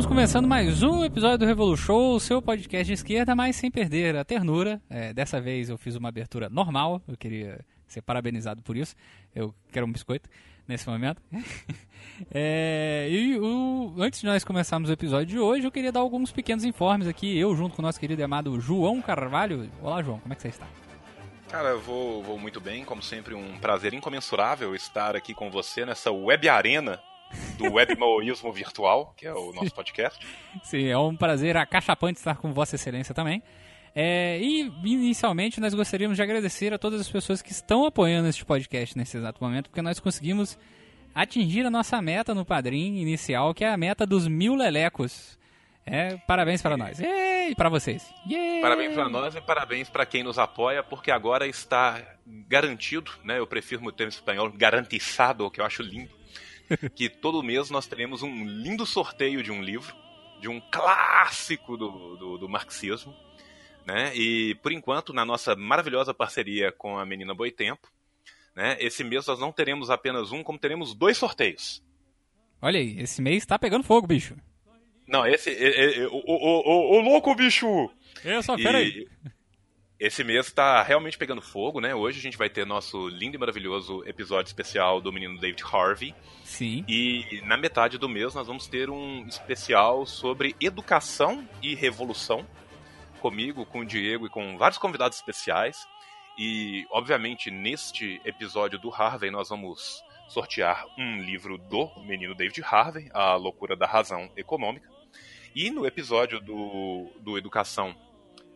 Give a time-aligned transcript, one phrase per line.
[0.00, 3.70] estamos começando mais um episódio do Revolu Show, o seu podcast de esquerda, mas sem
[3.70, 4.80] perder a ternura.
[4.88, 8.96] É, dessa vez eu fiz uma abertura normal, eu queria ser parabenizado por isso.
[9.34, 10.26] Eu quero um biscoito
[10.66, 11.20] nesse momento.
[12.32, 16.32] é, e o, antes de nós começarmos o episódio de hoje, eu queria dar alguns
[16.32, 19.70] pequenos informes aqui, eu junto com o nosso querido e amado João Carvalho.
[19.82, 20.66] Olá, João, como é que você está?
[21.50, 25.84] Cara, eu vou, vou muito bem, como sempre, um prazer incomensurável estar aqui com você
[25.84, 26.98] nessa web arena
[27.56, 30.24] do webmaoísmo virtual, que é o nosso podcast.
[30.62, 33.42] Sim, é um prazer acachapante estar com Vossa Excelência também.
[33.94, 38.44] É, e inicialmente nós gostaríamos de agradecer a todas as pessoas que estão apoiando este
[38.44, 40.58] podcast nesse exato momento, porque nós conseguimos
[41.14, 45.38] atingir a nossa meta no padrinho inicial, que é a meta dos mil lelecos.
[45.84, 47.00] É, parabéns para nós.
[47.00, 48.14] E para vocês.
[48.28, 48.60] Yay!
[48.60, 52.00] Parabéns para nós e parabéns para quem nos apoia, porque agora está
[52.46, 53.40] garantido, né?
[53.40, 56.19] Eu prefiro o termo espanhol, garantizado, que eu acho lindo
[56.94, 59.94] que todo mês nós teremos um lindo sorteio de um livro,
[60.40, 63.14] de um clássico do, do, do marxismo.
[63.86, 64.14] Né?
[64.14, 67.90] E por enquanto, na nossa maravilhosa parceria com a Menina Boitempo,
[68.54, 68.76] né?
[68.78, 71.82] esse mês nós não teremos apenas um, como teremos dois sorteios.
[72.62, 74.36] Olha aí, esse mês tá pegando fogo, bicho.
[75.06, 75.50] Não, esse.
[75.50, 77.90] É, é, é, o, o, o, o, louco, bicho!
[78.24, 79.08] É, só, peraí.
[80.00, 81.94] Esse mês está realmente pegando fogo, né?
[81.94, 86.14] Hoje a gente vai ter nosso lindo e maravilhoso episódio especial do menino David Harvey.
[86.42, 86.82] Sim.
[86.88, 92.46] E na metade do mês nós vamos ter um especial sobre educação e revolução.
[93.20, 95.86] Comigo, com o Diego e com vários convidados especiais.
[96.38, 103.10] E, obviamente, neste episódio do Harvey nós vamos sortear um livro do menino David Harvey,
[103.12, 104.88] A Loucura da Razão Econômica.
[105.54, 107.94] E no episódio do, do Educação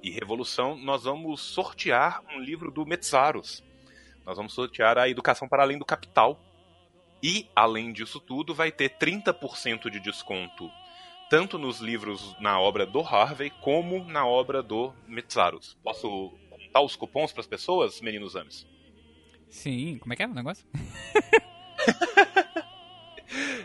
[0.04, 3.64] e Revolução, nós vamos sortear um livro do Metzaros.
[4.26, 6.38] Nós vamos sortear a Educação para Além do Capital.
[7.22, 10.70] E, além disso tudo, vai ter 30% de desconto
[11.30, 15.74] tanto nos livros na obra do Harvey como na obra do Metzaros.
[15.82, 18.66] Posso contar os cupons para as pessoas, meninos ames?
[19.48, 20.66] Sim, como é que é o negócio?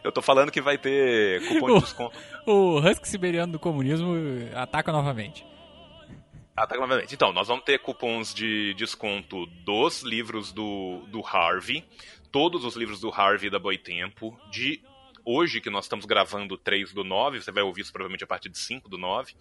[0.01, 2.17] Eu tô falando que vai ter cupom de desconto.
[2.45, 4.13] O, o Husky Siberiano do Comunismo
[4.55, 5.45] ataca novamente.
[6.59, 7.15] Ataca tá novamente.
[7.15, 11.85] Então, nós vamos ter cupons de desconto dos livros do, do Harvey,
[12.33, 14.83] todos os livros do Harvey da Boitempo, de
[15.23, 18.49] hoje que nós estamos gravando 3 do 9, você vai ouvir isso provavelmente a partir
[18.49, 19.33] de 5 do 9,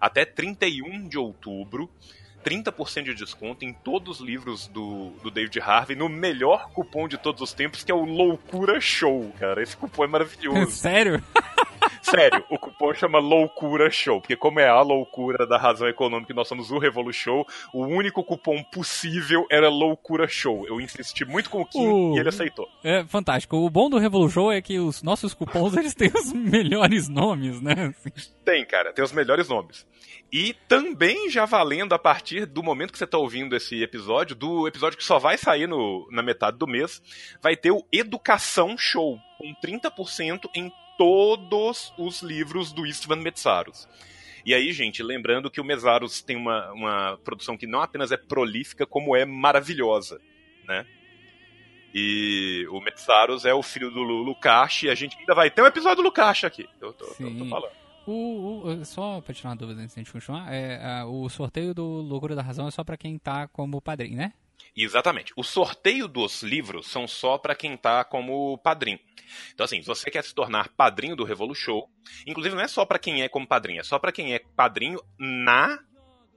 [0.00, 1.88] até 31 de outubro.
[2.44, 7.16] 30% de desconto em todos os livros do, do David Harvey, no melhor cupom de
[7.16, 9.62] todos os tempos, que é o Loucura Show, cara.
[9.62, 10.70] Esse cupom é maravilhoso.
[10.76, 11.24] Sério?
[12.02, 16.36] Sério, o cupom chama Loucura Show, porque como é a loucura da razão econômica e
[16.36, 20.66] nós somos o Revolu Show, o único cupom possível era Loucura Show.
[20.66, 22.16] Eu insisti muito com o Kim o...
[22.16, 22.68] e ele aceitou.
[22.82, 23.56] É fantástico.
[23.56, 27.60] O bom do Revolu Show é que os nossos cupons eles têm os melhores nomes,
[27.60, 27.94] né?
[28.44, 29.86] Tem, cara, tem os melhores nomes.
[30.32, 34.66] E também já valendo a partir do momento que você está ouvindo esse episódio, do
[34.66, 37.00] episódio que só vai sair no, na metade do mês,
[37.40, 43.88] vai ter o Educação Show, com 30% em todos os livros do Istvan Metsaros.
[44.44, 48.16] E aí, gente, lembrando que o Mesaros tem uma, uma produção que não apenas é
[48.16, 50.20] prolífica, como é maravilhosa,
[50.66, 50.86] né?
[51.94, 55.66] E o Metsaros é o filho do Lukács, e a gente ainda vai ter um
[55.66, 56.68] episódio do Lukács aqui.
[56.80, 57.72] Eu tô, tô, tô falando.
[58.06, 61.72] O, o, só pra tirar uma dúvida antes de a gente continuar, é, o sorteio
[61.72, 64.34] do Loucura da Razão é só para quem tá como padrinho, né?
[64.76, 65.32] Exatamente.
[65.36, 68.98] O sorteio dos livros são só para quem tá como padrinho.
[69.52, 71.88] Então, assim, você quer se tornar padrinho do Revolu Show,
[72.26, 75.00] inclusive não é só para quem é como padrinho, é só para quem é padrinho
[75.18, 75.78] na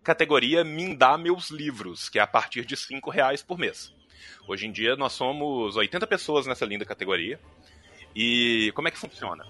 [0.03, 3.93] categoria Me Dá Meus Livros, que é a partir de 5 reais por mês.
[4.47, 7.39] Hoje em dia nós somos 80 pessoas nessa linda categoria.
[8.15, 9.45] E como é que funciona?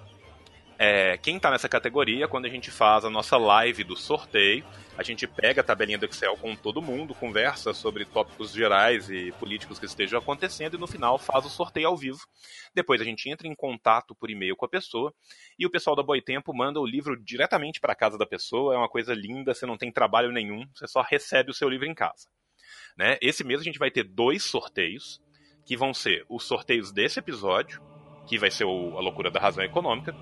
[0.79, 4.63] É, quem está nessa categoria, quando a gente faz a nossa live do sorteio,
[4.95, 9.31] a gente pega a tabelinha do Excel com todo mundo, conversa sobre tópicos gerais e
[9.39, 12.19] políticos que estejam acontecendo e no final faz o sorteio ao vivo.
[12.75, 15.11] Depois a gente entra em contato por e-mail com a pessoa
[15.57, 18.75] e o pessoal da Boitempo manda o livro diretamente para casa da pessoa.
[18.75, 21.87] É uma coisa linda, você não tem trabalho nenhum, você só recebe o seu livro
[21.87, 22.27] em casa.
[22.95, 23.17] Né?
[23.19, 25.19] Esse mês a gente vai ter dois sorteios,
[25.65, 27.81] que vão ser os sorteios desse episódio,
[28.27, 30.15] que vai ser o, a loucura da razão econômica,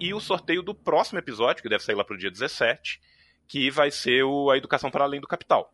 [0.00, 3.00] e o sorteio do próximo episódio, que deve sair lá para o dia 17,
[3.46, 5.72] que vai ser o A Educação para Além do Capital.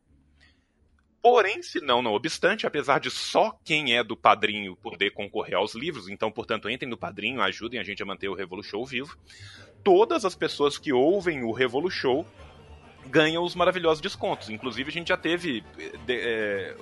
[1.23, 5.75] Porém, se não, não obstante, apesar de só quem é do padrinho poder concorrer aos
[5.75, 9.17] livros, então, portanto, entrem no padrinho, ajudem a gente a manter o Revolu Show vivo,
[9.82, 12.26] todas as pessoas que ouvem o Revolu Show
[13.08, 14.50] ganha os maravilhosos descontos.
[14.50, 15.62] Inclusive, a gente já teve.
[16.05, 16.76] De, é,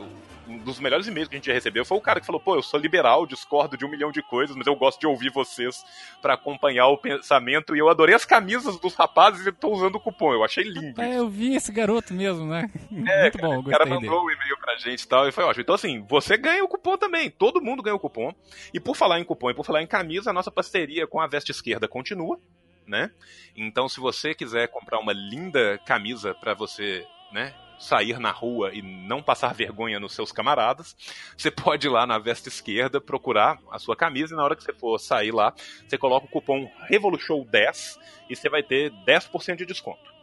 [0.47, 2.55] um dos melhores e-mails que a gente já recebeu foi o cara que falou: pô,
[2.55, 5.85] eu sou liberal, discordo de um milhão de coisas, mas eu gosto de ouvir vocês
[6.21, 7.75] para acompanhar o pensamento.
[7.75, 10.33] E eu adorei as camisas dos rapazes e tô usando o cupom.
[10.33, 11.01] Eu achei lindo.
[11.01, 12.71] É, eu vi esse garoto mesmo, né?
[13.07, 15.45] É, Muito bom, O cara mandou o um e-mail pra gente e tal, e foi
[15.45, 15.63] ótimo.
[15.63, 17.31] Então, assim, você ganha o cupom também.
[17.31, 18.33] Todo mundo ganha o cupom.
[18.73, 21.27] E por falar em cupom e por falar em camisa, a nossa parceria com a
[21.27, 22.39] Veste Esquerda continua
[22.87, 23.11] né?
[23.57, 28.83] Então, se você quiser comprar uma linda camisa para você, né, sair na rua e
[28.83, 30.97] não passar vergonha nos seus camaradas,
[31.37, 34.63] você pode ir lá na vesta esquerda procurar a sua camisa e na hora que
[34.63, 35.53] você for sair lá,
[35.87, 37.99] você coloca o cupom REVOLUSHOW10
[38.31, 40.15] e você vai ter 10% de desconto.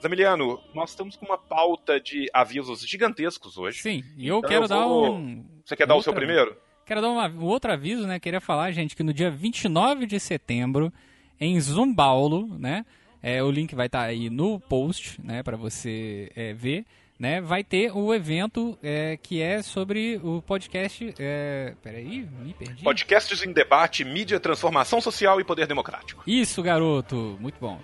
[0.00, 3.80] Zamiliano, nós estamos com uma pauta de avisos gigantescos hoje.
[3.80, 5.44] Sim, e eu então quero eu dar um.
[5.64, 6.56] Você quer dar o seu primeiro?
[6.84, 8.20] Quero dar um outro aviso, né?
[8.20, 10.92] Queria falar, gente, que no dia 29 de setembro
[11.40, 12.84] em Zumbaulo, né?
[13.22, 16.84] É, o link vai estar tá aí no post, né, para você é, ver.
[17.18, 21.14] Né, vai ter o evento é, que é sobre o podcast.
[21.18, 22.84] É, peraí, me perdi.
[22.84, 26.22] Podcasts em debate, mídia, transformação social e poder democrático.
[26.26, 27.80] Isso, garoto, muito bom.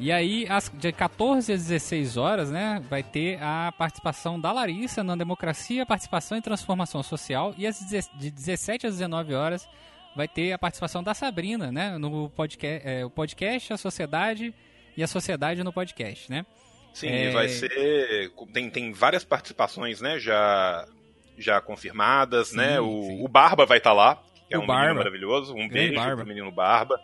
[0.00, 5.04] E aí, às, de 14 às 16 horas, né, vai ter a participação da Larissa
[5.04, 7.54] na Democracia, Participação e Transformação Social.
[7.56, 9.68] E às de 17 às 19 horas
[10.14, 11.96] vai ter a participação da Sabrina, né?
[11.98, 14.54] No podcast, é, o podcast, a sociedade
[14.96, 16.44] e a sociedade no podcast, né?
[16.92, 17.30] Sim, é...
[17.30, 18.30] vai ser.
[18.52, 20.18] Tem, tem várias participações, né?
[20.18, 20.86] Já,
[21.38, 22.80] já confirmadas, sim, né?
[22.80, 24.82] O, o, Barba vai estar tá lá, que é o um Barba.
[24.82, 25.54] menino maravilhoso.
[25.54, 26.16] Um beijo Barba.
[26.16, 27.00] pro menino Barba.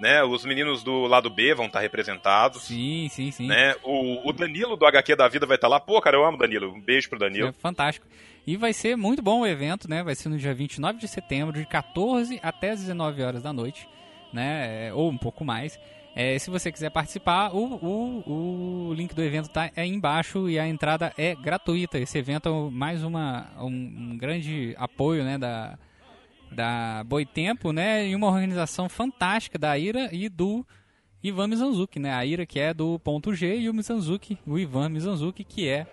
[0.00, 2.62] Né, os meninos do lado B vão estar tá representados.
[2.62, 3.46] Sim, sim, sim.
[3.46, 5.78] Né, o, o Danilo do HQ da Vida vai estar tá lá.
[5.78, 6.72] Pô, cara, eu amo Danilo.
[6.72, 7.48] Um beijo pro Danilo.
[7.48, 8.06] É fantástico.
[8.46, 10.02] E vai ser muito bom o evento, né?
[10.02, 13.88] Vai ser no dia 29 de setembro, de 14 até 19 horas da noite,
[14.32, 14.88] né?
[14.88, 15.78] É, ou um pouco mais.
[16.14, 20.58] É, se você quiser participar, o, o, o link do evento está aí embaixo e
[20.58, 21.98] a entrada é gratuita.
[21.98, 25.78] Esse evento é mais uma, um, um grande apoio né, da,
[26.50, 28.08] da Boitempo, né?
[28.08, 30.66] E uma organização fantástica da Ira e do
[31.22, 32.12] Ivan Mizanzuki, né?
[32.12, 35.86] A Ira que é do Ponto G e o Mizanzuki, o Ivan Mizanzuki, que é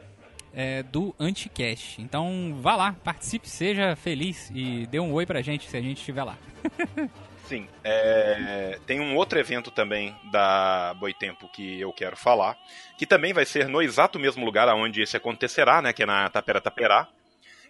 [0.57, 2.01] é, do Anticast.
[2.01, 6.00] Então vá lá, participe, seja feliz e dê um oi pra gente se a gente
[6.00, 6.36] estiver lá.
[7.45, 12.57] Sim, é, tem um outro evento também da Boitempo que eu quero falar,
[12.98, 16.27] que também vai ser no exato mesmo lugar onde esse acontecerá, né, que é na
[16.30, 17.07] Tapera Taperá,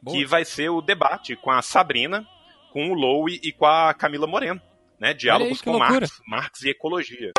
[0.01, 0.18] Boa.
[0.18, 2.25] que vai ser o debate com a Sabrina,
[2.72, 4.60] com o Lowe e com a Camila Moreno,
[5.00, 7.33] né, diálogos aí, com Marx, Marx e ecologia.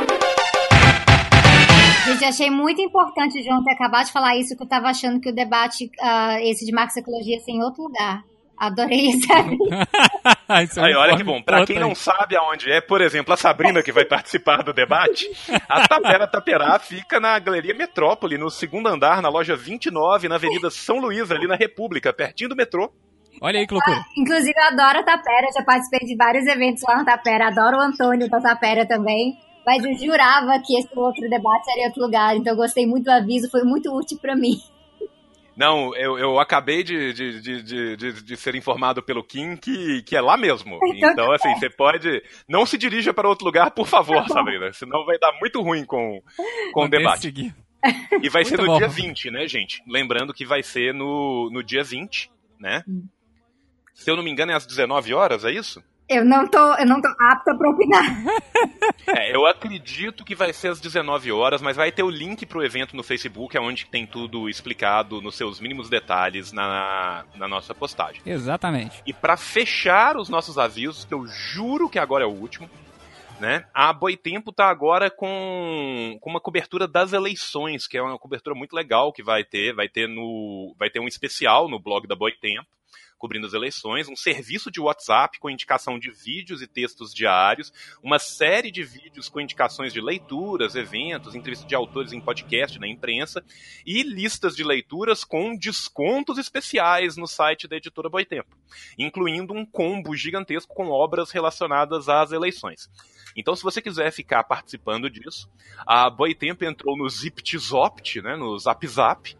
[2.08, 5.20] Gente, achei muito importante o João ter acabado de falar isso, que eu estava achando
[5.20, 8.24] que o debate, uh, esse de Marx e Ecologia, ia ser em outro lugar.
[8.56, 9.28] Adorei isso.
[10.64, 11.42] isso é Aí, olha que bom.
[11.42, 15.30] Para quem não sabe aonde é, por exemplo, a Sabrina que vai participar do debate,
[15.68, 20.70] a Tapera Taperá fica na Galeria Metrópole, no segundo andar, na loja 29, na Avenida
[20.70, 22.90] São Luís, ali na República, pertinho do metrô.
[23.40, 24.02] Olha aí que loucura.
[24.16, 27.80] inclusive, eu adoro a Tapera, já participei de vários eventos lá na Tapera, adoro o
[27.80, 29.36] Antônio da Tapera também
[29.68, 33.04] mas eu jurava que esse outro debate seria em outro lugar, então eu gostei muito
[33.04, 34.58] do aviso, foi muito útil para mim.
[35.54, 40.16] Não, eu, eu acabei de, de, de, de, de ser informado pelo Kim que, que
[40.16, 40.78] é lá mesmo.
[40.96, 42.22] Então, então assim, você pode.
[42.48, 44.72] Não se dirija para outro lugar, por favor, tá Sabrina.
[44.72, 46.22] Senão vai dar muito ruim com,
[46.72, 47.22] com o debate.
[47.22, 47.54] Seguir.
[48.22, 48.78] E vai ser no bom.
[48.78, 49.82] dia 20, né, gente?
[49.86, 52.82] Lembrando que vai ser no, no dia 20, né?
[52.88, 53.06] Hum.
[53.94, 55.80] Se eu não me engano, é às 19 horas, é isso?
[56.08, 58.02] Eu não tô, eu não tô apta para opinar.
[59.06, 62.64] É, eu acredito que vai ser às 19 horas, mas vai ter o link pro
[62.64, 67.74] evento no Facebook, é onde tem tudo explicado nos seus mínimos detalhes na, na nossa
[67.74, 68.20] postagem.
[68.24, 69.02] Exatamente.
[69.06, 72.68] E para fechar os nossos avisos, que eu juro que agora é o último,
[73.40, 73.64] né?
[73.72, 78.74] A Boitempo tá agora com, com uma cobertura das eleições, que é uma cobertura muito
[78.74, 82.66] legal que vai ter, vai ter no vai ter um especial no blog da Boitempo
[83.18, 87.72] cobrindo as eleições, um serviço de WhatsApp com indicação de vídeos e textos diários,
[88.02, 92.86] uma série de vídeos com indicações de leituras, eventos, entrevistas de autores em podcast, na
[92.86, 93.44] imprensa,
[93.84, 98.56] e listas de leituras com descontos especiais no site da editora Boitempo,
[98.98, 102.88] incluindo um combo gigantesco com obras relacionadas às eleições.
[103.36, 105.48] Então, se você quiser ficar participando disso,
[105.86, 109.36] a Boitempo entrou no ZipTzopt, né, no Zap Zap,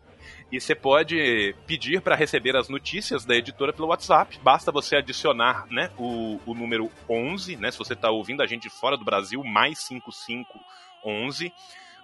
[0.50, 4.38] e você pode pedir para receber as notícias da editora pelo WhatsApp.
[4.42, 8.70] Basta você adicionar né, o, o número 11, né, se você está ouvindo a gente
[8.70, 11.52] fora do Brasil, mais 5511.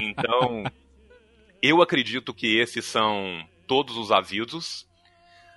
[0.00, 0.62] Então,
[1.62, 4.86] Eu acredito que esses são todos os avisos,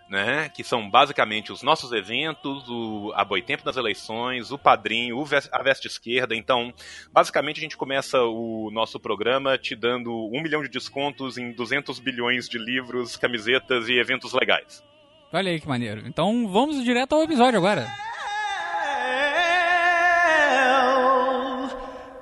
[0.10, 0.50] né?
[0.50, 5.64] Que são basicamente os nossos eventos, o a Boitempo das eleições, o padrinho, o a
[5.64, 6.36] veste esquerda.
[6.36, 6.74] Então,
[7.14, 12.00] basicamente a gente começa o nosso programa te dando um milhão de descontos em 200
[12.00, 14.84] bilhões de livros, camisetas e eventos legais.
[15.32, 16.08] Olha aí que maneiro.
[16.08, 17.88] Então vamos direto ao episódio agora.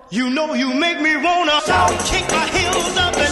[0.10, 1.60] You know you make me wanna
[2.06, 3.27] kick my heels up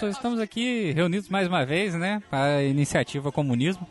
[0.00, 2.22] pessoas, estamos aqui reunidos mais uma vez, né?
[2.30, 3.86] Para a iniciativa Comunismo.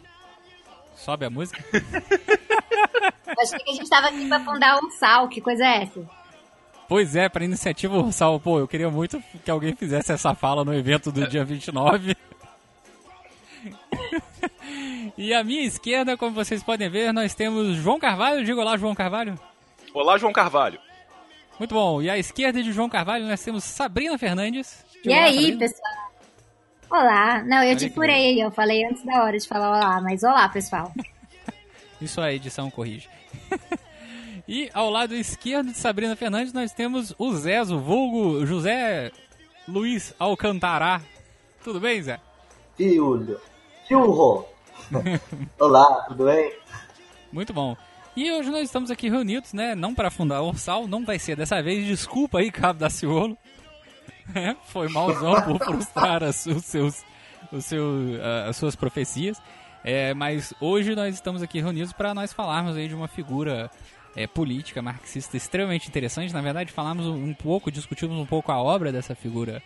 [0.95, 1.63] Sobe a música.
[3.39, 6.01] Achei que a gente estava aqui para fundar o Ursal, que coisa é essa?
[6.87, 10.65] Pois é, para a iniciativa Ursal, pô, eu queria muito que alguém fizesse essa fala
[10.65, 12.17] no evento do dia 29.
[15.15, 18.43] e à minha esquerda, como vocês podem ver, nós temos João Carvalho.
[18.43, 19.39] Diga olá, João Carvalho.
[19.93, 20.79] Olá, João Carvalho.
[21.59, 22.01] Muito bom.
[22.01, 24.83] E à esquerda de João Carvalho nós temos Sabrina Fernandes.
[25.05, 25.98] E aí, pessoal?
[26.89, 27.43] Olá.
[27.43, 30.91] Não, eu te furei, eu falei antes da hora de falar olá, mas olá, pessoal.
[32.01, 33.07] Isso a edição corrige.
[34.47, 39.11] e ao lado esquerdo de Sabrina Fernandes nós temos o Zezo, vulgo José
[39.67, 41.01] Luiz Alcantará.
[41.63, 42.19] Tudo bem, Zé?
[42.75, 43.39] Fiulho.
[43.87, 44.45] Fiulho.
[45.59, 46.53] Olá, tudo bem?
[47.31, 47.77] Muito bom.
[48.15, 49.75] E hoje nós estamos aqui reunidos, né?
[49.75, 51.85] Não para fundar o Ursal, não vai ser dessa vez.
[51.85, 53.37] Desculpa aí, Cabo da Ciolo.
[54.35, 57.03] É, foi malzão por frustrar as, os seus,
[57.51, 57.83] os seu,
[58.47, 59.41] as suas profecias.
[59.83, 63.71] É, mas hoje nós estamos aqui reunidos para nós falarmos aí de uma figura
[64.15, 66.33] é, política marxista extremamente interessante.
[66.33, 69.61] Na verdade, falamos um pouco, discutimos um pouco a obra dessa figura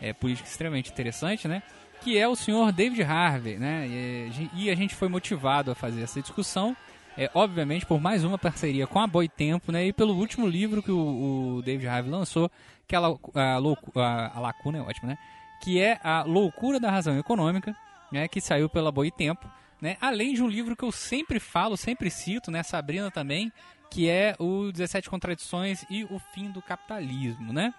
[0.00, 1.62] é, política extremamente interessante, né?
[2.00, 3.86] Que é o senhor David Harvey, né?
[3.86, 6.76] E, e a gente foi motivado a fazer essa discussão,
[7.16, 9.86] é, obviamente, por mais uma parceria com a Boitempo, né?
[9.86, 12.50] E pelo último livro que o, o David Harvey lançou,
[12.86, 13.58] que é a, a,
[13.96, 15.18] a, a lacuna é ótima, né?
[15.62, 17.76] Que é a loucura da razão econômica,
[18.10, 18.26] né?
[18.28, 19.48] Que saiu pela Boitempo,
[19.80, 19.96] né?
[20.00, 22.62] Além de um livro que eu sempre falo, sempre cito, né?
[22.62, 23.52] Sabrina também,
[23.90, 27.74] que é o 17 Contradições e o Fim do Capitalismo, né?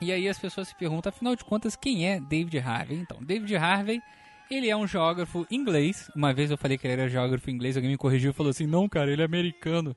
[0.00, 2.98] E aí as pessoas se perguntam, afinal de contas, quem é David Harvey?
[2.98, 4.02] Então, David Harvey,
[4.50, 6.10] ele é um geógrafo inglês.
[6.14, 8.66] Uma vez eu falei que ele era geógrafo inglês, alguém me corrigiu e falou assim,
[8.66, 9.96] não, cara, ele é americano.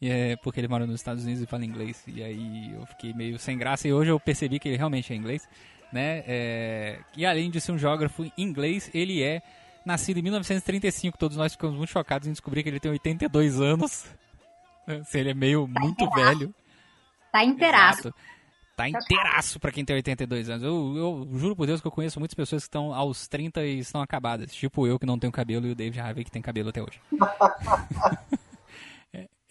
[0.00, 2.02] E é porque ele mora nos Estados Unidos e fala inglês.
[2.08, 5.16] E aí eu fiquei meio sem graça e hoje eu percebi que ele realmente é
[5.16, 5.48] inglês.
[5.92, 6.24] Né?
[6.26, 6.98] É...
[7.16, 9.42] E além de ser um geógrafo inglês, ele é
[9.86, 11.16] nascido em 1935.
[11.16, 14.06] Todos nós ficamos muito chocados em descobrir que ele tem 82 anos.
[15.06, 16.38] Se ele é meio tá muito inteiraço.
[16.38, 16.54] velho.
[17.30, 18.14] Tá inteiraço.
[18.88, 19.04] Exato.
[19.04, 20.62] Tá inteiraço pra quem tem 82 anos.
[20.62, 23.78] Eu, eu, juro por Deus que eu conheço muitas pessoas que estão aos 30 e
[23.78, 24.52] estão acabadas.
[24.54, 27.00] Tipo eu que não tenho cabelo e o David Harvey que tem cabelo até hoje.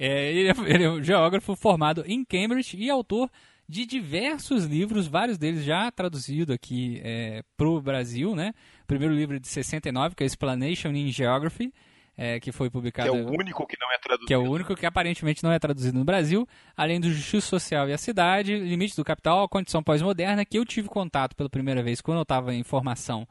[0.03, 3.29] É, ele, é, ele, é, um geógrafo formado em Cambridge e autor
[3.69, 8.35] de diversos livros, vários deles já traduzidos aqui é, para o Brasil.
[8.35, 8.51] Né?
[8.81, 11.71] O primeiro livro é de 69, que é Explanation in Geography,
[12.17, 13.11] é, que foi publicado.
[13.11, 14.27] Que é o único que não é traduzido.
[14.27, 17.89] Que é o único que aparentemente não é traduzido no Brasil, além do Justiça Social
[17.89, 21.81] e a Cidade, Limites do Capital, a Condição Pós-Moderna, que eu tive contato pela primeira
[21.81, 23.27] vez quando eu estava em formação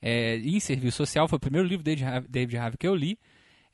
[0.00, 1.28] é, em serviço social.
[1.28, 1.96] Foi o primeiro livro de
[2.28, 3.18] David Harvey que eu li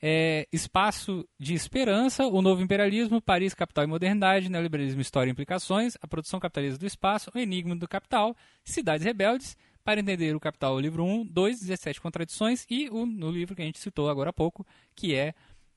[0.03, 5.97] é, Espaço de Esperança, O Novo Imperialismo, Paris, Capital e Modernidade, Neoliberalismo, História e Implicações,
[6.03, 9.57] A Produção Capitalista do Espaço, O Enigma do Capital, Cidades Rebeldes,
[9.87, 13.65] Para Entender o Capital, livro 1, 2, 17 Contradições e o no livro que a
[13.65, 14.67] gente citou agora há pouco,
[14.97, 15.33] que é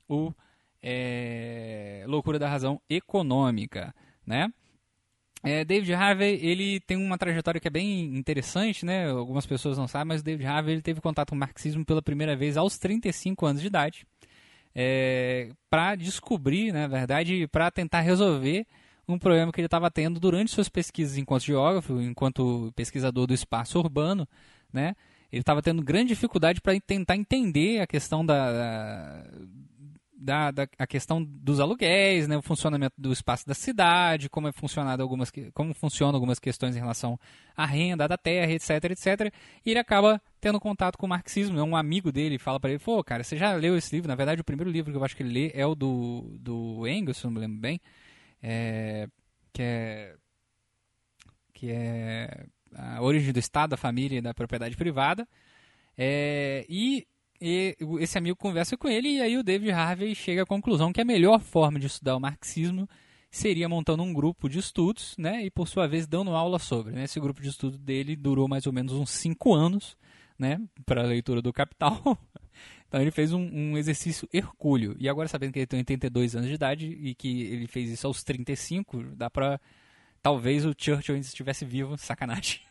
[0.07, 0.33] o
[0.81, 3.93] é, Loucura da Razão Econômica,
[4.25, 4.51] né?
[5.43, 9.11] É, David Harvey, ele tem uma trajetória que é bem interessante, né?
[9.11, 12.01] Algumas pessoas não sabem, mas o David Harvey ele teve contato com o marxismo pela
[12.01, 14.07] primeira vez aos 35 anos de idade,
[14.73, 18.65] é, para descobrir, na verdade, para tentar resolver
[19.13, 23.79] um problema que ele estava tendo durante suas pesquisas enquanto geógrafo, enquanto pesquisador do espaço
[23.79, 24.27] urbano,
[24.71, 24.95] né?
[25.31, 29.23] Ele estava tendo grande dificuldade para tentar entender a questão da,
[30.19, 34.51] da, da a questão dos aluguéis, né, o funcionamento do espaço da cidade, como é
[34.51, 37.17] funcionado algumas como funcionam algumas questões em relação
[37.55, 39.33] à renda da terra, etc, etc.
[39.65, 41.55] E ele acaba tendo contato com o marxismo.
[41.55, 41.63] Né?
[41.63, 44.09] Um amigo dele fala para ele, pô, cara, você já leu esse livro?
[44.09, 46.87] Na verdade, o primeiro livro que eu acho que ele lê é o do, do
[46.87, 47.79] Engels, se não me lembro bem,
[48.41, 49.07] é,
[49.53, 50.15] que é
[51.53, 55.27] que é a origem do Estado, da família e da propriedade privada.
[55.97, 57.05] É, e
[57.41, 60.99] e esse amigo conversa com ele e aí o David Harvey chega à conclusão que
[60.99, 62.87] a melhor forma de estudar o marxismo
[63.31, 66.93] seria montando um grupo de estudos, né, e por sua vez dando aula sobre.
[66.93, 67.03] Né?
[67.03, 69.95] Esse grupo de estudo dele durou mais ou menos uns cinco anos,
[70.37, 72.01] né, para a leitura do Capital.
[72.89, 74.95] então ele fez um, um, exercício hercúleo.
[74.99, 78.07] E agora sabendo que ele tem 82 anos de idade e que ele fez isso
[78.07, 79.61] aos 35, dá para
[80.23, 82.61] talvez o Churchill ainda estivesse vivo, sacanagem.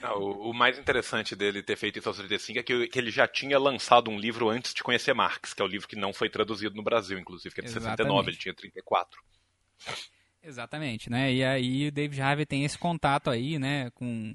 [0.00, 3.10] Não, o, o, mais interessante dele ter feito isso aos 35 é que, que, ele
[3.10, 6.12] já tinha lançado um livro antes de conhecer Marx, que é o livro que não
[6.12, 7.96] foi traduzido no Brasil, inclusive, que é de Exatamente.
[7.96, 9.20] 69, ele tinha 34.
[10.40, 11.32] Exatamente, né?
[11.32, 14.34] E aí o David Harvey tem esse contato aí, né, com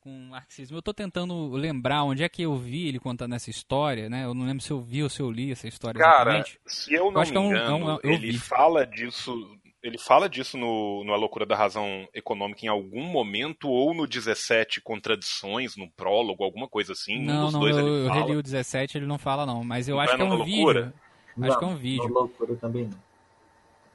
[0.00, 0.76] com o marxismo.
[0.76, 4.24] Eu estou tentando lembrar onde é que eu vi ele contando essa história, né?
[4.24, 6.60] Eu não lembro se eu vi ou se eu li essa história Cara, exatamente.
[6.66, 8.38] se eu não eu me engano, é um, é um, ele vi.
[8.38, 13.68] fala disso ele fala disso no, no A Loucura da Razão Econômica em algum momento,
[13.68, 17.18] ou no 17 Contradições, no prólogo, alguma coisa assim.
[17.24, 19.88] Não, um não, dois eu, ele eu reli o 17, ele não fala não, mas
[19.88, 20.82] eu não acho é que é um loucura?
[20.82, 20.94] vídeo.
[21.36, 22.08] Não, acho que é um vídeo.
[22.08, 23.10] No loucura também não.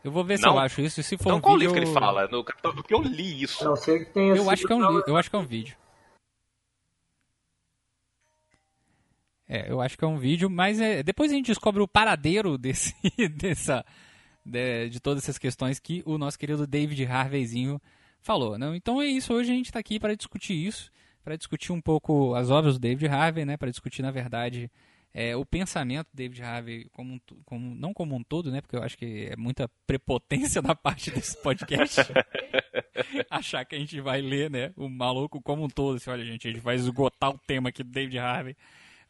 [0.04, 1.70] Eu vou ver se eu acho isso, se for então, um qual vídeo...
[1.70, 2.28] livro que ele fala?
[2.28, 3.64] No, porque eu li isso.
[3.66, 5.76] Não, sei que tem eu, acho que é um, eu acho que é um vídeo.
[9.48, 12.58] É, eu acho que é um vídeo, mas é, depois a gente descobre o paradeiro
[12.58, 12.96] desse,
[13.36, 13.86] dessa,
[14.44, 17.80] de, de todas essas questões que o nosso querido David Harveyzinho
[18.22, 18.58] falou.
[18.58, 18.75] Né?
[18.75, 20.92] Então é isso, hoje a gente está aqui para discutir isso,
[21.24, 23.56] para discutir um pouco as obras do David Harvey, né?
[23.56, 24.72] para discutir, na verdade,
[25.14, 28.62] é, o pensamento do David Harvey, como, como, não como um todo, né?
[28.62, 32.02] porque eu acho que é muita prepotência da parte desse podcast,
[33.30, 34.74] achar que a gente vai ler né?
[34.75, 35.98] o maluco como um todo.
[35.98, 38.58] Assim, olha, gente, a gente vai esgotar o tema aqui do David Harvey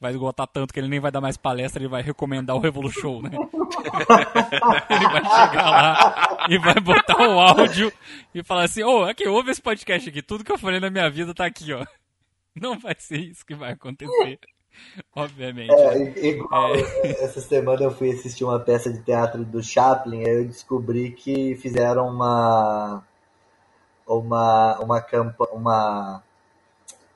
[0.06, 3.24] vai esgotar tanto que ele nem vai dar mais palestra, ele vai recomendar o Revolution,
[3.24, 3.32] né?
[4.88, 7.92] ele vai chegar lá e vai botar o áudio
[8.34, 10.92] e falar assim, ô, oh, aqui, ouve esse podcast aqui, tudo que eu falei na
[10.92, 11.84] minha vida tá aqui, ó.
[12.56, 14.40] Não vai ser isso que vai acontecer.
[15.16, 15.74] Obviamente.
[15.74, 17.24] É, igual, é.
[17.24, 21.56] Essa semana eu fui assistir uma peça de teatro do Chaplin, aí eu descobri que
[21.56, 23.04] fizeram uma
[24.08, 26.22] uma uma campa, uma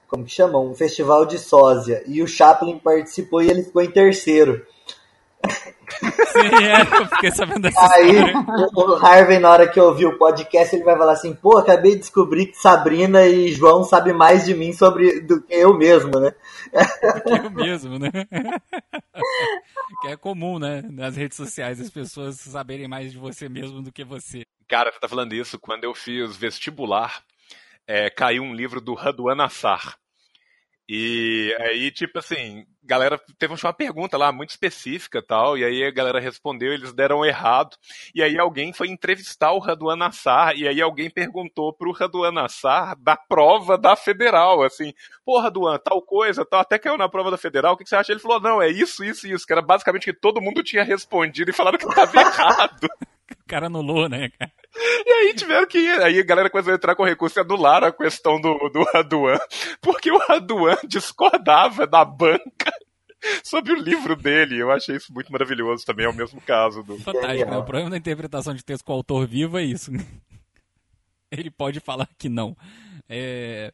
[0.09, 0.59] como que chama?
[0.59, 2.03] Um festival de sósia.
[2.07, 4.65] E o Chaplin participou e ele ficou em terceiro.
[6.01, 8.17] Sim, é, eu fiquei sabendo dessa Aí
[8.75, 11.99] o, Harvey, na hora que ouviu o podcast, ele vai falar assim, pô, acabei de
[11.99, 16.33] descobrir que Sabrina e João sabem mais de mim sobre do que eu mesmo, né?
[17.15, 18.11] Do que eu mesmo, né?
[20.01, 20.83] que é comum, né?
[20.89, 24.43] Nas redes sociais, as pessoas saberem mais de você mesmo do que você.
[24.67, 27.23] Cara, você tá falando isso quando eu fiz vestibular
[27.89, 29.97] é, caiu um livro do Raduan Assar.
[30.87, 35.91] E aí, tipo assim, galera teve uma pergunta lá muito específica tal, e aí a
[35.91, 37.75] galera respondeu, eles deram errado,
[38.13, 42.95] e aí alguém foi entrevistar o Raduan Assar, e aí alguém perguntou pro Raduan Assar
[42.99, 44.93] da prova da federal, assim,
[45.25, 47.95] pô, Raduan, tal coisa, tal, até caiu na prova da federal, o que, que você
[47.95, 48.11] acha?
[48.11, 50.83] Ele falou, não, é isso, isso e isso, que era basicamente que todo mundo tinha
[50.83, 52.87] respondido e falaram que estava errado.
[53.31, 54.51] O cara anulou, né, cara?
[55.05, 56.01] E aí tiveram que ir.
[56.01, 59.39] Aí a galera começou a entrar com recurso e anular a questão do, do Raduan,
[59.81, 62.71] porque o Raduan discordava da banca
[63.43, 64.61] sobre o livro dele.
[64.61, 66.97] Eu achei isso muito maravilhoso também, é o mesmo caso do.
[66.99, 67.57] Fantástico, né?
[67.57, 69.91] O problema da interpretação de texto com o autor vivo é isso.
[71.31, 72.55] Ele pode falar que não.
[73.07, 73.71] É...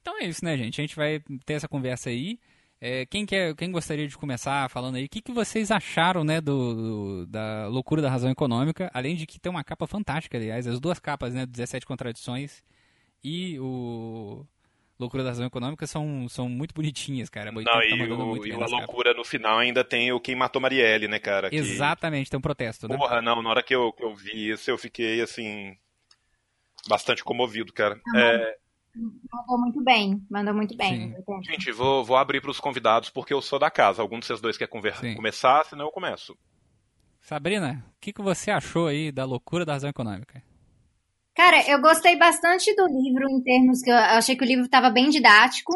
[0.00, 0.80] Então é isso, né, gente?
[0.80, 2.38] A gente vai ter essa conversa aí.
[2.86, 5.06] É, quem, quer, quem gostaria de começar falando aí?
[5.06, 8.90] O que, que vocês acharam né, do, do, da loucura da razão econômica?
[8.92, 12.62] Além de que tem uma capa fantástica, aliás, as duas capas, né, 17 contradições
[13.24, 14.44] e o
[15.00, 17.50] Loucura da Razão Econômica são, são muito bonitinhas, cara.
[17.50, 19.16] Não, tá e, o, e a loucura capas.
[19.16, 21.48] no final ainda tem o Quem Matou Marielle, né, cara?
[21.48, 21.56] Que...
[21.56, 22.98] Exatamente, tem um protesto, né?
[22.98, 25.74] Porra, não, na hora que eu, que eu vi isso, eu fiquei, assim,
[26.86, 27.98] bastante comovido, cara.
[28.14, 28.58] É,
[28.94, 31.14] Mandou muito bem, mandou muito bem.
[31.42, 34.00] Gente, vou, vou abrir para os convidados porque eu sou da casa.
[34.00, 36.36] Algum de vocês dois quer conversa, começar, senão eu começo.
[37.20, 40.42] Sabrina, o que, que você achou aí da loucura da razão econômica?
[41.34, 44.90] Cara, eu gostei bastante do livro em termos que eu achei que o livro estava
[44.90, 45.72] bem didático.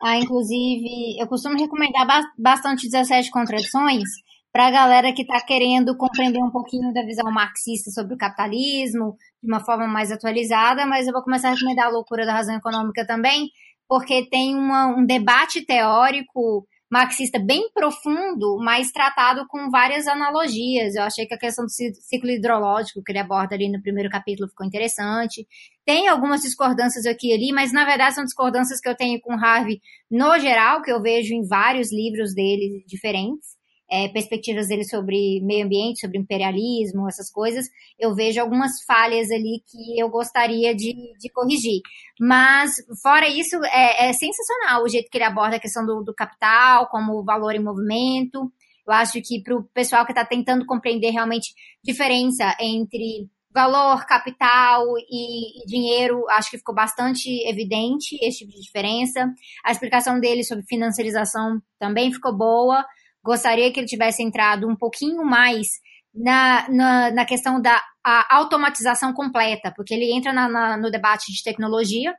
[0.00, 2.06] Ah, inclusive, eu costumo recomendar
[2.38, 4.04] bastante 17 contradições
[4.52, 9.16] para a galera que está querendo compreender um pouquinho da visão marxista sobre o capitalismo,
[9.42, 12.56] de uma forma mais atualizada, mas eu vou começar a recomendar a Loucura da Razão
[12.56, 13.48] Econômica também,
[13.88, 20.94] porque tem uma, um debate teórico marxista bem profundo, mas tratado com várias analogias.
[20.94, 24.50] Eu achei que a questão do ciclo hidrológico que ele aborda ali no primeiro capítulo
[24.50, 25.46] ficou interessante.
[25.86, 29.32] Tem algumas discordâncias aqui e ali, mas na verdade são discordâncias que eu tenho com
[29.32, 33.51] Harvey no geral, que eu vejo em vários livros dele diferentes
[33.92, 37.66] é, perspectivas dele sobre meio ambiente, sobre imperialismo, essas coisas,
[37.98, 41.82] eu vejo algumas falhas ali que eu gostaria de, de corrigir.
[42.18, 46.14] Mas, fora isso, é, é, sensacional o jeito que ele aborda a questão do, do
[46.14, 48.50] capital, como valor em movimento.
[48.86, 51.52] Eu acho que para o pessoal que está tentando compreender realmente
[51.84, 58.62] diferença entre valor, capital e, e, dinheiro, acho que ficou bastante evidente esse tipo de
[58.62, 59.30] diferença.
[59.62, 62.82] A explicação dele sobre financiarização também ficou boa.
[63.24, 65.66] Gostaria que ele tivesse entrado um pouquinho mais
[66.14, 67.80] na, na, na questão da
[68.30, 72.14] automatização completa, porque ele entra na, na, no debate de tecnologia,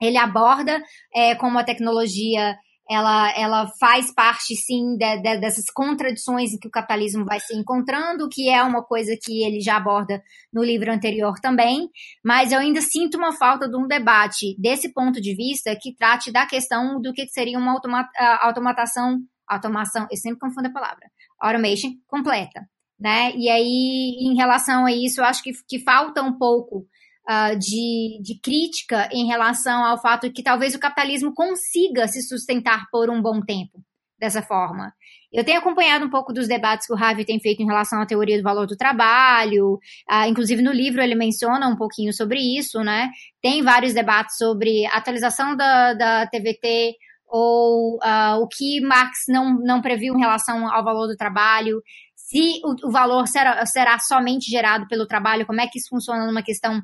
[0.00, 0.82] ele aborda
[1.14, 2.56] é, como a tecnologia
[2.90, 7.56] ela, ela faz parte, sim, de, de, dessas contradições em que o capitalismo vai se
[7.56, 11.88] encontrando, que é uma coisa que ele já aborda no livro anterior também,
[12.24, 16.32] mas eu ainda sinto uma falta de um debate desse ponto de vista que trate
[16.32, 18.08] da questão do que seria uma automa
[18.40, 19.20] automatação
[19.52, 21.10] automação, eu sempre confundo a palavra,
[21.40, 22.66] automation completa,
[22.98, 23.32] né?
[23.36, 26.86] E aí, em relação a isso, eu acho que, que falta um pouco
[27.28, 32.22] uh, de, de crítica em relação ao fato de que talvez o capitalismo consiga se
[32.22, 33.82] sustentar por um bom tempo
[34.18, 34.92] dessa forma.
[35.32, 38.06] Eu tenho acompanhado um pouco dos debates que o Harvey tem feito em relação à
[38.06, 42.80] teoria do valor do trabalho, uh, inclusive no livro ele menciona um pouquinho sobre isso,
[42.84, 43.10] né?
[43.40, 46.94] Tem vários debates sobre atualização da, da TVT,
[47.34, 51.82] ou uh, o que Marx não, não previu em relação ao valor do trabalho,
[52.14, 56.26] se o, o, valor será, será somente gerado pelo trabalho, como é que isso funciona
[56.26, 56.82] numa questão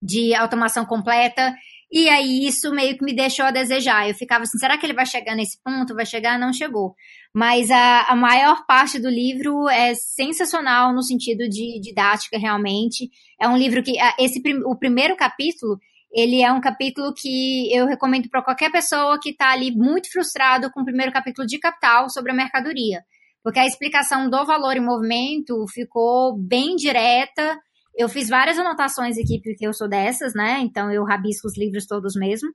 [0.00, 1.52] de automação completa.
[1.90, 4.08] E aí isso meio que me deixou a desejar.
[4.08, 5.94] Eu ficava assim, será que ele vai chegar nesse ponto?
[5.94, 6.38] Vai chegar?
[6.38, 6.94] Não chegou.
[7.32, 13.10] Mas a, a maior parte do livro é sensacional no sentido de didática, realmente.
[13.40, 15.78] É um livro que, esse, o primeiro capítulo,
[16.14, 20.70] ele é um capítulo que eu recomendo para qualquer pessoa que está ali muito frustrado
[20.70, 23.02] com o primeiro capítulo de Capital sobre a mercadoria.
[23.42, 27.58] Porque a explicação do valor em movimento ficou bem direta.
[27.96, 30.60] Eu fiz várias anotações aqui, porque eu sou dessas, né?
[30.60, 32.48] Então eu rabisco os livros todos mesmo.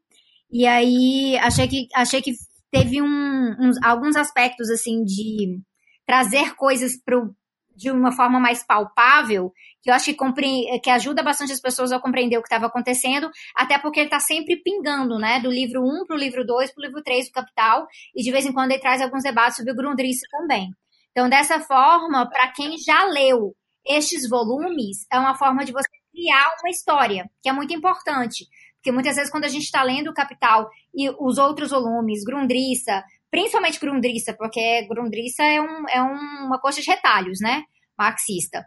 [0.49, 2.31] E aí achei que, achei que
[2.71, 5.59] teve um, uns, alguns aspectos, assim, de
[6.07, 7.35] trazer coisas pro,
[7.79, 11.99] de uma forma mais palpável, que eu acho que, que ajuda bastante as pessoas a
[11.99, 16.05] compreender o que estava acontecendo, até porque ele está sempre pingando, né, do livro 1
[16.05, 18.71] para o livro 2 para o livro 3 do Capital, e de vez em quando
[18.71, 20.71] ele traz alguns debates sobre o Grundrisse também.
[21.11, 23.55] Então, dessa forma, para quem já leu
[23.87, 28.45] estes volumes, é uma forma de você criar uma história, que é muito importante.
[28.75, 33.03] Porque muitas vezes, quando a gente está lendo o Capital e os outros volumes, Grundrissa,
[33.31, 37.63] principalmente Grundrissa, porque Grundrissa é, um, é uma coxa de retalhos, né?
[37.97, 38.65] Marxista.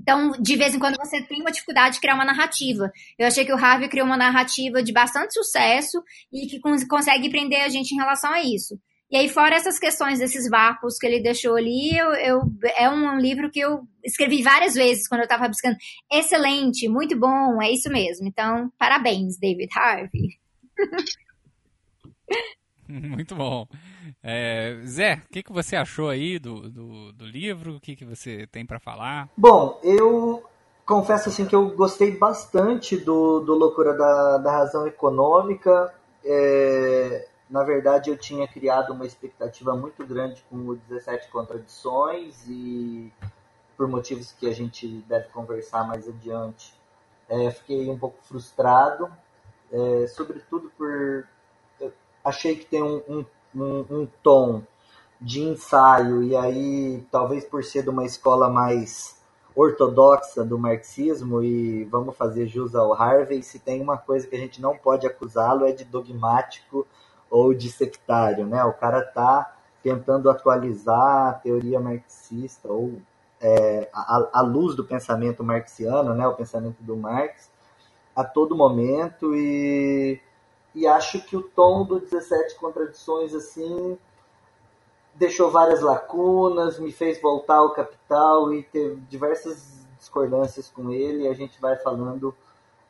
[0.00, 2.90] Então, de vez em quando você tem uma dificuldade de criar uma narrativa.
[3.18, 7.62] Eu achei que o Harvey criou uma narrativa de bastante sucesso e que consegue prender
[7.62, 8.78] a gente em relação a isso.
[9.10, 12.40] E aí, fora essas questões desses vácuos que ele deixou ali, eu, eu
[12.76, 15.76] é um livro que eu escrevi várias vezes quando eu estava buscando.
[16.12, 18.28] Excelente, muito bom, é isso mesmo.
[18.28, 20.38] Então, parabéns, David Harvey.
[22.90, 23.66] Muito bom.
[24.22, 27.76] É, Zé, o que, que você achou aí do, do, do livro?
[27.76, 29.28] O que, que você tem para falar?
[29.36, 30.42] Bom, eu
[30.86, 35.94] confesso assim que eu gostei bastante do, do Loucura da, da Razão Econômica.
[36.24, 43.12] É, na verdade, eu tinha criado uma expectativa muito grande com o 17 Contradições e
[43.76, 46.74] por motivos que a gente deve conversar mais adiante,
[47.28, 49.08] é, fiquei um pouco frustrado,
[49.70, 51.24] é, sobretudo por
[52.28, 54.62] achei que tem um, um, um, um tom
[55.20, 59.20] de ensaio, e aí, talvez por ser de uma escola mais
[59.54, 64.38] ortodoxa do marxismo, e vamos fazer jus ao Harvey, se tem uma coisa que a
[64.38, 66.86] gente não pode acusá-lo é de dogmático
[67.28, 68.64] ou de sectário, né?
[68.64, 73.00] O cara tá tentando atualizar a teoria marxista ou
[73.40, 76.26] é, a, a, luz do pensamento marxiano, né?
[76.26, 77.50] O pensamento do Marx
[78.14, 80.20] a todo momento e
[80.78, 83.98] e acho que o tom do 17 Contradições assim
[85.12, 91.28] deixou várias lacunas, me fez voltar ao capital e teve diversas discordâncias com ele e
[91.28, 92.32] a gente vai falando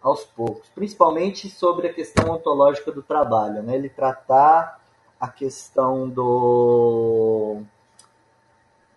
[0.02, 3.74] aos poucos, principalmente sobre a questão ontológica do trabalho, né?
[3.74, 4.78] Ele tratar
[5.18, 7.62] a questão do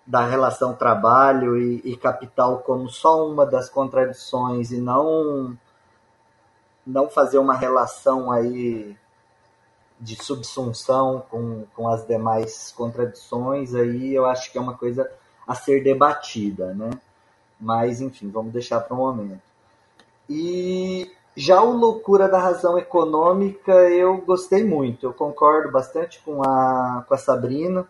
[0.06, 5.58] da relação trabalho e, e capital como só uma das contradições e não
[6.86, 8.96] não fazer uma relação aí
[10.00, 15.10] de subsunção com, com as demais contradições, aí eu acho que é uma coisa
[15.48, 16.90] a ser debatida, né?
[17.60, 19.42] Mas, enfim, vamos deixar para um momento.
[20.28, 25.06] E já o Loucura da Razão Econômica eu gostei muito.
[25.06, 27.88] Eu concordo bastante com a, com a Sabrina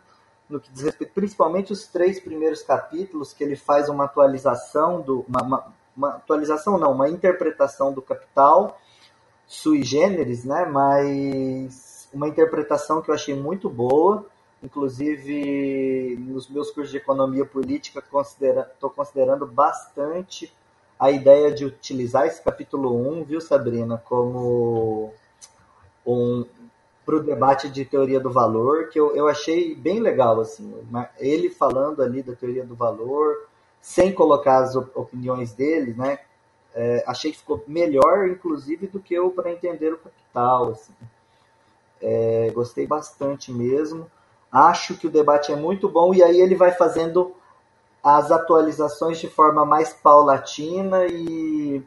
[0.49, 5.25] no que diz respeito, principalmente os três primeiros capítulos, que ele faz uma atualização do.
[5.27, 8.77] Uma, uma, uma atualização não, uma interpretação do capital
[9.51, 10.65] sui generis, né?
[10.65, 14.25] Mas uma interpretação que eu achei muito boa.
[14.63, 20.54] Inclusive, nos meus cursos de economia política, estou considera considerando bastante
[20.99, 25.12] a ideia de utilizar esse capítulo 1, viu, Sabrina, como
[26.06, 26.45] um
[27.04, 30.71] para o debate de teoria do valor, que eu, eu achei bem legal, assim,
[31.17, 33.49] ele falando ali da teoria do valor,
[33.81, 36.19] sem colocar as opiniões dele, né,
[36.73, 40.93] é, achei que ficou melhor, inclusive, do que eu para entender o capital, assim.
[42.01, 44.09] É, gostei bastante mesmo,
[44.51, 47.33] acho que o debate é muito bom, e aí ele vai fazendo
[48.03, 51.83] as atualizações de forma mais paulatina e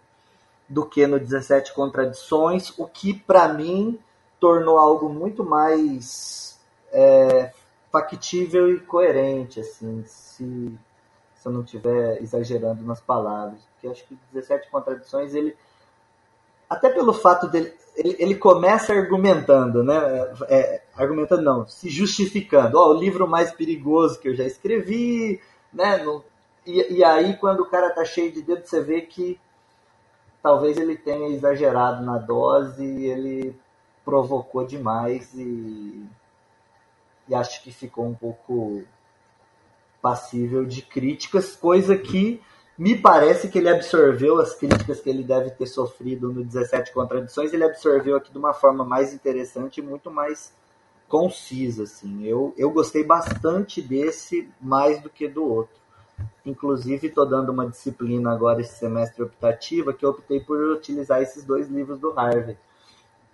[0.69, 3.99] do que no 17 Contradições, o que para mim
[4.39, 6.59] tornou algo muito mais
[6.93, 7.53] é,
[7.91, 10.73] factível e coerente, assim, se,
[11.45, 13.61] se eu não estiver exagerando nas palavras.
[13.75, 15.55] Porque acho que 17 Contradições, ele,
[16.71, 19.95] até pelo fato dele, ele, ele começa argumentando, né?
[20.49, 22.79] É, argumentando não, se justificando.
[22.79, 25.39] Ó, oh, o livro mais perigoso que eu já escrevi,
[25.71, 25.99] né?
[25.99, 26.25] No,
[26.67, 29.39] e, e, aí, quando o cara tá cheio de dedo, você vê que
[30.43, 33.55] talvez ele tenha exagerado na dose e ele
[34.03, 36.07] provocou demais e,
[37.29, 38.83] e acho que ficou um pouco
[40.05, 42.43] passível de críticas, coisa que
[42.77, 47.55] me parece que ele absorveu as críticas que ele deve ter sofrido no 17 Contradições,
[47.55, 50.53] ele absorveu aqui de uma forma mais interessante e muito mais
[51.09, 52.27] concisa, assim.
[52.27, 55.77] Eu, eu gostei bastante desse mais do que do outro.
[56.45, 61.45] Inclusive, estou dando uma disciplina agora esse semestre optativa que eu optei por utilizar esses
[61.45, 62.59] dois livros do Harvey.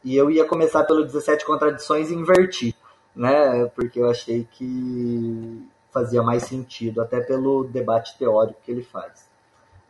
[0.05, 2.77] E eu ia começar pelo 17 Contradições e invertir,
[3.17, 3.67] né?
[3.75, 9.29] Porque eu achei que fazia mais sentido, até pelo debate teórico que ele faz.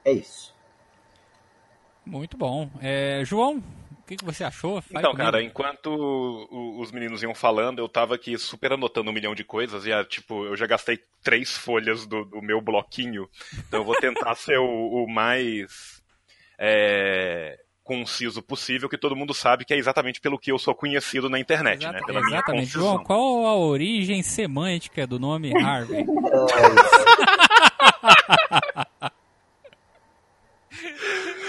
[0.05, 0.55] É isso.
[2.05, 2.71] Muito bom.
[2.81, 3.63] É, João,
[4.11, 4.83] que, que você achou?
[4.83, 5.25] Fale então, comigo.
[5.25, 9.87] cara, enquanto os meninos iam falando, eu tava aqui super anotando um milhão de coisas
[9.87, 13.29] e, tipo, eu já gastei três folhas do, do meu bloquinho.
[13.69, 16.03] Então eu vou tentar ser o, o mais
[16.59, 17.57] é,
[17.91, 21.41] conciso possível, que todo mundo sabe que é exatamente pelo que eu sou conhecido na
[21.41, 22.07] internet, Exata, né?
[22.07, 22.67] Pela exatamente.
[22.67, 26.07] João, qual a origem semântica do nome Harvey?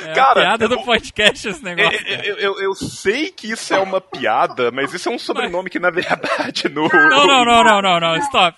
[0.04, 2.08] É Cara, piada do podcast esse negócio.
[2.08, 5.78] Eu, eu, eu, sei que isso é uma piada, mas isso é um sobrenome que,
[5.78, 6.88] na verdade, no.
[6.88, 8.58] Não, não, não, não, não, não, stop.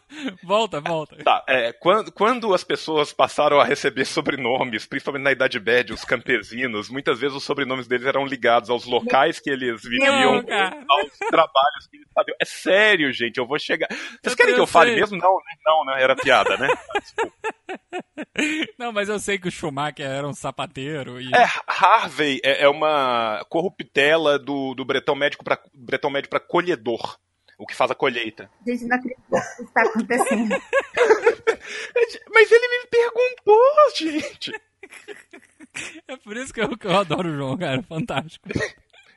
[0.42, 1.16] volta, volta.
[1.22, 6.04] Tá, é, quando, quando as pessoas passaram a receber sobrenomes, principalmente na Idade Média, os
[6.04, 11.18] campesinos, muitas vezes os sobrenomes deles eram ligados aos locais que eles viviam, não, aos
[11.30, 12.36] trabalhos que eles faziam.
[12.40, 13.88] É sério, gente, eu vou chegar.
[14.22, 15.18] Vocês querem que eu fale mesmo?
[15.18, 15.54] Não, né?
[15.64, 16.02] Não, né?
[16.02, 16.68] Era piada, né?
[17.00, 17.36] Desculpa.
[18.78, 21.20] Não, mas eu sei que o Schumacher era um sapateiro.
[21.20, 21.34] E...
[21.34, 27.18] É, Harvey é, é uma corruptela do, do bretão médico para colhedor
[27.58, 28.48] o que faz a colheita.
[28.64, 30.48] Gente, não acredito que isso está acontecendo.
[32.32, 33.62] Mas ele me perguntou,
[33.96, 34.52] gente.
[36.06, 37.82] É por isso que eu, que eu adoro o João, cara.
[37.82, 38.48] Fantástico.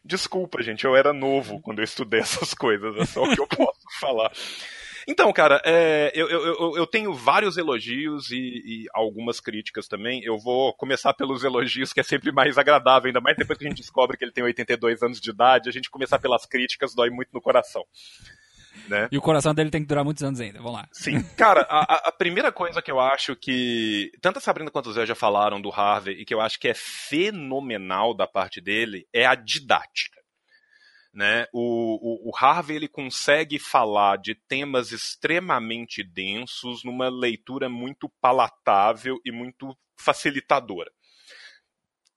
[0.03, 3.47] Desculpa, gente, eu era novo quando eu estudei essas coisas, é só o que eu
[3.47, 4.31] posso falar.
[5.07, 10.23] Então, cara, é, eu, eu, eu, tenho vários elogios e, e, algumas críticas também.
[10.23, 13.69] Eu vou começar pelos elogios, que é sempre mais agradável, ainda mais depois que a
[13.69, 15.69] gente descobre que ele tem 82 anos de idade.
[15.69, 17.83] A gente começar pelas críticas dói muito no coração.
[18.87, 19.07] Né?
[19.11, 20.87] E o coração dele tem que durar muitos anos ainda, vamos lá.
[20.91, 24.93] Sim, cara, a, a, primeira coisa que eu acho que tanto a Sabrina quanto o
[24.93, 29.07] Zé já falaram do Harvey e que eu acho que é fenomenal da parte dele
[29.13, 30.20] é a didática.
[31.13, 31.45] Né?
[31.51, 39.19] O, o, o, Harvey ele consegue falar de temas extremamente densos numa leitura muito palatável
[39.25, 40.89] e muito facilitadora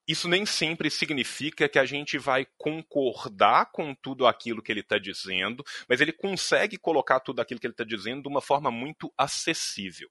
[0.06, 4.98] isso nem sempre significa que a gente vai concordar com tudo aquilo que ele está
[4.98, 9.12] dizendo, mas ele consegue colocar tudo aquilo que ele está dizendo de uma forma muito
[9.16, 10.10] acessível.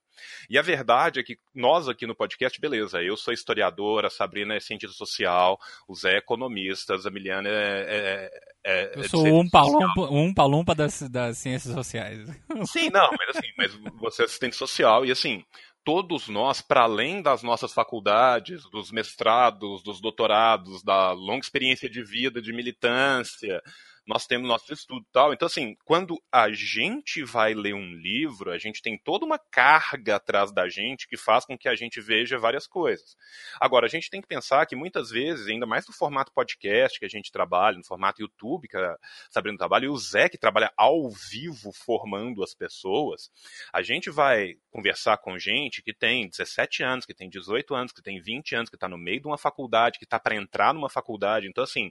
[0.50, 4.54] E a verdade é que nós aqui no podcast, beleza, eu sou historiador, a Sabrina
[4.54, 7.52] é cientista social, o Zé é economista, a Miliana é.
[7.52, 12.28] é, é eu é sou um palumpa, um palumpa das, das ciências sociais.
[12.66, 15.44] Sim, não, mas assim, mas você é assistente social e assim,
[15.84, 22.02] todos nós, para além das nossas faculdades, dos mestrados, dos doutorados, da longa experiência de
[22.02, 23.62] vida, de militância,
[24.06, 25.32] nós temos nosso estudo tal.
[25.32, 30.16] Então, assim, quando a gente vai ler um livro, a gente tem toda uma carga
[30.16, 33.16] atrás da gente que faz com que a gente veja várias coisas.
[33.60, 37.06] Agora, a gente tem que pensar que muitas vezes, ainda mais no formato podcast que
[37.06, 38.96] a gente trabalha, no formato YouTube que a
[39.30, 43.30] Sabrina trabalha, e o Zé que trabalha ao vivo formando as pessoas,
[43.72, 48.02] a gente vai conversar com gente que tem 17 anos, que tem 18 anos, que
[48.02, 50.90] tem 20 anos, que está no meio de uma faculdade, que está para entrar numa
[50.90, 51.46] faculdade.
[51.48, 51.90] Então, assim,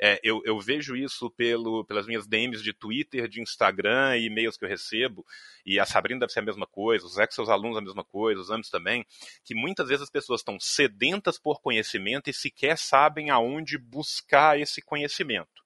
[0.00, 4.58] é, eu, eu vejo isso pelo, pelas minhas DMs de Twitter, de Instagram e e-mails
[4.58, 5.24] que eu recebo,
[5.64, 8.40] e a Sabrina deve ser a mesma coisa, os ex seus alunos a mesma coisa,
[8.40, 9.06] os ambos também,
[9.42, 14.82] que muitas vezes as pessoas estão sedentas por conhecimento e sequer sabem aonde buscar esse
[14.82, 15.58] conhecimento.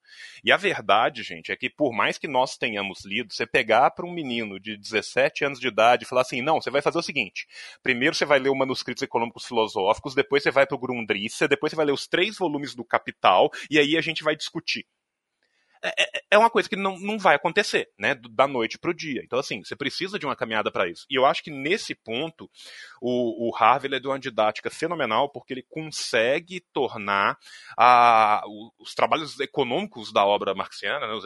[0.45, 4.07] E a verdade, gente, é que por mais que nós tenhamos lido, você pegar para
[4.07, 7.03] um menino de 17 anos de idade e falar assim: não, você vai fazer o
[7.03, 7.47] seguinte:
[7.83, 11.71] primeiro você vai ler o Manuscritos Econômicos Filosóficos, depois você vai para o Grundrisse, depois
[11.71, 14.87] você vai ler os três volumes do Capital, e aí a gente vai discutir.
[15.83, 18.15] É, é, é uma coisa que não, não vai acontecer, né?
[18.15, 19.23] Da noite para o dia.
[19.25, 21.05] Então, assim, você precisa de uma caminhada para isso.
[21.11, 22.49] E eu acho que nesse ponto,
[23.01, 27.37] o, o Harvey é de uma didática fenomenal, porque ele consegue tornar
[27.77, 28.43] a,
[28.79, 31.15] os trabalhos econômicos da obra marxiana, né?
[31.15, 31.25] os,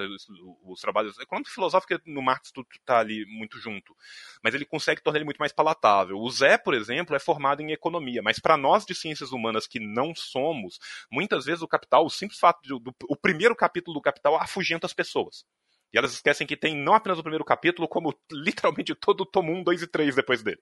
[0.65, 3.95] os, trabalhos econômicos e filosóficos, no Marx tudo está ali muito junto,
[4.43, 6.19] mas ele consegue tornar ele muito mais palatável.
[6.19, 9.81] O Zé, por exemplo, é formado em economia, mas para nós de ciências humanas que
[9.81, 10.79] não somos,
[11.11, 14.87] muitas vezes o Capital, o simples fato de do, o primeiro capítulo do Capital afugenta
[14.87, 15.45] as pessoas.
[15.93, 19.53] E elas esquecem que tem não apenas o primeiro capítulo, como literalmente todo o tomo
[19.53, 20.61] 1, 2 e 3 depois dele.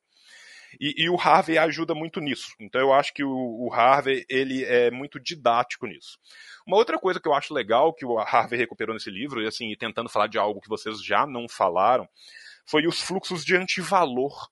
[0.80, 2.48] E, e, o Harvey ajuda muito nisso.
[2.58, 6.18] Então eu acho que o, o, Harvey ele é muito didático nisso.
[6.66, 9.72] Uma outra coisa que eu acho legal que o Harvey recuperou nesse livro, e assim,
[9.78, 12.08] tentando falar de algo que vocês já não falaram,
[12.66, 14.48] foi os fluxos de antivalor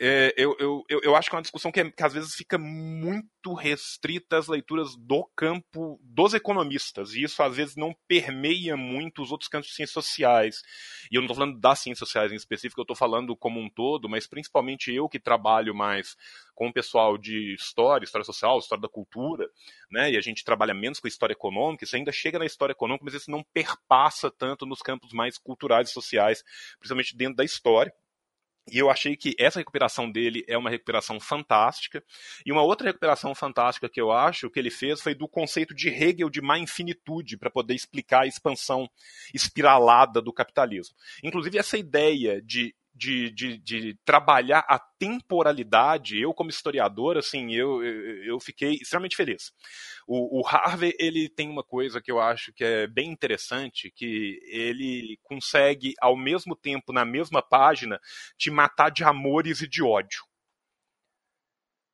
[0.00, 2.56] é, eu, eu, eu acho que é uma discussão que, é, que, às vezes fica
[2.56, 9.22] muito restrita às leituras do campo dos economistas, e isso às vezes não permeia muito
[9.22, 10.62] os outros campos de ciências sociais.
[11.10, 13.68] E eu não estou falando das ciências sociais em específico, eu estou falando como um
[13.68, 16.16] todo, mas principalmente eu que trabalho mais
[16.54, 19.48] com o pessoal de história, história social, história da cultura,
[19.90, 23.04] né, e a gente trabalha menos com história econômica, isso ainda chega na história econômica,
[23.04, 26.44] mas isso não perpassa tanto nos campos mais culturais e sociais,
[26.78, 27.92] principalmente dentro da história.
[28.70, 32.02] E eu achei que essa recuperação dele é uma recuperação fantástica.
[32.44, 35.88] E uma outra recuperação fantástica que eu acho que ele fez foi do conceito de
[35.88, 38.88] Hegel de má infinitude, para poder explicar a expansão
[39.32, 40.94] espiralada do capitalismo.
[41.22, 47.82] Inclusive, essa ideia de de, de, de, trabalhar a temporalidade, eu como historiador, assim, eu,
[47.84, 49.52] eu fiquei extremamente feliz.
[50.06, 54.40] O, o, Harvey, ele tem uma coisa que eu acho que é bem interessante, que
[54.46, 58.00] ele consegue, ao mesmo tempo, na mesma página,
[58.36, 60.28] te matar de amores e de ódio.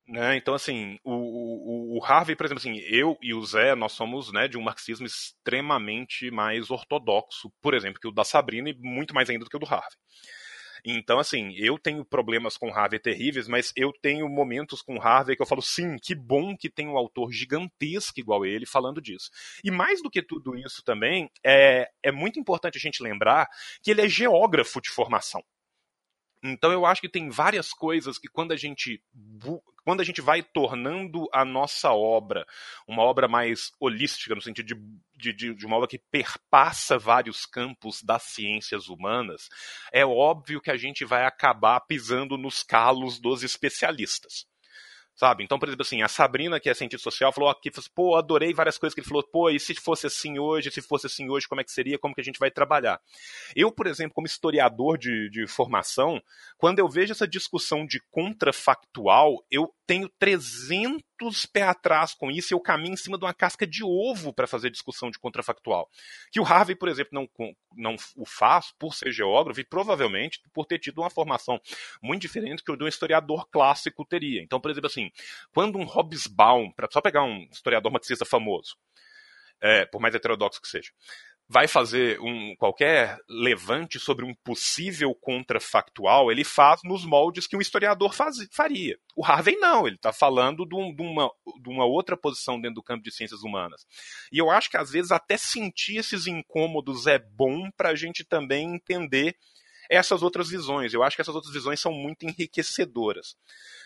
[0.07, 0.37] Né?
[0.37, 4.31] Então, assim, o, o, o, Harvey, por exemplo, assim, eu e o Zé, nós somos
[4.31, 9.15] né, de um marxismo extremamente mais ortodoxo, por exemplo, que o da Sabrina e muito
[9.15, 9.97] mais ainda do que o do Harvey.
[10.85, 15.41] Então, assim, eu tenho problemas com Harvey terríveis, mas eu tenho momentos com Harvey que
[15.41, 19.31] eu falo, sim, que bom que tem um autor gigantesco igual ele falando disso.
[19.63, 23.47] E mais do que tudo isso também, é, é muito importante a gente lembrar
[23.81, 25.43] que ele é geógrafo de formação.
[26.43, 29.01] Então eu acho que tem várias coisas que quando a gente
[29.83, 32.45] quando a gente vai tornando a nossa obra
[32.87, 34.65] uma obra mais holística, no sentido
[35.15, 39.47] de, de, de, uma obra que perpassa vários campos das ciências humanas,
[39.91, 44.45] é óbvio que a gente vai acabar pisando nos calos dos especialistas
[45.15, 45.43] sabe?
[45.43, 48.53] Então, por exemplo, assim, a Sabrina, que é cientista social, falou aqui, falou, pô, adorei
[48.53, 51.47] várias coisas que ele falou, pô, e se fosse assim hoje, se fosse assim hoje,
[51.47, 52.99] como é que seria, como que a gente vai trabalhar?
[53.55, 56.21] Eu, por exemplo, como historiador de, de formação,
[56.57, 62.55] quando eu vejo essa discussão de contrafactual, eu tenho 300 pé atrás com isso e
[62.55, 65.89] eu caminho em cima de uma casca de ovo para fazer discussão de contrafactual.
[66.31, 67.27] Que o Harvey, por exemplo, não,
[67.75, 71.59] não o faz por ser geógrafo e provavelmente por ter tido uma formação
[72.01, 74.41] muito diferente que o de um historiador clássico teria.
[74.41, 75.11] Então, por exemplo, assim,
[75.53, 78.75] quando um Hobsbawm, para só pegar um historiador marxista famoso,
[79.61, 80.91] é, por mais heterodoxo que seja,
[81.47, 87.61] vai fazer um qualquer levante sobre um possível contrafactual, ele faz nos moldes que um
[87.61, 88.97] historiador faz, faria.
[89.15, 91.31] O Harvey não, ele está falando de, um, de, uma,
[91.61, 93.85] de uma outra posição dentro do campo de ciências humanas.
[94.31, 98.23] E eu acho que às vezes até sentir esses incômodos é bom para a gente
[98.23, 99.35] também entender
[99.87, 100.93] essas outras visões.
[100.93, 103.35] Eu acho que essas outras visões são muito enriquecedoras.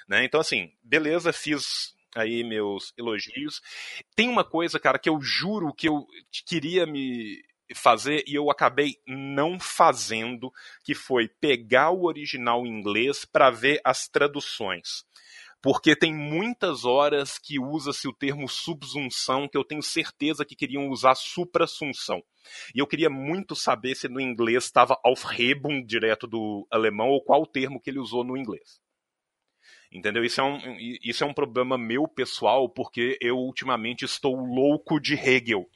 [0.07, 0.23] Né?
[0.23, 3.61] Então, assim, beleza, fiz aí meus elogios.
[4.15, 6.07] Tem uma coisa, cara, que eu juro que eu
[6.47, 7.43] queria me
[7.75, 10.51] fazer e eu acabei não fazendo,
[10.83, 15.03] que foi pegar o original em inglês para ver as traduções.
[15.61, 20.87] porque tem muitas horas que usa-se o termo subsunção, que eu tenho certeza que queriam
[20.89, 22.23] usar suprassunção.
[22.73, 27.41] E eu queria muito saber se no inglês estava Aufhebung direto do alemão ou qual
[27.41, 28.79] o termo que ele usou no inglês.
[29.91, 30.23] Entendeu?
[30.23, 35.15] Isso é, um, isso é um problema meu pessoal, porque eu ultimamente estou louco de
[35.15, 35.67] Hegel.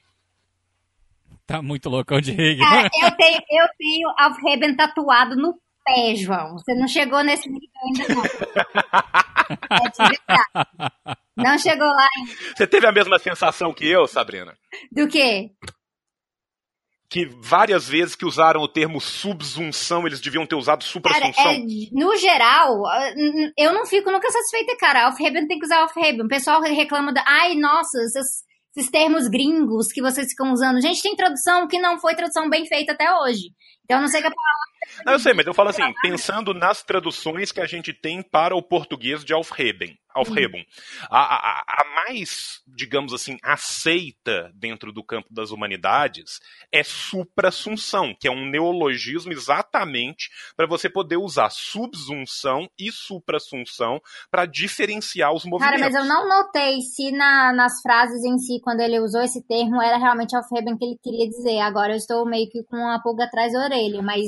[1.46, 2.66] Tá muito loucão de Hegel.
[2.66, 6.52] Cara, eu tenho, eu tenho Aufheben tatuado no pé, João.
[6.58, 8.22] Você não chegou nesse nível ainda, não.
[9.46, 10.20] É de
[11.36, 12.32] Não chegou lá ainda.
[12.56, 14.56] Você teve a mesma sensação que eu, Sabrina?
[14.90, 15.50] Do quê?
[17.14, 21.32] que várias vezes que usaram o termo subsunção, eles deviam ter usado suprassunção.
[21.32, 21.60] Cara, é,
[21.92, 22.82] no geral,
[23.56, 25.06] eu não fico nunca satisfeita, cara.
[25.06, 26.22] Aufheben tem que usar Aufheben.
[26.22, 28.42] O pessoal reclama da, ai, nossa, esses,
[28.76, 30.80] esses termos gringos que vocês ficam usando.
[30.80, 33.52] Gente, tem tradução que não foi tradução bem feita até hoje.
[33.84, 35.04] Então, não sei que a palavra.
[35.04, 38.54] Não, eu sei, mas eu falo assim, pensando nas traduções que a gente tem para
[38.54, 39.98] o português de Aufheben.
[40.14, 40.58] Aufhebung.
[40.58, 40.64] Uhum.
[41.10, 46.38] A, a, a, mais, digamos assim, aceita dentro do campo das humanidades
[46.70, 54.46] é suprassunção, que é um neologismo exatamente para você poder usar subsunção e suprassunção para
[54.46, 55.80] diferenciar os movimentos.
[55.80, 59.44] Cara, mas eu não notei se na, nas frases em si, quando ele usou esse
[59.44, 61.58] termo, era realmente Aufheben que ele queria dizer.
[61.58, 64.26] Agora eu estou meio que com uma pulga atrás da orelha, mas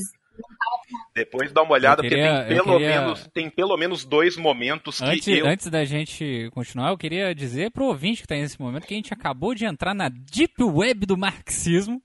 [1.14, 3.00] depois dá uma olhada, queria, porque tem pelo, queria...
[3.00, 5.46] menos, tem pelo menos dois momentos antes, que eu...
[5.46, 8.96] Antes da gente continuar, eu queria dizer pro ouvinte que está nesse momento que a
[8.96, 12.02] gente acabou de entrar na Deep Web do marxismo.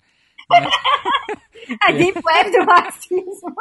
[0.49, 0.67] Né?
[1.83, 3.55] a Deep Web do marxismo.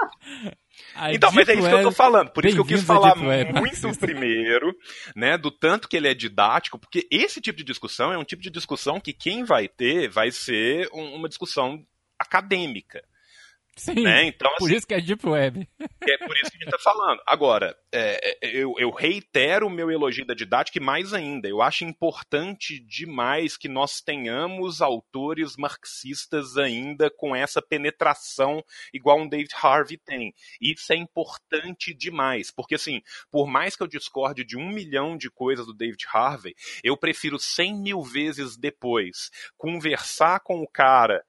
[0.95, 2.31] A então, mas é isso que eu tô falando.
[2.31, 4.75] Por isso que eu quis falar muito primeiro,
[5.15, 8.43] né, do tanto que ele é didático, porque esse tipo de discussão é um tipo
[8.43, 11.85] de discussão que quem vai ter vai ser uma discussão
[12.19, 13.03] acadêmica.
[13.81, 14.25] Sim, né?
[14.25, 15.67] então, por assim, isso que é Deep Web.
[15.81, 17.23] É por isso que a gente está falando.
[17.27, 21.63] Agora, é, é, eu, eu, reitero o meu elogio da didática e mais ainda, eu
[21.63, 28.63] acho importante demais que nós tenhamos autores marxistas ainda com essa penetração
[28.93, 30.35] igual um David Harvey tem.
[30.61, 33.01] Isso é importante demais, porque assim,
[33.31, 36.55] por mais que eu discorde de um milhão de coisas do David Harvey,
[36.85, 41.25] eu prefiro cem mil vezes depois conversar com o cara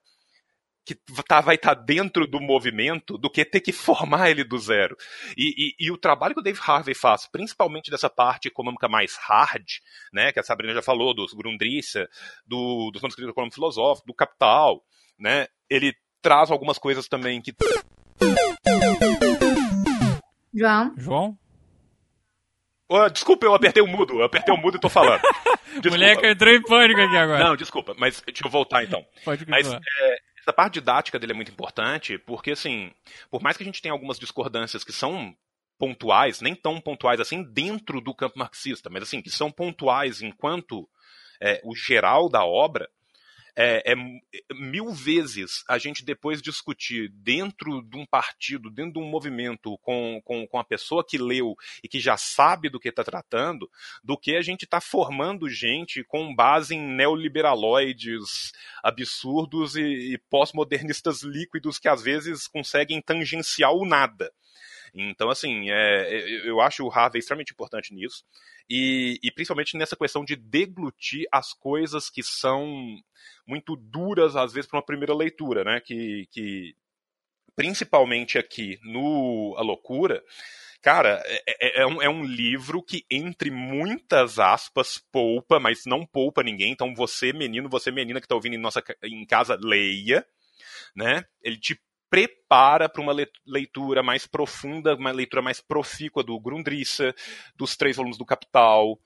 [0.84, 4.58] que tá, vai estar tá dentro do movimento do que ter que formar ele do
[4.58, 4.96] zero.
[5.36, 9.16] E, e, e, o trabalho que o Dave Harvey faz, principalmente dessa parte econômica mais
[9.16, 9.66] hard,
[10.12, 12.06] né, que a Sabrina já falou, dos Grundrisse,
[12.46, 14.82] do, dos manuscritos econômico filosófico, do Capital,
[15.18, 17.54] né, ele traz algumas coisas também que...
[20.54, 20.94] João?
[20.96, 21.38] João?
[22.88, 25.22] Oh, desculpa, eu apertei o mudo, eu apertei o mudo e tô falando.
[25.72, 25.96] Desculpa.
[25.96, 27.44] Moleque entrou em pânico aqui agora.
[27.44, 29.02] Não, desculpa, mas deixa eu voltar então.
[29.24, 29.78] Pode Mas é,
[30.42, 32.92] essa parte didática dele é muito importante, porque, assim,
[33.30, 35.34] por mais que a gente tenha algumas discordâncias que são
[35.78, 40.88] pontuais, nem tão pontuais assim dentro do campo marxista, mas assim, que são pontuais enquanto
[41.40, 42.88] é, o geral da obra,
[43.56, 43.94] é, é,
[44.54, 50.20] mil vezes a gente depois discutir dentro de um partido, dentro de um movimento com,
[50.24, 53.70] com, com a pessoa que leu e que já sabe do que está tratando,
[54.02, 61.22] do que a gente está formando gente com base em neoliberaloides absurdos e, e pós-modernistas
[61.22, 64.32] líquidos que às vezes conseguem tangenciar o nada.
[64.94, 68.24] Então, assim, é, eu acho o Harvey extremamente importante nisso.
[68.68, 72.96] E, e, principalmente nessa questão de deglutir as coisas que são
[73.46, 75.80] muito duras, às vezes, para uma primeira leitura, né?
[75.80, 76.74] Que, que
[77.56, 80.22] principalmente aqui no A Loucura,
[80.82, 86.06] cara, é, é, é, um, é, um, livro que, entre muitas aspas, poupa, mas não
[86.06, 86.70] poupa ninguém.
[86.70, 90.26] Então, você, menino, você, menina que está ouvindo em, nossa, em casa, leia.
[90.94, 91.24] Né?
[91.42, 91.80] Ele te
[92.12, 93.14] prepara para uma
[93.46, 97.14] leitura mais profunda, uma leitura mais profícua do Grundrisse,
[97.56, 99.00] dos três volumes do Capital,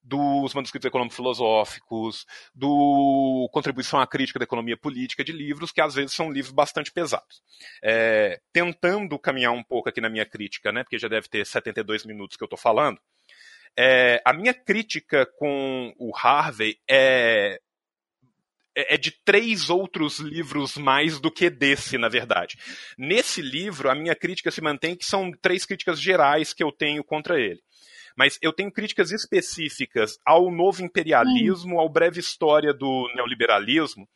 [0.00, 6.12] dos manuscritos econômico-filosóficos, do Contribuição à Crítica da Economia Política, de livros que às vezes
[6.12, 7.42] são livros bastante pesados.
[7.82, 12.06] É, tentando caminhar um pouco aqui na minha crítica, né, porque já deve ter 72
[12.06, 13.00] minutos que eu estou falando,
[13.76, 17.60] é, a minha crítica com o Harvey é
[18.76, 22.58] é, é de três outros livros mais do que desse, na verdade.
[22.98, 27.04] Nesse livro, a minha crítica se mantém que são três críticas gerais que eu tenho
[27.04, 27.60] contra ele.
[28.16, 34.06] Mas eu tenho críticas específicas ao novo imperialismo, ao breve história do neoliberalismo,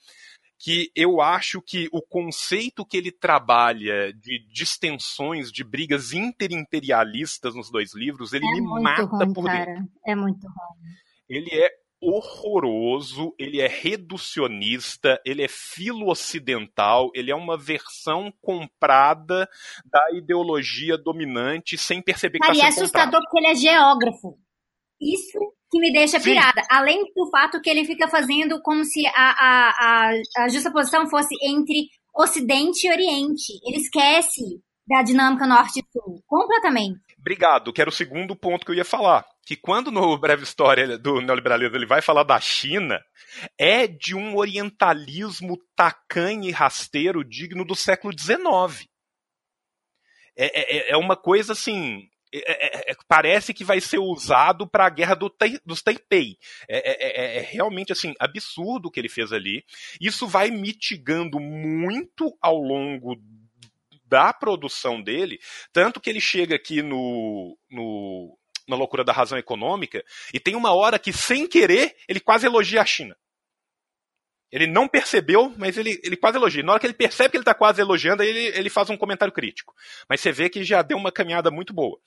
[0.58, 7.70] que eu acho que o conceito que ele trabalha de distensões, de brigas interimperialistas nos
[7.70, 9.64] dois livros, ele é me mata ruim, por cara.
[9.66, 9.92] dentro.
[10.06, 10.94] É muito ruim.
[11.28, 11.70] Ele é
[12.00, 19.48] horroroso, ele é reducionista, ele é filo-ocidental, ele é uma versão comprada
[19.84, 23.24] da ideologia dominante sem perceber Cara, que está sendo é assustador comprado.
[23.24, 24.38] porque ele é geógrafo.
[25.00, 25.38] Isso
[25.70, 26.30] que me deixa Sim.
[26.30, 26.62] pirada.
[26.70, 31.34] Além do fato que ele fica fazendo como se a, a, a, a justaposição fosse
[31.42, 33.52] entre Ocidente e Oriente.
[33.62, 34.40] Ele esquece
[34.88, 36.22] da dinâmica Norte e Sul.
[36.26, 37.00] Completamente.
[37.18, 39.26] Obrigado, que era o segundo ponto que eu ia falar.
[39.46, 43.00] Que quando no Breve História do Neoliberalismo ele vai falar da China,
[43.56, 48.88] é de um orientalismo tacanho e rasteiro digno do século XIX.
[50.36, 52.08] É, é, é uma coisa assim.
[52.34, 55.32] é- é- é- parece que vai ser usado para a guerra do
[55.64, 56.36] dos Taipei.
[56.68, 59.64] É, é- é- é realmente assim absurdo o que ele fez ali.
[60.00, 63.16] Isso vai mitigando muito ao longo
[64.04, 65.38] da produção dele,
[65.72, 68.36] tanto que ele chega aqui no, no
[68.66, 72.80] na loucura da razão econômica e tem uma hora que sem querer ele quase elogia
[72.80, 73.16] a China.
[74.50, 76.62] Ele não percebeu, mas ele, ele quase elogia.
[76.62, 79.34] Na hora que ele percebe que ele está quase elogiando, ele, ele faz um comentário
[79.34, 79.74] crítico.
[80.08, 81.98] Mas você vê que já deu uma caminhada muito boa.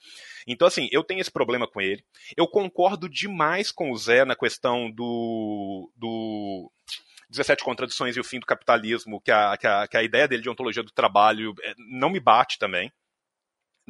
[0.46, 2.02] Então, assim, eu tenho esse problema com ele.
[2.36, 6.72] Eu concordo demais com o Zé na questão do, do
[7.28, 10.42] 17 Contradições e o Fim do Capitalismo, que a, que a, que a ideia dele
[10.42, 12.90] de ontologia do trabalho é, não me bate também.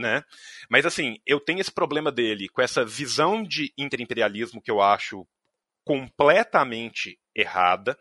[0.01, 0.25] Né?
[0.71, 5.27] Mas assim, eu tenho esse problema dele com essa visão de interimperialismo que eu acho
[5.85, 7.97] completamente errada.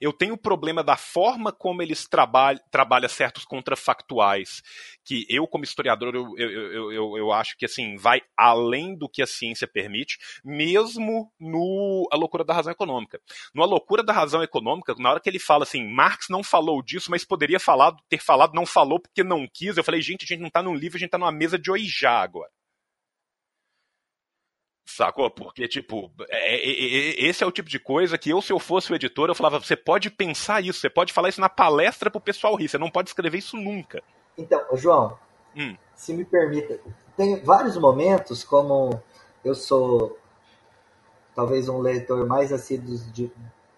[0.00, 4.62] Eu tenho o problema da forma como eles trabalham trabalha certos contrafactuais,
[5.04, 9.22] que eu, como historiador, eu, eu, eu, eu, acho que assim vai além do que
[9.22, 13.20] a ciência permite, mesmo no A Loucura da Razão Econômica.
[13.54, 16.82] No A Loucura da Razão Econômica, na hora que ele fala assim, Marx não falou
[16.82, 17.58] disso, mas poderia
[18.08, 20.74] ter falado, não falou porque não quis, eu falei, gente, a gente não tá num
[20.74, 22.50] livro, a gente tá numa mesa de oijá agora.
[24.96, 25.30] Sacou?
[25.30, 28.58] Porque, tipo, é, é, é, esse é o tipo de coisa que eu, se eu
[28.58, 32.10] fosse o editor, eu falava, você pode pensar isso, você pode falar isso na palestra
[32.10, 34.02] pro pessoal rir, você não pode escrever isso nunca.
[34.36, 35.16] Então, João,
[35.56, 35.76] Hum.
[35.94, 36.78] se me permita,
[37.16, 39.00] tem vários momentos, como
[39.42, 40.18] eu sou
[41.34, 43.32] talvez um leitor mais assíduo de,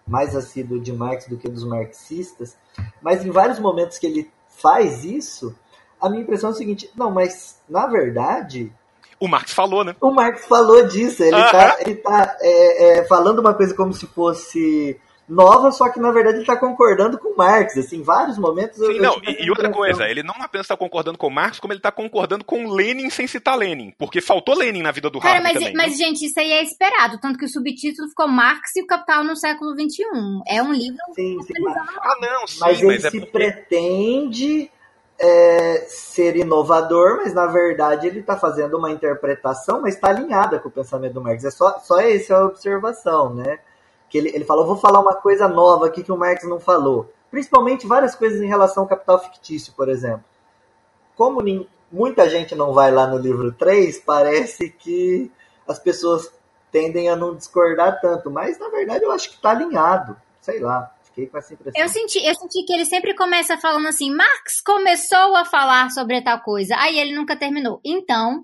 [0.05, 2.57] mais assíduo de Marx do que dos marxistas,
[3.01, 5.57] mas em vários momentos que ele faz isso,
[5.99, 8.73] a minha impressão é o seguinte, não, mas na verdade
[9.19, 9.95] O Marx falou, né?
[10.01, 11.51] o Marx falou disso, ele Aham.
[11.51, 16.11] tá, ele tá é, é, falando uma coisa como se fosse nova, só que na
[16.11, 19.31] verdade ele tá concordando com Marx, assim, em vários momentos eu, Sim, eu não, essa
[19.31, 22.43] e, e outra coisa, ele não apenas está concordando com Marx, como ele está concordando
[22.43, 25.75] com Lenin sem citar Lenin, porque faltou Lenin na vida do Cara, Harvey mas, também.
[25.75, 27.19] mas, gente, isso aí é esperado.
[27.19, 30.03] Tanto que o subtítulo ficou Marx e o Capital no século XXI.
[30.47, 33.31] É um livro Sim, sim, mas- Ah, não, sim, mas mas, ele é se porque...
[33.31, 34.71] pretende
[35.17, 40.67] é, ser inovador, mas na verdade ele está fazendo uma interpretação, mas está alinhada com
[40.67, 41.43] o pensamento do Marx.
[41.43, 43.59] É só, só essa a observação, né?
[44.09, 47.11] Que ele, ele falou, vou falar uma coisa nova aqui que o Marx não falou.
[47.31, 50.23] Principalmente várias coisas em relação ao capital fictício, por exemplo.
[51.15, 51.41] Como
[51.91, 55.31] muita gente não vai lá no livro 3, parece que
[55.67, 56.31] as pessoas
[56.71, 60.15] tendem a não discordar tanto, mas na verdade eu acho que está alinhado.
[60.41, 61.81] Sei lá, fiquei com essa impressão.
[61.81, 66.21] Eu senti, eu senti que ele sempre começa falando assim: Marx começou a falar sobre
[66.21, 67.79] tal coisa, aí ele nunca terminou.
[67.83, 68.43] Então.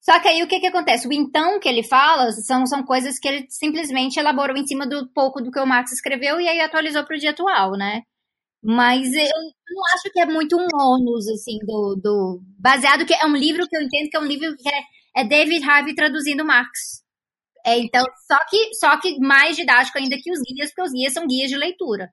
[0.00, 1.06] Só que aí o que, que acontece?
[1.06, 5.06] O então que ele fala são, são coisas que ele simplesmente elaborou em cima do
[5.12, 8.02] pouco do que o Marx escreveu e aí atualizou para o dia atual, né?
[8.62, 9.28] Mas eu
[9.70, 12.40] não acho que é muito um ônus, assim, do, do.
[12.58, 15.24] Baseado que é um livro que eu entendo que é um livro que é, é
[15.24, 17.02] David Harvey traduzindo Marx.
[17.68, 21.12] É, então, só que, só que mais didático ainda que os guias, porque os guias
[21.12, 22.08] são guias de leitura.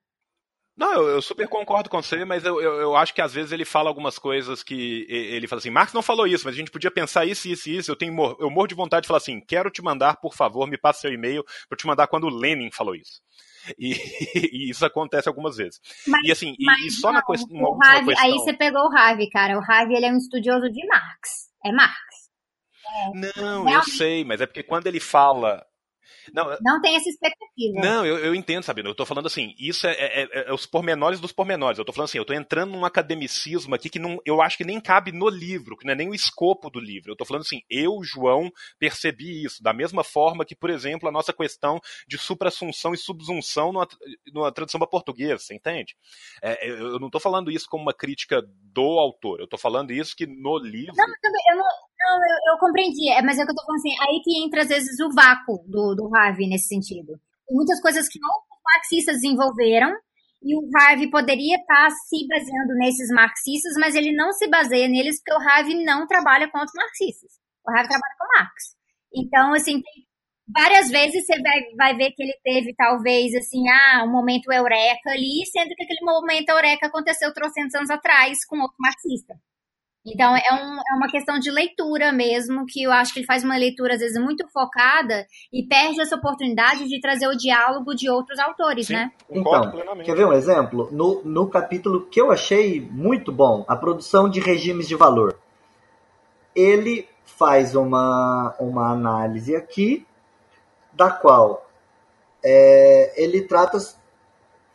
[0.78, 3.54] Não, eu, eu super concordo com você, mas eu, eu, eu acho que às vezes
[3.54, 6.70] ele fala algumas coisas que ele fala assim, Marx não falou isso, mas a gente
[6.70, 7.90] podia pensar isso, isso e isso.
[7.92, 10.78] Eu tenho eu morro de vontade de falar assim, quero te mandar, por favor, me
[10.78, 13.22] passe seu e-mail para te mandar quando o Lenin falou isso.
[13.80, 13.94] E,
[14.52, 15.80] e isso acontece algumas vezes.
[16.06, 18.26] Mas- e assim, e- Mas e, só na não, quest- uma o última Harvey, questão.
[18.26, 19.58] aí você pegou o Harvey, cara.
[19.58, 21.30] O Harvey ele é um estudioso de Marx.
[21.66, 21.98] É Marx.
[23.14, 25.66] Não, eu sei, mas é porque quando ele fala.
[26.34, 27.82] Não, Não tem essa expectativa.
[27.82, 28.90] Não, eu, eu entendo, Sabino.
[28.90, 31.78] Eu tô falando assim, isso é, é- é- é os pormenores dos pormenores.
[31.78, 34.64] Eu tô falando assim, eu tô entrando num academicismo aqui que não, eu acho que
[34.64, 37.12] nem cabe no livro, que não é nem o escopo do livro.
[37.12, 39.62] Eu tô falando assim, eu, João, percebi isso.
[39.62, 43.88] Da mesma forma que, por exemplo, a nossa questão de suprassunção e subsunção numa,
[44.34, 45.96] numa tradução para português, você entende?
[46.42, 49.40] É, eu eu não tô falando isso como uma crítica do autor.
[49.40, 50.94] Eu tô falando isso que no livro.
[50.96, 51.66] Não, eu não,
[52.00, 53.10] não, eu, eu compreendi.
[53.10, 55.64] É, mas é que eu tô falando assim, aí que entra às vezes o vácuo
[55.68, 57.20] do, do Harvey nesse sentido.
[57.48, 59.94] Tem muitas coisas que outros marxistas desenvolveram
[60.44, 65.18] e o Harvey poderia estar se baseando nesses marxistas, mas ele não se baseia neles
[65.18, 67.32] porque o Harvey não trabalha com outros marxistas.
[67.66, 68.76] O Harvey trabalha com Marx.
[69.14, 69.82] Então, assim,
[70.54, 75.10] várias vezes você vai, vai ver que ele teve, talvez, assim, ah, um momento eureka
[75.10, 79.34] ali, sendo que aquele momento eureka aconteceu trocentos anos atrás com outro marxista.
[80.06, 83.44] Então, é, um, é uma questão de leitura mesmo, que eu acho que ele faz
[83.44, 88.08] uma leitura, às vezes, muito focada e perde essa oportunidade de trazer o diálogo de
[88.10, 89.12] outros autores, Sim, né?
[89.30, 90.06] Então, plenamente.
[90.06, 90.90] quer ver um exemplo?
[90.92, 95.40] No, no capítulo que eu achei muito bom, a produção de regimes de valor.
[96.56, 100.06] Ele faz uma, uma análise aqui,
[100.94, 101.68] da qual
[102.44, 103.80] é, ele trata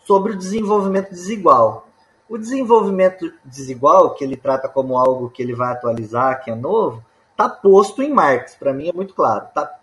[0.05, 1.87] sobre o desenvolvimento desigual.
[2.31, 7.05] O desenvolvimento desigual, que ele trata como algo que ele vai atualizar, que é novo,
[7.33, 8.55] está posto em Marx.
[8.55, 9.47] Para mim é muito claro.
[9.47, 9.81] Está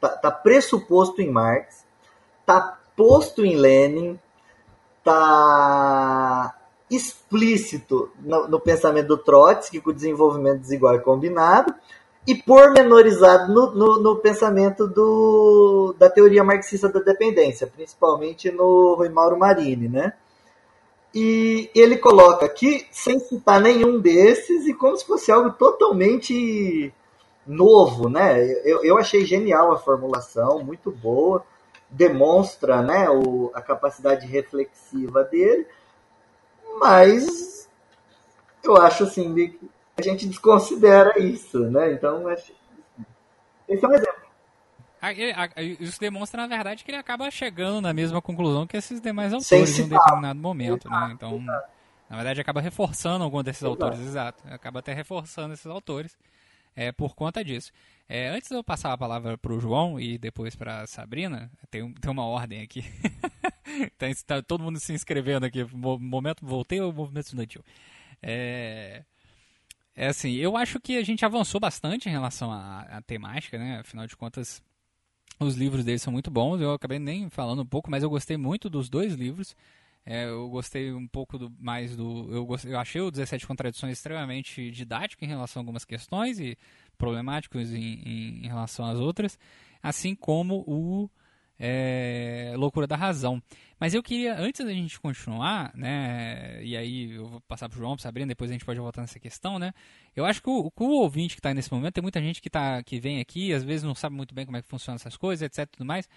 [0.00, 1.84] tá, tá pressuposto em Marx,
[2.40, 4.16] está posto em Lenin,
[4.98, 6.56] está
[6.88, 11.74] explícito no, no, pensamento do Trotsky, que o desenvolvimento desigual é combinado,
[12.24, 19.08] e pormenorizado no, no, no pensamento do, da teoria marxista da dependência, principalmente no Rui
[19.08, 20.12] Mauro Marini, né?
[21.14, 26.92] E ele coloca aqui, sem citar nenhum desses, e como se fosse algo totalmente
[27.46, 28.42] novo, né?
[28.64, 31.44] Eu, eu achei genial a formulação, muito boa,
[31.90, 35.66] demonstra né, o, a capacidade reflexiva dele,
[36.78, 37.68] mas
[38.64, 39.54] eu acho assim,
[39.96, 41.92] a gente desconsidera isso, né?
[41.92, 44.21] Então, esse é um exemplo.
[45.80, 49.78] Isso demonstra, na verdade, que ele acaba chegando na mesma conclusão que esses demais autores
[49.78, 51.10] em um determinado momento, né?
[51.12, 54.42] Então, na verdade, acaba reforçando algum desses autores, exato.
[54.48, 56.16] Acaba até reforçando esses autores
[56.76, 57.72] é, por conta disso.
[58.08, 61.50] É, antes de eu passar a palavra para o João e depois para a Sabrina,
[61.70, 62.84] tem, tem uma ordem aqui.
[63.74, 65.64] Então, tá todo mundo se inscrevendo aqui.
[65.72, 67.64] Momento voltei ao movimento estudantil.
[68.20, 69.02] É,
[69.96, 73.78] é assim, eu acho que a gente avançou bastante em relação à, à temática, né?
[73.78, 74.62] Afinal de contas,
[75.46, 76.60] os livros deles são muito bons.
[76.60, 79.56] Eu acabei nem falando um pouco, mas eu gostei muito dos dois livros.
[80.04, 82.28] É, eu gostei um pouco do, mais do.
[82.32, 86.58] Eu, gostei, eu achei o 17 Contradições extremamente didático em relação a algumas questões e
[86.98, 89.38] problemáticos em, em, em relação às outras,
[89.82, 91.08] assim como o
[91.58, 93.42] é, Loucura da Razão.
[93.78, 97.78] Mas eu queria, antes da gente continuar, né, e aí eu vou passar para o
[97.80, 99.72] João, para Sabrina, depois a gente pode voltar nessa questão, né,
[100.14, 102.80] eu acho que o, o ouvinte que está nesse momento, tem muita gente que, tá,
[102.82, 105.42] que vem aqui, às vezes não sabe muito bem como é que funcionam essas coisas,
[105.42, 106.08] etc, tudo mais,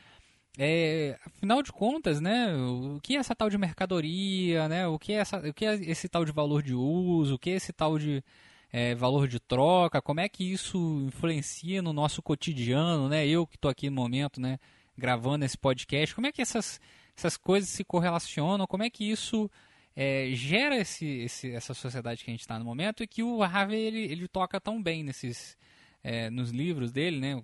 [0.60, 5.14] é, afinal de contas, né, o que é essa tal de mercadoria, né, o que
[5.14, 7.74] é, essa, o que é esse tal de valor de uso, o que é esse
[7.74, 8.24] tal de
[8.72, 13.56] é, valor de troca, como é que isso influencia no nosso cotidiano, né, eu que
[13.56, 14.60] estou aqui no momento, né,
[14.98, 16.80] gravando esse podcast, como é que essas,
[17.16, 19.50] essas coisas se correlacionam, como é que isso
[19.96, 23.42] é, gera esse, esse, essa sociedade que a gente está no momento e que o
[23.42, 25.58] Harvey ele, ele toca tão bem nesses
[26.04, 27.42] é, nos livros dele, né,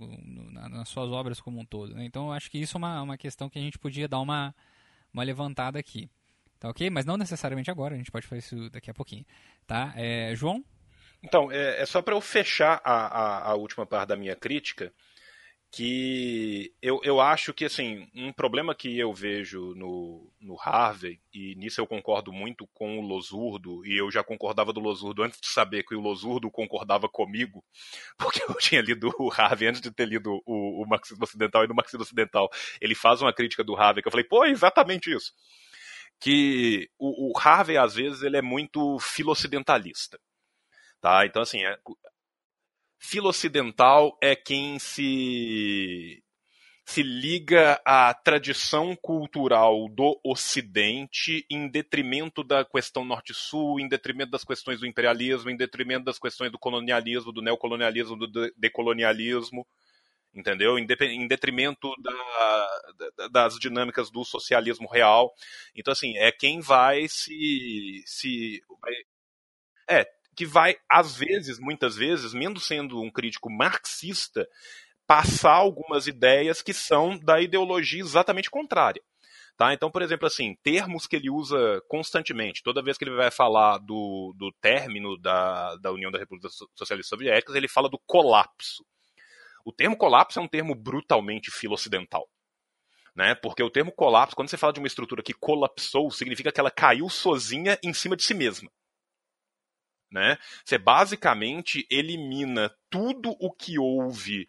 [0.69, 1.95] nas suas obras como um todo.
[1.95, 2.05] Né?
[2.05, 4.53] Então, acho que isso é uma, uma questão que a gente podia dar uma,
[5.11, 6.11] uma levantada aqui.
[6.59, 6.91] Tá ok?
[6.91, 9.25] Mas não necessariamente agora, a gente pode fazer isso daqui a pouquinho.
[9.65, 9.91] Tá?
[9.95, 10.63] É, João?
[11.23, 14.93] Então, é, é só para eu fechar a, a, a última parte da minha crítica
[15.71, 21.55] que eu, eu acho que assim um problema que eu vejo no, no Harvey e
[21.55, 25.47] nisso eu concordo muito com o Losurdo e eu já concordava do Losurdo antes de
[25.47, 27.63] saber que o Losurdo concordava comigo
[28.19, 31.67] porque eu tinha lido o Harvey antes de ter lido o, o Marxismo Ocidental e
[31.67, 32.49] no Marxismo Ocidental
[32.81, 35.31] ele faz uma crítica do Harvey que eu falei pô é exatamente isso.
[36.19, 40.19] Que o, o Harvey às vezes ele é muito filocidentalista
[40.99, 41.25] tá?
[41.25, 41.77] Então assim é,
[43.01, 46.23] filocidental é quem se
[46.85, 54.43] se liga à tradição cultural do Ocidente em detrimento da questão Norte-Sul, em detrimento das
[54.43, 59.65] questões do imperialismo, em detrimento das questões do colonialismo, do neocolonialismo, do decolonialismo,
[60.33, 60.77] entendeu?
[60.77, 60.85] Em,
[61.27, 65.33] detrimento da, das dinâmicas do socialismo real.
[65.73, 68.03] Então, assim, é quem vai se.
[68.05, 68.61] se
[69.89, 70.05] é,
[70.35, 74.47] que vai, às vezes, muitas vezes, mesmo sendo um crítico marxista,
[75.05, 79.01] passar algumas ideias que são da ideologia exatamente contrária.
[79.57, 79.73] Tá?
[79.73, 83.77] Então, por exemplo, assim, termos que ele usa constantemente, toda vez que ele vai falar
[83.79, 88.85] do, do término da, da União da República Socialista Soviética, ele fala do colapso.
[89.65, 92.27] O termo colapso é um termo brutalmente filo-ocidental.
[93.13, 93.35] Né?
[93.35, 96.71] Porque o termo colapso, quando você fala de uma estrutura que colapsou, significa que ela
[96.71, 98.71] caiu sozinha em cima de si mesma
[100.11, 100.37] né?
[100.65, 104.47] Você basicamente elimina tudo o que houve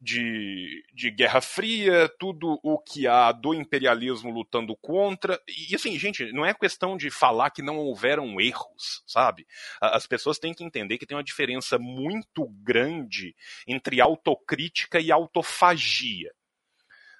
[0.00, 5.40] de, de Guerra Fria, tudo o que há do imperialismo lutando contra.
[5.48, 9.46] E assim, gente, não é questão de falar que não houveram erros, sabe?
[9.80, 13.34] As pessoas têm que entender que tem uma diferença muito grande
[13.66, 16.32] entre autocrítica e autofagia.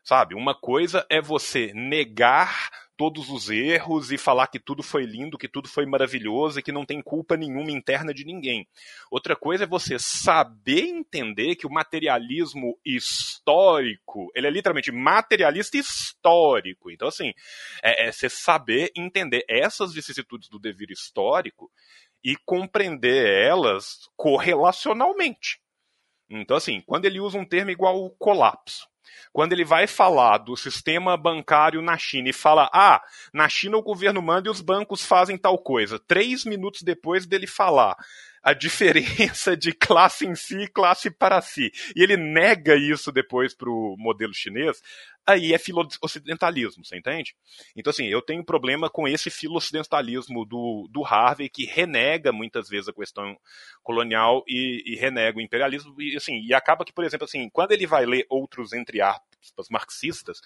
[0.04, 0.34] Sabe?
[0.34, 5.48] Uma coisa é você negar todos os erros e falar que tudo foi lindo, que
[5.48, 8.68] tudo foi maravilhoso e que não tem culpa nenhuma interna de ninguém.
[9.10, 16.90] Outra coisa é você saber entender que o materialismo histórico, ele é literalmente materialista histórico.
[16.90, 17.32] Então, assim,
[17.82, 21.70] é, é você saber entender essas vicissitudes do dever histórico
[22.22, 25.60] e compreender elas correlacionalmente.
[26.28, 28.88] Então, assim, quando ele usa um termo igual colapso,
[29.32, 33.02] quando ele vai falar do sistema bancário na China e fala, ah,
[33.32, 35.98] na China o governo manda e os bancos fazem tal coisa.
[35.98, 37.96] Três minutos depois dele falar
[38.44, 43.54] a diferença de classe em si e classe para si, e ele nega isso depois
[43.54, 44.82] para o modelo chinês,
[45.26, 47.34] aí é filo-ocidentalismo, você entende?
[47.74, 52.88] Então, assim, eu tenho problema com esse filo-ocidentalismo do, do Harvey, que renega muitas vezes
[52.88, 53.34] a questão
[53.82, 57.72] colonial e, e renega o imperialismo, e, assim, e acaba que, por exemplo, assim, quando
[57.72, 60.40] ele vai ler outros, entre aspas, marxistas,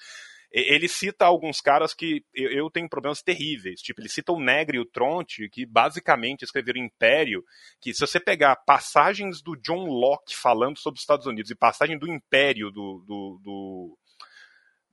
[0.51, 3.81] ele cita alguns caras que eu, tenho problemas terríveis.
[3.81, 7.45] Tipo, ele cita o Negre e o Tronte, que basicamente escreveram Império,
[7.81, 11.99] que se você pegar passagens do John Locke falando sobre os Estados Unidos e passagem
[11.99, 13.99] do Império do, do, do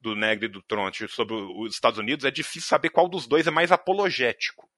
[0.02, 3.48] do Negre e do Tronte sobre os Estados Unidos, é difícil saber qual dos dois
[3.48, 4.70] é mais apologético.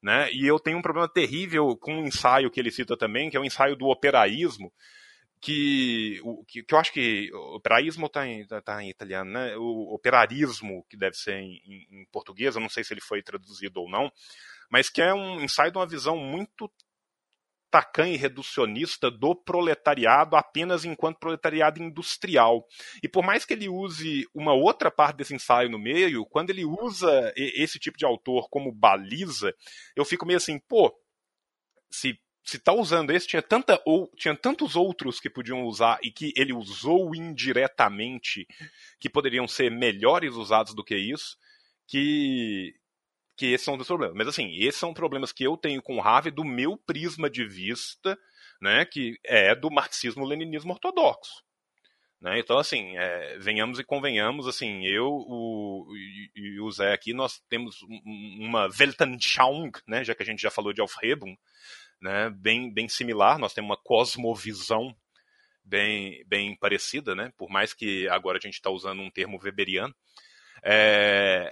[0.00, 0.32] Né?
[0.32, 3.40] E eu tenho um problema terrível com um ensaio que ele cita também, que é
[3.40, 4.72] o um ensaio do operaísmo,
[5.40, 9.56] que, que, que eu acho que o operaísmo está em, tá, tá em italiano, né?
[9.56, 13.22] O operarismo, que deve ser em, em, em português, eu não sei se ele foi
[13.22, 14.12] traduzido ou não,
[14.70, 16.70] mas que é um ensaio de uma visão muito
[17.70, 22.66] tacanha e reducionista do proletariado apenas enquanto proletariado industrial.
[23.02, 26.64] E por mais que ele use uma outra parte desse ensaio no meio, quando ele
[26.64, 29.54] usa esse tipo de autor como baliza,
[29.94, 30.92] eu fico meio assim, pô,
[31.88, 32.18] se
[32.50, 36.32] se tá usando esse, tinha, tanta, ou, tinha tantos outros que podiam usar e que
[36.36, 38.44] ele usou indiretamente,
[38.98, 41.38] que poderiam ser melhores usados do que isso,
[41.86, 42.74] que,
[43.36, 44.16] que esses são os problemas.
[44.16, 47.46] Mas assim, esses são problemas que eu tenho com o Harvey do meu prisma de
[47.46, 48.18] vista,
[48.60, 51.44] né, que é do marxismo-leninismo ortodoxo.
[52.20, 52.40] Né?
[52.40, 55.86] Então, assim, é, venhamos e convenhamos, assim, eu o,
[56.34, 57.80] e, o Zé aqui, nós temos
[58.40, 61.36] uma Weltanschauung, né, já que a gente já falou de Aufhebung,
[62.00, 64.94] né, bem, bem similar, nós temos uma cosmovisão
[65.64, 69.94] bem, bem parecida, né, por mais que agora a gente está usando um termo weberiano.
[70.62, 71.50] É,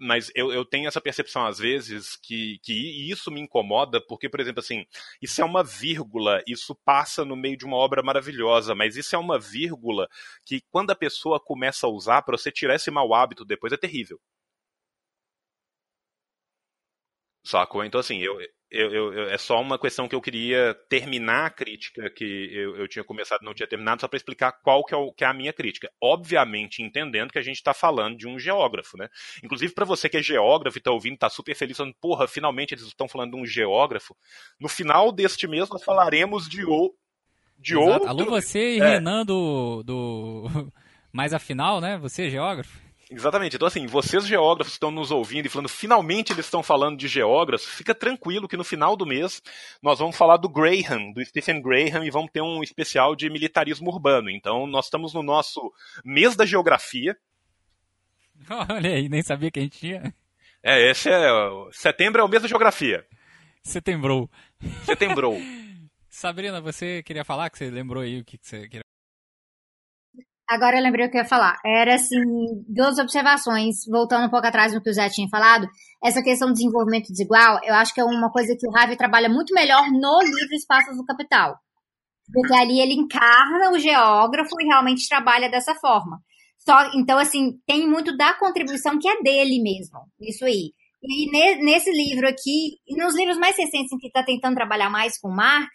[0.00, 4.40] mas eu, eu tenho essa percepção às vezes que, que isso me incomoda, porque, por
[4.40, 4.86] exemplo, assim,
[5.20, 9.18] isso é uma vírgula, isso passa no meio de uma obra maravilhosa, mas isso é
[9.18, 10.08] uma vírgula
[10.44, 13.76] que quando a pessoa começa a usar, para você tirar esse mau hábito depois é
[13.76, 14.18] terrível.
[17.42, 17.84] Sacou?
[17.84, 18.38] Então, assim, eu,
[18.70, 22.86] eu, eu, é só uma questão que eu queria terminar a crítica que eu, eu
[22.86, 25.34] tinha começado não tinha terminado, só para explicar qual que é, o, que é, a
[25.34, 25.90] minha crítica.
[26.00, 29.08] Obviamente, entendendo que a gente está falando de um geógrafo, né?
[29.42, 32.74] Inclusive, para você que é geógrafo e está ouvindo, está super feliz, falando, porra, finalmente
[32.74, 34.16] eles estão falando de um geógrafo.
[34.60, 36.94] No final deste mês, nós falaremos de, o,
[37.58, 38.08] de outro.
[38.08, 38.88] Alô, você e é.
[38.88, 40.72] Renan do, do.
[41.12, 41.98] Mais afinal, né?
[41.98, 42.89] Você é geógrafo?
[43.10, 43.56] Exatamente.
[43.56, 47.66] Então, assim, vocês geógrafos estão nos ouvindo e falando, finalmente eles estão falando de geógrafos,
[47.66, 49.42] fica tranquilo que no final do mês
[49.82, 53.90] nós vamos falar do Graham, do Stephen Graham, e vamos ter um especial de militarismo
[53.90, 54.30] urbano.
[54.30, 55.72] Então, nós estamos no nosso
[56.04, 57.18] mês da geografia.
[58.70, 60.14] Olha aí, nem sabia que a gente tinha.
[60.62, 61.28] É, esse é.
[61.72, 63.04] Setembro é o mês da geografia.
[63.62, 64.30] Setembro.
[64.84, 65.36] Setembro.
[66.08, 68.89] Sabrina, você queria falar que você lembrou aí o que você queria
[70.50, 71.60] Agora eu lembrei o que eu ia falar.
[71.64, 72.18] Era assim,
[72.68, 75.68] duas observações, voltando um pouco atrás do que o Zé tinha falado.
[76.02, 79.28] Essa questão do desenvolvimento desigual, eu acho que é uma coisa que o Harvey trabalha
[79.28, 81.56] muito melhor no livro Espaços do Capital.
[82.32, 86.18] Porque ali ele encarna o geógrafo e realmente trabalha dessa forma.
[86.58, 90.72] Só, então, assim, tem muito da contribuição que é dele mesmo, isso aí.
[91.00, 91.30] E
[91.64, 95.30] nesse livro aqui, e nos livros mais recentes em que está tentando trabalhar mais com
[95.30, 95.70] Marx,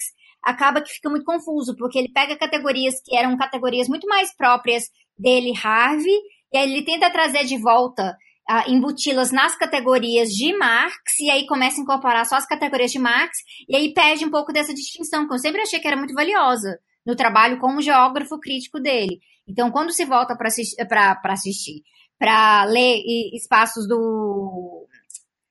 [0.45, 4.83] acaba que fica muito confuso, porque ele pega categorias que eram categorias muito mais próprias
[5.17, 6.15] dele, Harvey,
[6.53, 8.15] e aí ele tenta trazer de volta,
[8.49, 12.99] uh, embuti-las nas categorias de Marx, e aí começa a incorporar só as categorias de
[12.99, 13.37] Marx,
[13.67, 16.77] e aí perde um pouco dessa distinção, que eu sempre achei que era muito valiosa
[17.03, 19.19] no trabalho como geógrafo crítico dele.
[19.47, 20.75] Então, quando se volta para assistir,
[21.23, 21.81] assistir
[22.17, 23.01] para ler
[23.33, 24.87] espaços do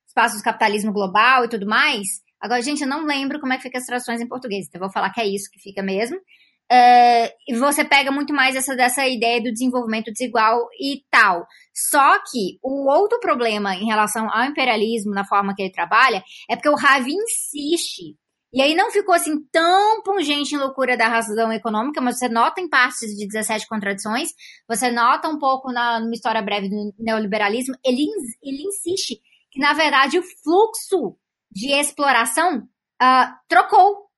[0.06, 2.06] espaços do capitalismo global e tudo mais,
[2.44, 4.92] Agora, gente, eu não lembro como é que fica as traduções em português, então vou
[4.92, 6.18] falar que é isso que fica mesmo.
[6.18, 11.46] Uh, e você pega muito mais essa dessa ideia do desenvolvimento desigual e tal.
[11.74, 16.54] Só que o outro problema em relação ao imperialismo, na forma que ele trabalha, é
[16.54, 18.14] porque o Ravi insiste
[18.52, 22.60] E aí não ficou assim tão pungente em loucura da razão econômica, mas você nota
[22.60, 24.32] em partes de 17 contradições,
[24.68, 28.04] você nota um pouco na numa história breve do neoliberalismo, ele,
[28.42, 29.18] ele insiste
[29.50, 31.16] que, na verdade, o fluxo
[31.54, 34.08] de exploração uh, trocou.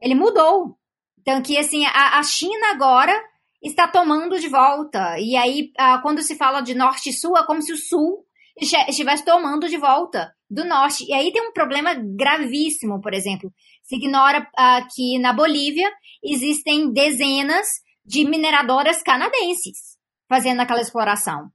[0.00, 0.78] Ele mudou.
[1.20, 3.12] Então, que assim, a, a, China agora
[3.62, 5.18] está tomando de volta.
[5.18, 8.24] E aí, uh, quando se fala de norte e sul, é como se o sul
[8.58, 11.04] estivesse tomando de volta do norte.
[11.04, 13.52] E aí tem um problema gravíssimo, por exemplo.
[13.82, 15.90] Se ignora uh, que na Bolívia
[16.22, 17.66] existem dezenas
[18.04, 19.96] de mineradoras canadenses
[20.28, 21.50] fazendo aquela exploração.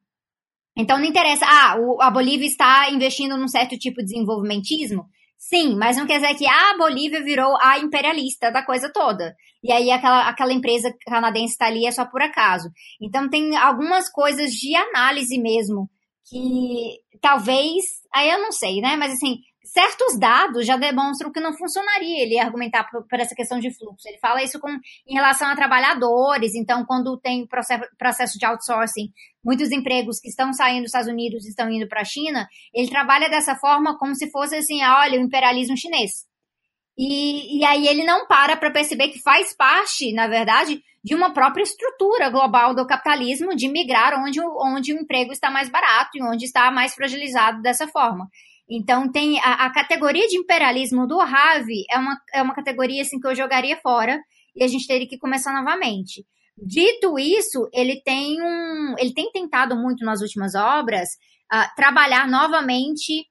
[0.75, 5.05] Então não interessa, ah, o, a Bolívia está investindo num certo tipo de desenvolvimentismo.
[5.41, 9.35] Sim, mas não quer dizer que a Bolívia virou a imperialista da coisa toda.
[9.63, 12.69] E aí aquela, aquela empresa canadense está ali é só por acaso.
[13.01, 15.89] Então tem algumas coisas de análise mesmo
[16.29, 17.83] que talvez,
[18.13, 18.95] aí eu não sei, né?
[18.95, 19.39] Mas assim,
[19.71, 24.05] certos dados já demonstram que não funcionaria ele argumentar por, por, essa questão de fluxo.
[24.05, 29.13] Ele fala isso com, em relação a trabalhadores, então quando tem processo, processo de outsourcing,
[29.43, 33.29] muitos empregos que estão saindo dos Estados Unidos estão indo para a China, ele trabalha
[33.29, 36.25] dessa forma como se fosse assim, olha, o imperialismo chinês.
[36.97, 41.31] E, e aí ele não para para perceber que faz parte, na verdade, de uma
[41.31, 46.21] própria estrutura global do capitalismo de migrar onde, onde o emprego está mais barato e
[46.21, 48.27] onde está mais fragilizado dessa forma.
[48.71, 53.19] Então tem a, a categoria de imperialismo do Ravi é uma, é uma categoria assim
[53.19, 54.17] que eu jogaria fora
[54.55, 56.25] e a gente teria que começar novamente.
[56.57, 61.09] Dito isso, ele tem um, ele tem tentado muito nas últimas obras
[61.53, 63.21] uh, trabalhar novamente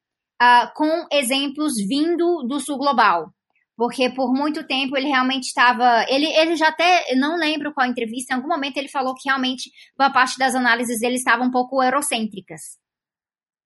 [0.43, 3.33] uh, com exemplos vindo do sul global
[3.81, 6.05] porque por muito tempo ele realmente estava.
[6.07, 9.71] Ele, ele já até, não lembro qual entrevista, em algum momento ele falou que realmente
[9.97, 12.61] boa parte das análises dele estavam um pouco eurocêntricas.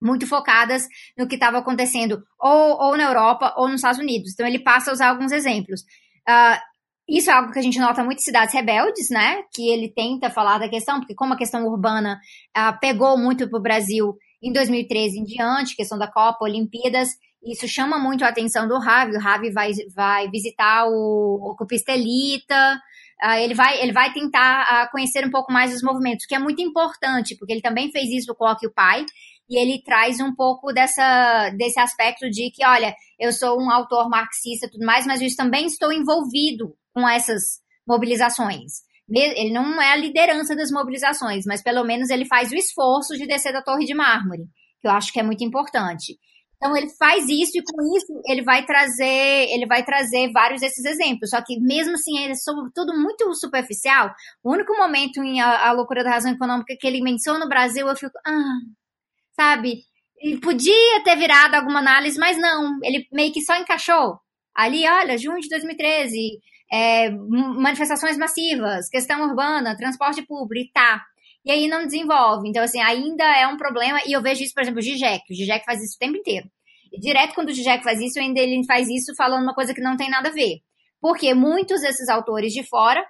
[0.04, 0.86] Muito focadas
[1.16, 4.32] no que estava acontecendo ou, ou na Europa ou nos Estados Unidos.
[4.32, 5.80] Então ele passa a usar alguns exemplos.
[6.28, 6.74] Uh,
[7.08, 9.42] isso é algo que a gente nota muito em cidades rebeldes, né?
[9.54, 12.18] Que ele tenta falar da questão, porque como a questão urbana
[12.56, 17.10] uh, pegou muito para o Brasil em 2013 em diante, questão da Copa, Olimpíadas,
[17.42, 19.16] isso chama muito a atenção do Ravi.
[19.16, 22.80] O Ravi vai, vai visitar o, o Cupistelita,
[23.22, 26.62] uh, ele, vai, ele vai tentar conhecer um pouco mais os movimentos, que é muito
[26.62, 29.04] importante, porque ele também fez isso com o Occupy,
[29.48, 34.08] e ele traz um pouco dessa, desse aspecto de que, olha, eu sou um autor
[34.08, 37.42] marxista e tudo mais, mas eu também estou envolvido com essas
[37.86, 38.82] mobilizações.
[39.08, 43.26] Ele não é a liderança das mobilizações, mas pelo menos ele faz o esforço de
[43.26, 44.44] descer da Torre de Mármore,
[44.80, 46.18] que eu acho que é muito importante.
[46.56, 49.04] Então ele faz isso e com isso ele vai trazer,
[49.50, 51.28] ele vai trazer vários desses exemplos.
[51.28, 52.36] Só que mesmo assim, ele é
[52.74, 54.10] tudo muito superficial.
[54.42, 57.86] O único momento em a, a, loucura da razão econômica que ele menciona no Brasil,
[57.86, 58.58] eu fico, ah,
[59.34, 59.82] sabe?
[60.18, 62.78] Ele podia ter virado alguma análise, mas não.
[62.82, 64.18] Ele meio que só encaixou.
[64.54, 66.38] Ali, olha, junho de 2013,
[66.72, 71.04] é, manifestações massivas, questão urbana, transporte público, tá
[71.44, 72.48] e aí não desenvolve.
[72.48, 75.22] Então, assim, ainda é um problema, e eu vejo isso, por exemplo, o Zizek.
[75.30, 76.48] O Zizek faz isso o tempo inteiro.
[76.92, 79.80] E direto quando o Zizek faz isso, ainda ele faz isso falando uma coisa que
[79.80, 80.60] não tem nada a ver.
[81.00, 83.04] Porque muitos desses autores de fora,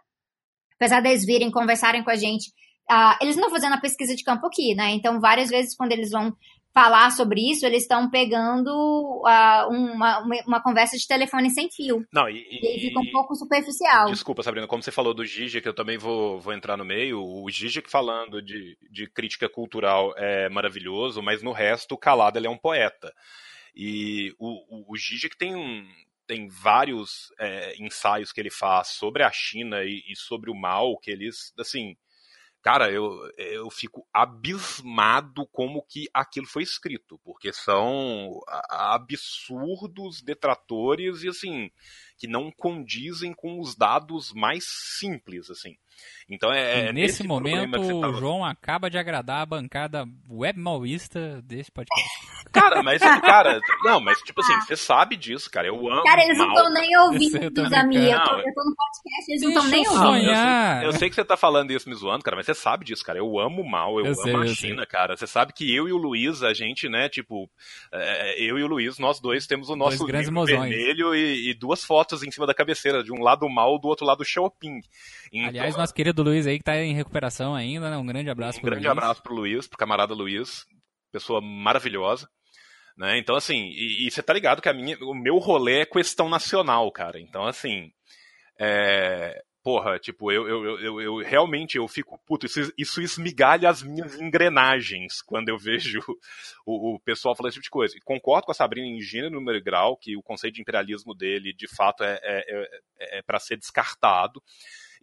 [0.75, 2.51] apesar deles virem conversarem com a gente,
[2.91, 4.91] uh, eles não estão fazendo a pesquisa de campo aqui, né?
[4.91, 6.35] Então, várias vezes, quando eles vão
[6.75, 12.05] falar sobre isso, eles estão pegando uh, uma, uma, conversa de telefone sem fio.
[12.13, 14.07] Não, e, e, e fica um pouco superficial.
[14.11, 17.23] Desculpa, Sabrina, como você falou do Zizek, eu também vou, vou entrar no meio.
[17.23, 22.51] O Zizek falando de, de crítica cultural é maravilhoso, mas no resto, calado, ele é
[22.51, 23.13] um poeta.
[23.73, 25.87] E o, o, o Zizek tem um,
[26.27, 30.99] tem vários é, ensaios que ele faz sobre a China e, e, sobre o mal
[30.99, 31.97] que eles, assim,
[32.65, 38.41] cara, eu, eu fico abismado como que aquilo foi escrito, porque são
[38.71, 41.71] absurdos detratores e assim,
[42.17, 44.65] que não condizem com os dados mais
[44.99, 45.77] simples, assim.
[46.29, 48.09] Então é, é nesse momento tava...
[48.09, 52.11] o João acaba de agradar a bancada web maoísta desse podcast.
[52.55, 55.67] Cara, mas cara, não, mas tipo assim, você sabe disso, cara.
[55.67, 56.05] Eu amo.
[56.05, 58.13] Cara, eles não estão nem ouvindo, Zamir.
[58.13, 60.29] Eu, tô, eu tô no podcast, eles não estão nem ouvindo.
[60.29, 62.85] Eu sei, eu sei, que você tá falando isso me zoando, cara, mas você sabe
[62.85, 63.19] disso, cara.
[63.19, 64.87] Eu amo mal, eu, eu amo sei, a China, sei.
[64.87, 65.17] cara.
[65.17, 67.51] Você sabe que eu e o Luiz, a gente, né, tipo,
[67.93, 71.85] é, eu e o Luiz, nós dois temos o nosso livro vermelho e, e, duas
[71.85, 74.81] fotos em cima da cabeceira, de um lado mal, do outro lado Xiaoping.
[75.33, 77.97] Então, Aliás, nosso querido Luiz aí que tá em recuperação ainda, né?
[77.97, 78.99] Um grande abraço um pro grande Luiz.
[78.99, 80.65] abraço pro Luiz, pro camarada Luiz,
[81.13, 82.29] pessoa maravilhosa.
[82.97, 83.19] Né?
[83.19, 86.91] Então, assim, e, você tá ligado que a minha, o meu rolê é questão nacional,
[86.91, 87.21] cara.
[87.21, 87.91] Então, assim,
[88.59, 93.83] é, porra, tipo, eu, eu, eu, eu, realmente eu fico, puto, isso, isso esmigalha as
[93.83, 96.01] minhas engrenagens quando eu vejo
[96.65, 97.97] o, o pessoal falando esse tipo de coisa.
[97.97, 101.15] E concordo com a Sabrina em gênero, número e grau, que o conceito de imperialismo
[101.15, 102.45] dele, de fato, é, é,
[103.01, 104.41] é, é para ser descartado.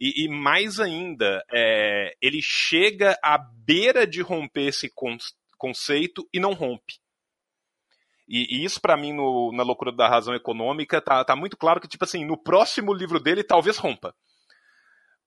[0.04, 4.92] E, e mais ainda, é, ele chega à beira de romper esse
[5.56, 6.94] conceito e não rompe.
[8.28, 11.80] E, e isso, para mim, no, na loucura da razão econômica, tá, tá muito claro
[11.80, 14.12] que, tipo assim, no próximo livro dele, talvez rompa.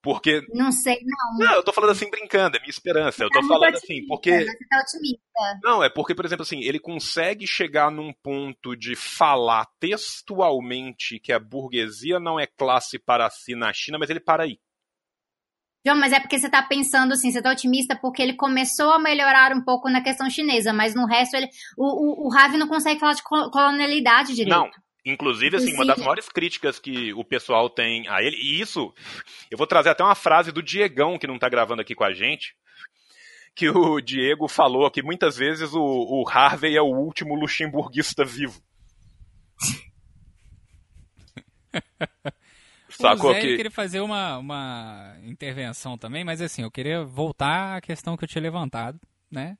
[0.02, 0.42] Porque.
[0.52, 1.46] Não sei, não.
[1.46, 3.24] Não, eu tô falando assim brincando, é minha esperança.
[3.24, 4.30] Eu tô tá falando assim, porque.
[4.30, 5.60] Você tá otimista.
[5.62, 11.32] Não, é porque, por exemplo, assim, ele consegue chegar num ponto de falar textualmente que
[11.32, 14.60] a burguesia não é classe para si na China, mas ele para aí.
[15.86, 18.98] João, mas é porque você está pensando assim, você está otimista porque ele começou a
[18.98, 22.66] melhorar um pouco na questão chinesa, mas no resto ele, o, o, o Ravi não
[22.66, 24.56] consegue falar de colonialidade direito.
[24.56, 24.68] Não,
[25.04, 28.92] Inclusive, assim, uma das maiores críticas que o pessoal tem a ele, e isso,
[29.48, 32.12] eu vou trazer até uma frase do Diegão, que não está gravando aqui com a
[32.12, 32.56] gente,
[33.54, 38.60] que o Diego falou que muitas vezes o, o Harvey é o último luxemburguista vivo.
[42.96, 43.56] Sacou o Zé, que...
[43.56, 48.28] queria fazer uma, uma intervenção também, mas assim, eu queria voltar à questão que eu
[48.28, 48.98] tinha levantado,
[49.30, 49.58] né?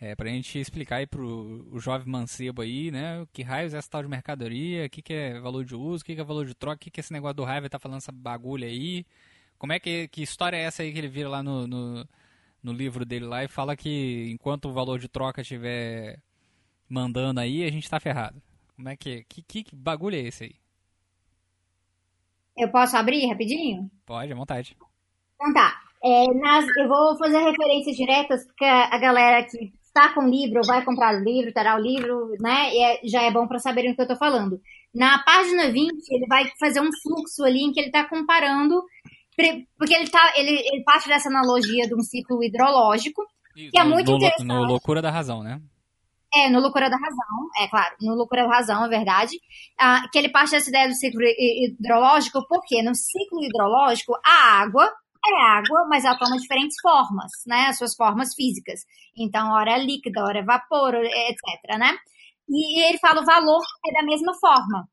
[0.00, 3.24] É, pra gente explicar aí pro o jovem mancebo aí, né?
[3.32, 6.04] Que raios é essa tal de mercadoria, o que, que é valor de uso, o
[6.04, 7.78] que, que é valor de troca, o que, que é esse negócio do raiva tá
[7.78, 9.06] falando essa bagulha aí.
[9.58, 12.08] Como é que, que história é essa aí que ele vira lá no, no,
[12.60, 16.18] no livro dele lá e fala que enquanto o valor de troca estiver
[16.88, 18.42] mandando aí, a gente tá ferrado.
[18.74, 20.61] Como é que, que, que bagulho é esse aí?
[22.56, 23.90] Eu posso abrir rapidinho?
[24.06, 24.76] Pode, à vontade.
[25.34, 25.74] Então tá.
[26.04, 30.62] É, nas, eu vou fazer referências diretas, porque a galera que está com o livro,
[30.66, 32.74] vai comprar o livro, terá o livro, né?
[32.74, 34.58] E é, já é bom para saberem o que eu estou falando.
[34.94, 38.82] Na página 20, ele vai fazer um fluxo ali em que ele está comparando,
[39.78, 43.22] porque ele, tá, ele, ele parte dessa analogia de um ciclo hidrológico,
[43.54, 44.46] que é muito no, interessante.
[44.46, 45.60] No Loucura da Razão, né?
[46.34, 49.38] É, no Loucura da Razão, é claro, no Loucura da Razão, é verdade,
[49.78, 54.90] ah, que ele parte dessa ideia do ciclo hidrológico, porque no ciclo hidrológico, a água
[55.24, 58.80] é água, mas ela toma diferentes formas, né, as suas formas físicas.
[59.16, 61.96] Então, hora é líquida, hora é vapor, etc, né?
[62.48, 64.88] E ele fala o valor é da mesma forma.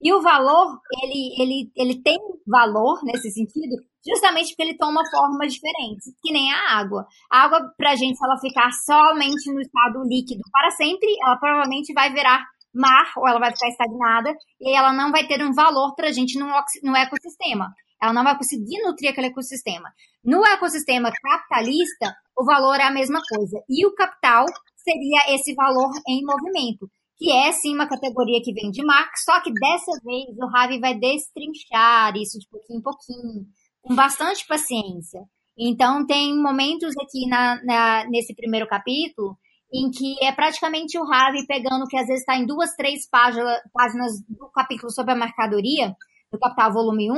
[0.00, 3.76] E o valor, ele, ele, ele tem valor nesse sentido,
[4.06, 7.06] justamente porque ele toma formas diferentes, que nem a água.
[7.30, 11.92] A água, pra gente, se ela ficar somente no estado líquido para sempre, ela provavelmente
[11.92, 12.44] vai virar
[12.74, 16.38] mar, ou ela vai ficar estagnada, e ela não vai ter um valor pra gente
[16.38, 17.72] no, no ecossistema.
[18.02, 19.88] Ela não vai conseguir nutrir aquele ecossistema.
[20.24, 23.62] No ecossistema capitalista, o valor é a mesma coisa.
[23.68, 24.46] E o capital
[24.76, 26.90] seria esse valor em movimento
[27.22, 30.80] que é sim uma categoria que vem de Marx, só que dessa vez o Ravi
[30.80, 33.46] vai destrinchar isso de pouquinho em pouquinho,
[33.82, 35.20] com bastante paciência.
[35.58, 39.36] Então tem momentos aqui na, na, nesse primeiro capítulo
[39.72, 43.58] em que é praticamente o Ravi pegando que às vezes está em duas, três páginas,
[43.72, 45.96] páginas do capítulo sobre a mercadoria,
[46.30, 47.14] do Capital Volume 1,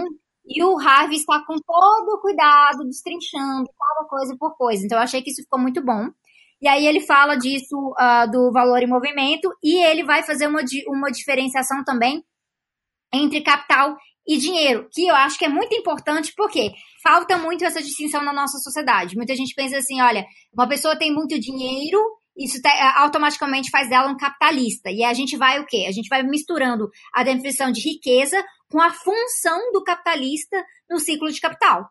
[0.47, 4.85] e o Harvey está com todo o cuidado, destrinchando cada coisa por coisa.
[4.85, 6.09] Então eu achei que isso ficou muito bom.
[6.61, 10.61] E aí ele fala disso uh, do valor em movimento e ele vai fazer uma,
[10.89, 12.25] uma diferenciação também
[13.13, 13.97] entre capital
[14.27, 16.73] e dinheiro, que eu acho que é muito importante porque
[17.03, 19.17] falta muito essa distinção na nossa sociedade.
[19.17, 21.99] Muita gente pensa assim, olha, uma pessoa tem muito dinheiro,
[22.37, 24.91] isso tá, automaticamente faz dela um capitalista.
[24.91, 25.85] E a gente vai o quê?
[25.87, 31.31] A gente vai misturando a definição de riqueza com a função do capitalista no ciclo
[31.31, 31.87] de capital.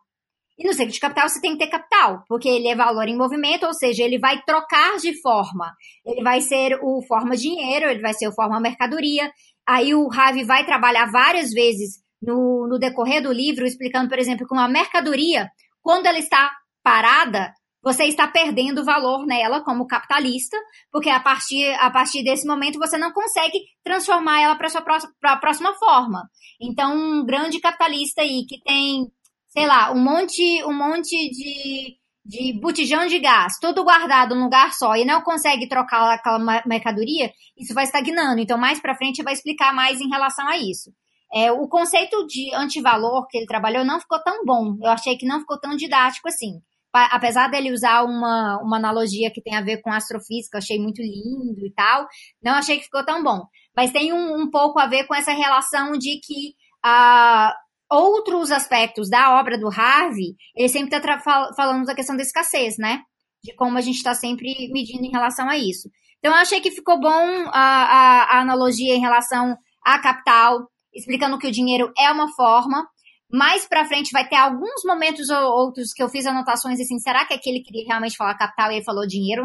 [0.58, 3.16] E no ciclo de capital você tem que ter capital, porque ele é valor em
[3.16, 5.72] movimento, ou seja, ele vai trocar de forma.
[6.04, 9.32] Ele vai ser o forma dinheiro, ele vai ser o forma mercadoria.
[9.66, 14.46] Aí o Ravi vai trabalhar várias vezes no, no decorrer do livro, explicando, por exemplo,
[14.46, 15.48] que uma mercadoria,
[15.82, 16.50] quando ela está
[16.82, 17.52] parada,
[17.82, 20.56] você está perdendo valor nela como capitalista,
[20.90, 24.82] porque a partir, a partir desse momento você não consegue transformar ela para a sua
[24.82, 26.22] próxima, próxima forma.
[26.60, 29.06] Então, um grande capitalista aí que tem
[29.54, 34.72] sei lá, um monte, um monte de, de botijão de gás, tudo guardado num lugar
[34.72, 38.40] só, e não consegue trocar aquela mercadoria, isso vai estagnando.
[38.40, 40.92] Então, mais para frente, vai explicar mais em relação a isso.
[41.34, 44.76] É, o conceito de antivalor que ele trabalhou não ficou tão bom.
[44.80, 46.60] Eu achei que não ficou tão didático assim.
[46.92, 51.66] Apesar dele usar uma, uma analogia que tem a ver com astrofísica, achei muito lindo
[51.66, 52.06] e tal,
[52.40, 53.42] não achei que ficou tão bom.
[53.76, 56.54] Mas tem um, um pouco a ver com essa relação de que
[56.84, 57.52] a,
[57.90, 61.18] outros aspectos da obra do Harvey, ele sempre está
[61.56, 63.00] falando da questão da escassez, né?
[63.42, 65.90] De como a gente está sempre medindo em relação a isso.
[66.18, 71.38] Então, eu achei que ficou bom a, a, a analogia em relação à capital, explicando
[71.38, 72.86] que o dinheiro é uma forma,
[73.30, 77.24] Mais pra frente vai ter alguns momentos ou outros que eu fiz anotações assim, será
[77.26, 79.42] que aquele queria realmente falar capital e ele falou dinheiro?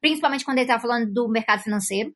[0.00, 2.12] Principalmente quando ele estava falando do mercado financeiro.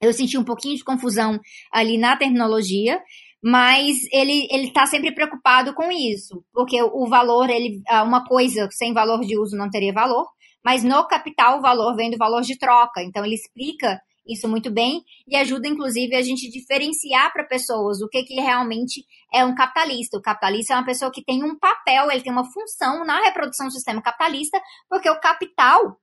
[0.00, 1.38] Eu senti um pouquinho de confusão
[1.70, 2.98] ali na terminologia,
[3.44, 8.68] mas ele ele está sempre preocupado com isso, porque o valor ele ah, uma coisa
[8.70, 10.26] sem valor de uso não teria valor,
[10.64, 13.02] mas no capital o valor vem do valor de troca.
[13.02, 18.08] Então ele explica isso muito bem e ajuda inclusive a gente diferenciar para pessoas o
[18.08, 20.16] que que realmente é um capitalista.
[20.16, 23.66] O capitalista é uma pessoa que tem um papel, ele tem uma função na reprodução
[23.66, 25.98] do sistema capitalista, porque o capital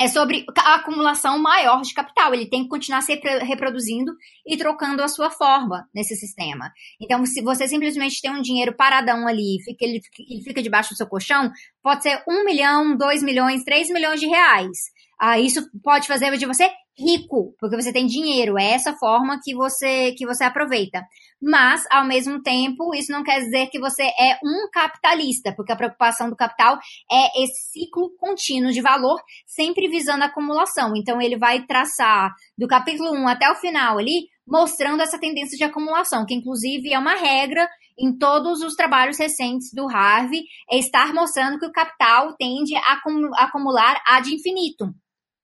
[0.00, 2.32] é sobre a acumulação maior de capital.
[2.32, 4.12] Ele tem que continuar se reproduzindo
[4.46, 6.72] e trocando a sua forma nesse sistema.
[6.98, 10.96] Então, se você simplesmente tem um dinheiro paradão ali, fica, ele, ele fica debaixo do
[10.96, 11.52] seu colchão,
[11.82, 14.78] pode ser um milhão, dois milhões, três milhões de reais.
[15.22, 18.58] Ah, isso pode fazer de você rico, porque você tem dinheiro.
[18.58, 21.04] É essa forma que você que você aproveita.
[21.42, 25.76] Mas, ao mesmo tempo, isso não quer dizer que você é um capitalista, porque a
[25.76, 26.78] preocupação do capital
[27.10, 30.92] é esse ciclo contínuo de valor, sempre visando a acumulação.
[30.96, 35.64] Então, ele vai traçar do capítulo 1 até o final ali, mostrando essa tendência de
[35.64, 37.68] acumulação, que inclusive é uma regra
[37.98, 42.98] em todos os trabalhos recentes do Harvey, é estar mostrando que o capital tende a
[43.44, 44.94] acumular ad infinitum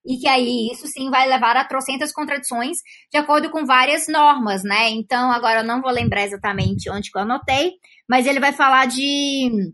[0.07, 2.77] e que aí isso sim vai levar a trocentas contradições
[3.11, 4.89] de acordo com várias normas, né?
[4.89, 7.73] Então, agora eu não vou lembrar exatamente onde que eu anotei,
[8.09, 9.73] mas ele vai falar de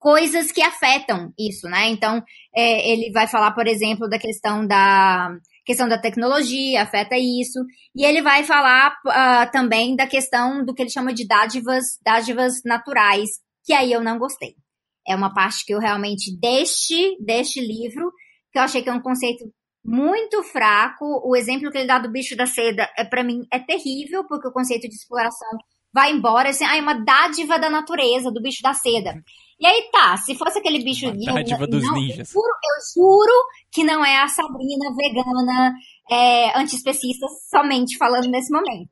[0.00, 1.88] coisas que afetam isso, né?
[1.88, 2.20] Então,
[2.54, 5.30] é, ele vai falar, por exemplo, da questão da
[5.64, 7.58] questão da tecnologia, afeta isso,
[7.94, 12.62] e ele vai falar uh, também da questão do que ele chama de dádivas, dádivas
[12.64, 13.28] naturais,
[13.64, 14.54] que aí eu não gostei.
[15.06, 18.12] É uma parte que eu realmente deste, deste livro
[18.56, 19.44] que eu achei que é um conceito
[19.84, 21.04] muito fraco.
[21.22, 24.48] O exemplo que ele dá do bicho da seda, é para mim, é terrível, porque
[24.48, 25.58] o conceito de exploração
[25.92, 29.14] vai embora, assim, ah, é uma dádiva da natureza, do bicho da seda.
[29.60, 31.06] E aí tá, se fosse aquele bicho...
[31.06, 32.28] Uma dádiva dos não, ninjas.
[32.28, 35.74] Eu juro, eu juro que não é a Sabrina vegana
[36.10, 38.90] é, antiespecista somente falando nesse momento.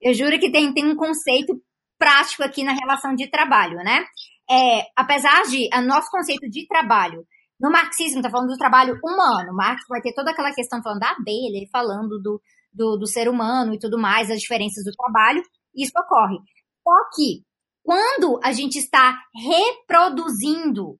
[0.00, 1.54] Eu juro que tem, tem um conceito
[1.98, 4.04] prático aqui na relação de trabalho, né?
[4.50, 7.24] É, apesar de o nosso conceito de trabalho
[7.60, 9.54] no marxismo, está falando do trabalho humano.
[9.54, 12.40] Marx vai ter toda aquela questão falando da abelha, falando do,
[12.72, 15.42] do, do ser humano e tudo mais, as diferenças do trabalho.
[15.74, 16.38] Isso ocorre.
[16.82, 17.42] Só que,
[17.82, 20.98] quando a gente está reproduzindo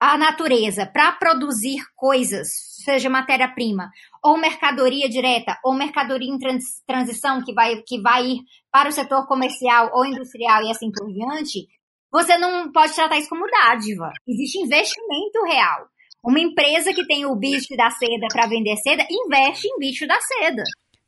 [0.00, 2.48] a natureza para produzir coisas,
[2.82, 3.90] seja matéria-prima,
[4.24, 8.40] ou mercadoria direta, ou mercadoria em trans, transição que vai, que vai ir
[8.72, 11.66] para o setor comercial ou industrial e assim por diante,
[12.10, 14.10] você não pode tratar isso como dádiva.
[14.26, 15.86] Existe investimento real.
[16.22, 20.20] Uma empresa que tem o bicho da seda para vender seda, investe em bicho da
[20.20, 20.62] seda.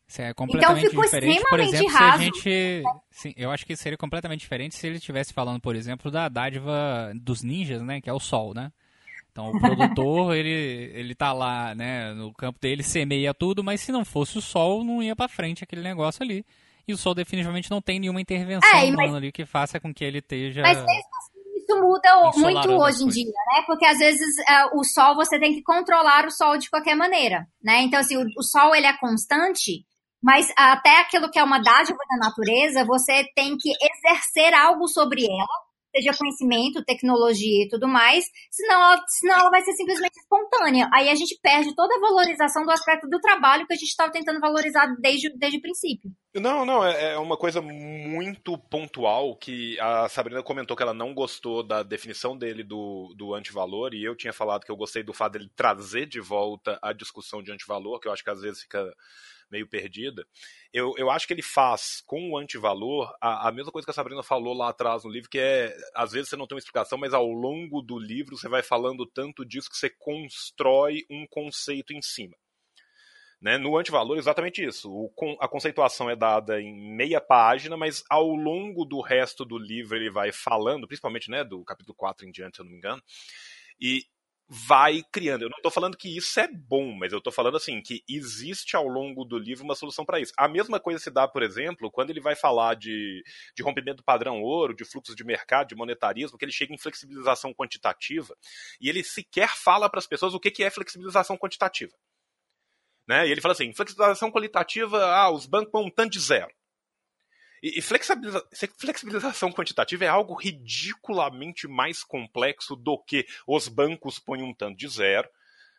[0.09, 2.19] Isso é completamente então ficou diferente, extremamente por exemplo, raso.
[2.19, 5.75] Se a gente, sim, eu acho que seria completamente diferente se ele estivesse falando, por
[5.75, 8.71] exemplo, da dádiva dos ninjas, né, que é o sol, né?
[9.31, 10.51] Então o produtor, ele,
[10.95, 14.85] ele tá lá, né, no campo dele, semeia tudo, mas se não fosse o sol,
[14.85, 16.45] não ia para frente aquele negócio ali
[16.87, 19.15] e o Sol definitivamente não tem nenhuma intervenção é, mas...
[19.15, 20.63] ali que faça com que ele esteja.
[20.63, 23.63] Mas mesmo assim, isso muda muito hoje em dia, né?
[23.67, 27.47] Porque às vezes uh, o Sol você tem que controlar o Sol de qualquer maneira,
[27.63, 27.83] né?
[27.83, 29.85] Então, assim, o, o Sol ele é constante,
[30.23, 35.25] mas até aquilo que é uma dádiva da natureza, você tem que exercer algo sobre
[35.25, 35.63] ela
[35.95, 40.89] seja conhecimento, tecnologia e tudo mais, senão ela, senão ela vai ser simplesmente espontânea.
[40.93, 44.11] Aí a gente perde toda a valorização do aspecto do trabalho que a gente estava
[44.11, 46.11] tentando valorizar desde, desde o princípio.
[46.35, 51.13] Não, não, é, é uma coisa muito pontual que a Sabrina comentou que ela não
[51.13, 55.13] gostou da definição dele do, do antivalor, e eu tinha falado que eu gostei do
[55.13, 58.63] fato dele trazer de volta a discussão de antivalor, que eu acho que às vezes
[58.63, 58.95] fica
[59.51, 60.27] meio perdida.
[60.73, 63.95] Eu, eu acho que ele faz com o antivalor a, a mesma coisa que a
[63.95, 66.97] Sabrina falou lá atrás no livro, que é, às vezes você não tem uma explicação,
[66.97, 71.93] mas ao longo do livro você vai falando tanto disso que você constrói um conceito
[71.93, 72.35] em cima.
[73.43, 73.59] Né?
[73.59, 74.89] No antivalor, exatamente isso.
[74.89, 79.97] O, a conceituação é dada em meia página, mas ao longo do resto do livro
[79.97, 83.03] ele vai falando, principalmente né, do capítulo 4 em diante, se eu não me engano,
[83.81, 84.05] e
[84.49, 85.43] vai criando.
[85.43, 88.77] Eu não estou falando que isso é bom, mas eu estou falando assim que existe
[88.77, 90.33] ao longo do livro uma solução para isso.
[90.37, 93.25] A mesma coisa se dá, por exemplo, quando ele vai falar de,
[93.57, 96.79] de rompimento do padrão ouro, de fluxos de mercado, de monetarismo, que ele chega em
[96.79, 98.37] flexibilização quantitativa
[98.81, 101.93] e ele sequer fala para as pessoas o que, que é flexibilização quantitativa.
[103.13, 103.29] Né?
[103.29, 106.51] E ele fala assim: flexibilização qualitativa, ah, os bancos vão um tanto de zero.
[107.63, 108.43] E, flexibiliza
[108.79, 114.89] flexibilização quantitativa é algo ridiculamente mais complexo do que os bancos põem um tanto de
[114.89, 115.29] zero.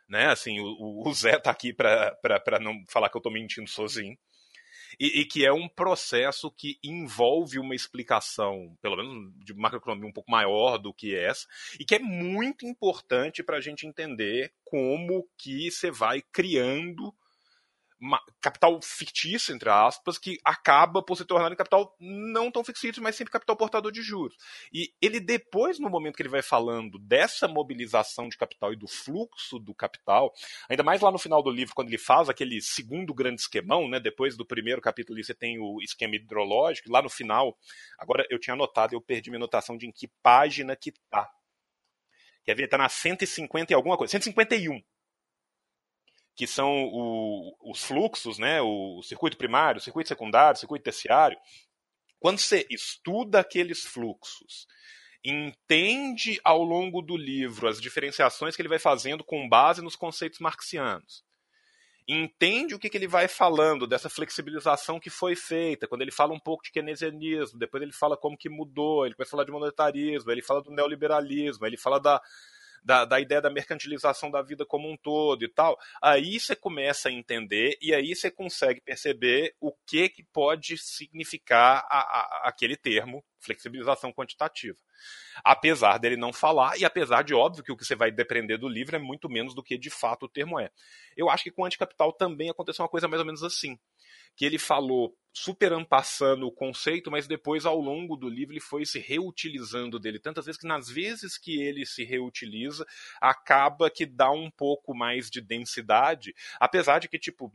[0.07, 0.27] Né?
[0.27, 4.15] Assim, o, o Zé tá aqui para não falar que eu estou mentindo sozinho.
[4.99, 10.13] e, e, que é um processo que envolve uma explicação, pelo menos de macroeconomia um
[10.13, 11.47] pouco maior do que essa,
[11.79, 17.11] e que é muito importante para a gente entender como que você vai criando
[18.41, 23.15] capital fictício, entre aspas, que acaba por se tornar um capital não tão fictício, mas
[23.15, 24.35] sempre capital portador de juros.
[24.73, 28.87] E ele depois, no momento que ele vai falando dessa mobilização de capital e do
[28.87, 30.33] fluxo do capital,
[30.69, 33.99] ainda mais lá no final do livro, quando ele faz aquele segundo grande esquemão, né,
[33.99, 37.57] depois do primeiro capítulo ali você tem o esquema hidrológico, lá no final,
[37.97, 41.29] agora eu tinha anotado, eu perdi minha anotação de em que página que tá.
[42.43, 42.67] Quer ver?
[42.67, 44.81] Tá na 150 e alguma coisa, 151
[46.35, 51.37] que são o, os fluxos, né, o circuito primário, o circuito secundário, o circuito terciário,
[52.19, 54.67] quando você estuda aqueles fluxos,
[55.23, 60.39] entende ao longo do livro as diferenciações que ele vai fazendo com base nos conceitos
[60.39, 61.23] marxianos,
[62.07, 66.33] entende o que, que ele vai falando dessa flexibilização que foi feita, quando ele fala
[66.33, 70.31] um pouco de keynesianismo, depois ele fala como que mudou, ele vai falar de monetarismo,
[70.31, 72.21] ele fala do neoliberalismo, ele fala da,
[72.83, 77.09] da, da ideia da mercantilização da vida como um todo e tal, aí você começa
[77.09, 82.75] a entender e aí você consegue perceber o que, que pode significar a, a, aquele
[82.75, 84.77] termo flexibilização quantitativa.
[85.43, 88.69] Apesar dele não falar, e apesar de óbvio que o que você vai depender do
[88.69, 90.69] livro é muito menos do que de fato o termo é.
[91.17, 93.77] Eu acho que com o anticapital também aconteceu uma coisa mais ou menos assim
[94.35, 98.85] que ele falou super ampassando o conceito, mas depois ao longo do livro ele foi
[98.85, 102.85] se reutilizando dele tantas vezes que nas vezes que ele se reutiliza
[103.19, 107.51] acaba que dá um pouco mais de densidade, apesar de que tipo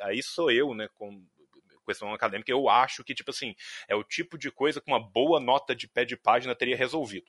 [0.00, 1.22] aí sou eu, né, com
[1.86, 3.54] questão acadêmica, eu acho que tipo assim
[3.86, 7.26] é o tipo de coisa que uma boa nota de pé de página teria resolvido.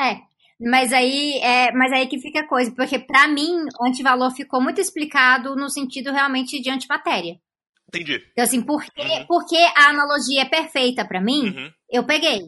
[0.00, 0.16] É,
[0.60, 4.60] mas aí, é, mas aí que fica a coisa, porque para mim o antivalor ficou
[4.60, 7.40] muito explicado no sentido realmente de antimatéria.
[7.94, 8.24] Entendi.
[8.32, 9.26] Então, assim, porque, uhum.
[9.26, 11.70] porque a analogia é perfeita para mim, uhum.
[11.90, 12.40] eu peguei.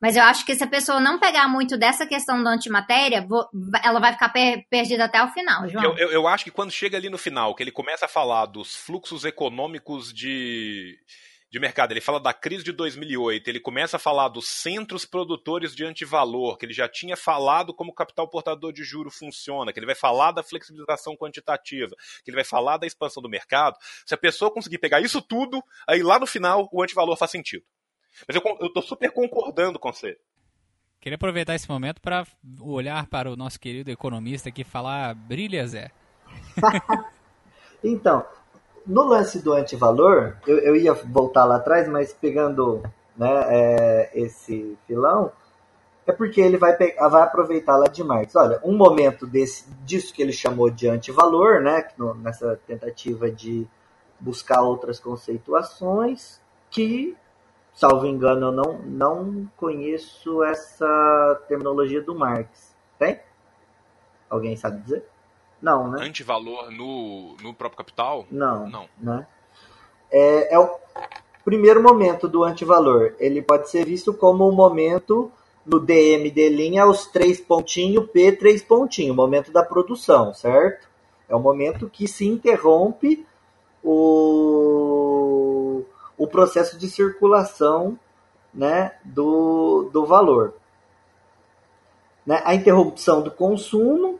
[0.00, 3.46] Mas eu acho que se a pessoa não pegar muito dessa questão da antimatéria, vou,
[3.84, 5.84] ela vai ficar per, perdida até o final, João.
[5.84, 8.46] Eu, eu, eu, acho que quando chega ali no final, que ele começa a falar
[8.46, 10.96] dos fluxos econômicos de,
[11.50, 11.92] de mercado.
[11.92, 16.56] Ele fala da crise de 2008, ele começa a falar dos centros produtores de antivalor,
[16.56, 19.94] que ele já tinha falado como o capital portador de juro funciona, que ele vai
[19.94, 21.94] falar da flexibilização quantitativa,
[22.24, 23.76] que ele vai falar da expansão do mercado.
[24.06, 27.64] Se a pessoa conseguir pegar isso tudo, aí lá no final o antivalor faz sentido.
[28.26, 30.18] Mas eu, eu tô super concordando com você.
[31.00, 32.26] Queria aproveitar esse momento para
[32.60, 35.90] olhar para o nosso querido economista aqui e falar: brilha, Zé.
[37.82, 38.24] então,
[38.90, 42.82] no lance do antivalor, eu, eu ia voltar lá atrás, mas pegando
[43.16, 45.30] né, é, esse filão,
[46.04, 48.34] é porque ele vai, vai aproveitar lá de Marx.
[48.34, 53.64] Olha, um momento desse, disso que ele chamou de antivalor, né, no, nessa tentativa de
[54.18, 57.16] buscar outras conceituações, que,
[57.72, 62.74] salvo engano, eu não, não conheço essa terminologia do Marx.
[62.98, 63.20] Tem?
[64.28, 65.04] Alguém sabe dizer?
[65.60, 66.04] Não, né?
[66.04, 68.26] Antivalor no, no próprio capital?
[68.30, 68.68] Não.
[68.68, 68.88] Não.
[68.98, 69.26] Né?
[70.10, 70.78] É, é o
[71.44, 73.14] primeiro momento do antivalor.
[73.18, 75.30] Ele pode ser visto como um momento
[75.64, 80.88] no DM de linha os três pontinhos, P três pontinhos, momento da produção, certo?
[81.28, 83.26] É o momento que se interrompe
[83.84, 85.84] o,
[86.18, 87.98] o processo de circulação
[88.52, 90.54] né, do, do valor.
[92.26, 92.42] Né?
[92.44, 94.18] A interrupção do consumo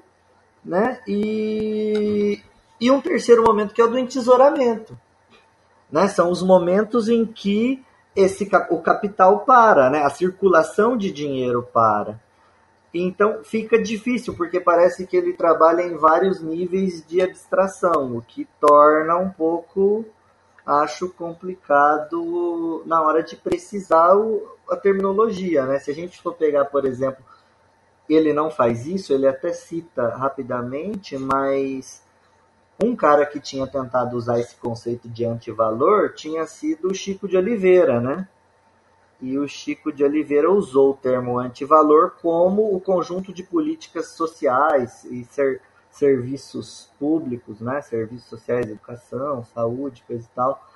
[0.65, 1.01] né?
[1.07, 2.41] E,
[2.81, 4.99] e um terceiro momento que é o do entesouramento.
[5.91, 6.09] Né?
[6.09, 7.82] São os momentos em que
[8.15, 10.03] esse, o capital para, né?
[10.03, 12.20] a circulação de dinheiro para.
[12.93, 18.49] Então fica difícil, porque parece que ele trabalha em vários níveis de abstração, o que
[18.61, 20.05] torna um pouco,
[20.66, 25.65] acho, complicado na hora de precisar o, a terminologia.
[25.66, 25.78] Né?
[25.78, 27.24] Se a gente for pegar, por exemplo,
[28.15, 32.03] ele não faz isso, ele até cita rapidamente, mas
[32.82, 37.37] um cara que tinha tentado usar esse conceito de antivalor tinha sido o Chico de
[37.37, 38.27] Oliveira, né?
[39.20, 45.05] E o Chico de Oliveira usou o termo antivalor como o conjunto de políticas sociais
[45.05, 45.61] e ser,
[45.91, 47.82] serviços públicos, né?
[47.82, 50.66] Serviços sociais, educação, saúde, coisa e tal,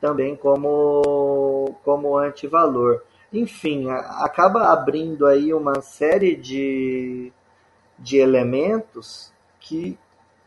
[0.00, 7.32] também como, como antivalor enfim, acaba abrindo aí uma série de,
[7.98, 9.96] de elementos que,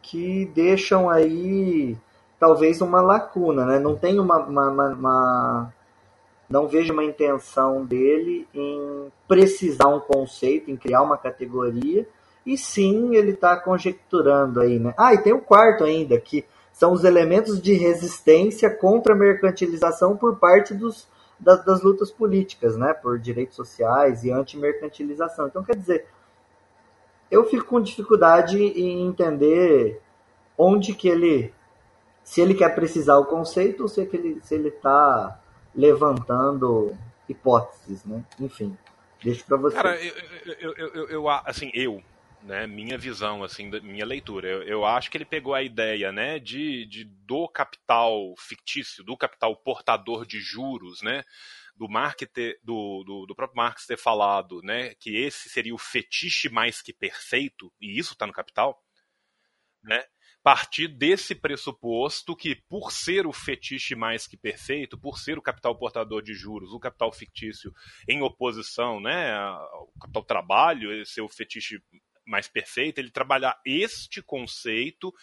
[0.01, 1.97] que deixam aí
[2.39, 3.79] talvez uma lacuna, né?
[3.79, 5.73] Não tem uma, uma, uma, uma
[6.49, 12.05] não vejo uma intenção dele em precisar um conceito, em criar uma categoria,
[12.45, 14.93] e sim ele está conjecturando aí, né?
[14.97, 16.43] Ah, e tem o quarto ainda, que
[16.73, 21.07] são os elementos de resistência contra a mercantilização por parte dos,
[21.43, 25.47] das, das lutas políticas, né, por direitos sociais e anti-mercantilização.
[25.47, 26.07] Então, quer dizer,
[27.29, 30.01] eu fico com dificuldade em entender
[30.57, 31.53] onde que ele,
[32.23, 35.39] se ele quer precisar o conceito ou se, é ele, se ele está
[35.75, 36.95] levantando
[37.27, 38.23] hipóteses, né?
[38.39, 38.77] Enfim,
[39.23, 39.75] deixo para você.
[39.75, 42.01] Cara, eu, eu, eu, eu, assim, eu,
[42.43, 46.39] né, minha visão, assim, minha leitura, eu, eu acho que ele pegou a ideia, né,
[46.39, 51.23] de, de do capital fictício, do capital portador de juros, né,
[51.75, 55.77] do, Marx ter, do, do, do, próprio Marx ter falado, né, que esse seria o
[55.77, 58.77] fetiche mais que perfeito, e isso está no Capital,
[59.81, 60.03] né,
[60.43, 65.73] partir desse pressuposto que, por ser o fetiche mais que perfeito, por ser o capital
[65.77, 67.73] portador de juros, o capital fictício
[68.07, 71.81] em oposição né, ao capital trabalho, ser o fetiche
[72.25, 75.13] mais perfeita, ele trabalhar este conceito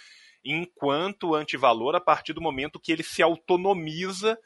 [0.44, 4.38] enquanto antivalor a partir do momento que ele se autonomiza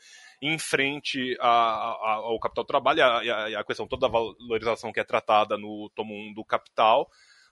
[0.42, 5.00] em frente a, a, ao capital trabalho e a, a, questão toda da valorização que
[5.00, 7.08] é tratada no tomo 1 do capital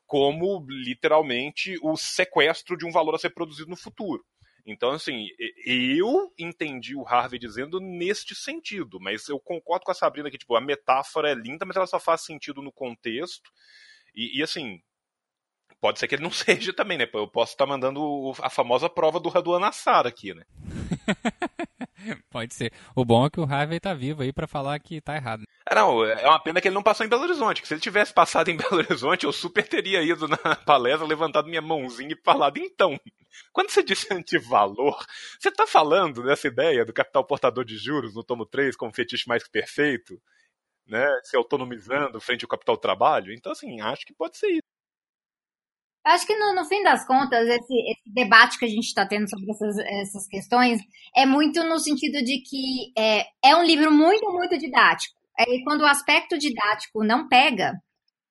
[0.06, 4.22] como literalmente o sequestro de um valor a ser produzido no futuro.
[4.64, 5.26] Então, assim,
[5.66, 10.54] eu entendi o Harvey dizendo neste sentido, mas eu concordo com a Sabrina que, tipo,
[10.54, 13.50] a metáfora é linda, mas ela só faz sentido no contexto.
[14.14, 14.80] E, e assim,
[15.82, 17.08] pode ser que ele não seja também, né?
[17.12, 20.44] Eu posso estar mandando a famosa prova do Raduan Assar aqui, né?
[22.30, 22.72] pode ser.
[22.94, 25.42] O bom é que o Harvey tá vivo aí para falar que tá errado.
[25.68, 27.80] É, não, é uma pena que ele não passou em Belo Horizonte, que se ele
[27.80, 32.22] tivesse passado em Belo Horizonte, eu super teria ido na palestra, levantado minha mãozinha e
[32.22, 32.98] falado, então,
[33.52, 35.04] quando você disse antivalor,
[35.38, 39.28] você tá falando dessa ideia do capital portador de juros no tomo 3 como fetiche
[39.28, 40.20] mais que perfeito?
[40.86, 43.32] Né, se autonomizando frente ao capital trabalho.
[43.32, 44.71] Então, assim, acho que pode ser isso.
[46.04, 49.28] Acho que no, no, fim das contas, esse, esse debate que a gente está tendo
[49.30, 50.80] sobre essas, essas, questões
[51.14, 55.14] é muito no sentido de que é, é um livro muito, muito didático.
[55.38, 57.72] E quando o aspecto didático não pega,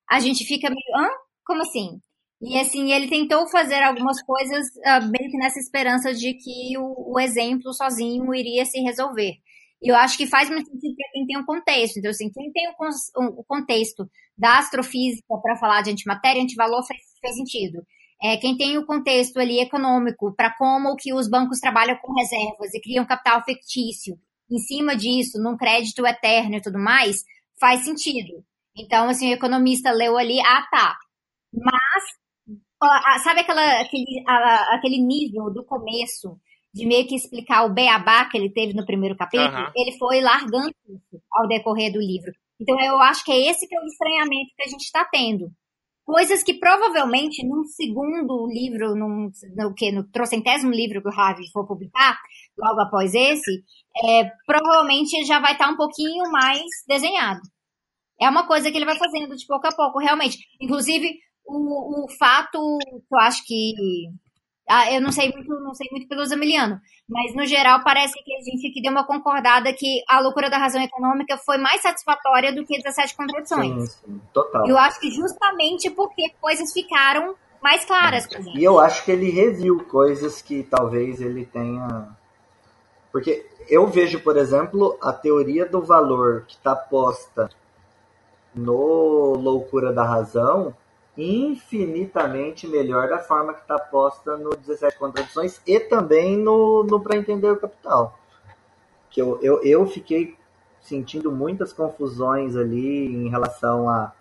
[0.10, 1.10] a gente fica meio, hã?
[1.45, 2.02] Como assim?
[2.41, 7.19] E assim, ele tentou fazer algumas coisas uh, que nessa esperança de que o, o
[7.19, 9.34] exemplo sozinho iria se resolver.
[9.81, 11.98] E eu acho que faz muito sentido para quem tem um contexto.
[11.98, 17.35] Então, assim, quem tem o, contexto da astrofísica para falar de antimatéria, antivalor faz, faz
[17.35, 17.85] sentido.
[18.23, 22.73] É, quem tem o contexto ali econômico para como que os bancos trabalham com reservas
[22.73, 24.15] e criam capital fictício
[24.49, 27.23] em cima disso, num crédito eterno e tudo mais,
[27.60, 28.43] faz sentido.
[28.76, 30.98] Então, assim, o economista leu ali, ah, tá.
[31.53, 34.23] Mas, sabe aquela, aquele,
[34.72, 36.38] aquele nível do começo
[36.73, 39.72] de meio que explicar o beabá que ele teve no primeiro capítulo, uhum.
[39.76, 42.31] ele foi largando isso ao decorrer do livro.
[42.60, 45.52] Então eu acho que é esse que é o estranhamento que a gente está tendo.
[46.03, 51.49] Coisas que provavelmente num segundo livro, num, no, que, no trocentésimo livro que o Harvey
[51.51, 52.17] for publicar,
[52.57, 53.63] logo após esse,
[54.05, 57.41] é, provavelmente já vai estar tá um pouquinho mais desenhado.
[58.19, 60.37] É uma coisa que ele vai fazendo de pouco a pouco, realmente.
[60.59, 63.73] Inclusive, o, o fato que eu acho que
[64.72, 66.80] ah, eu não sei muito, não sei muito pelo Zamiliano,
[67.10, 70.57] mas no geral parece que a gente que deu uma concordada que a loucura da
[70.57, 73.91] razão econômica foi mais satisfatória do que 17 contradições.
[73.91, 74.65] Sim, sim, total.
[74.65, 78.27] Eu acho que justamente porque coisas ficaram mais claras.
[78.56, 82.07] E eu acho que ele reviu coisas que talvez ele tenha.
[83.11, 87.49] Porque eu vejo, por exemplo, a teoria do valor que está posta
[88.56, 90.73] no Loucura da Razão
[91.22, 97.18] infinitamente melhor da forma que está posta no 17 Contradições e também no, no Para
[97.18, 98.18] Entender o Capital.
[99.10, 100.38] Que eu, eu, eu fiquei
[100.81, 104.14] sentindo muitas confusões ali em relação a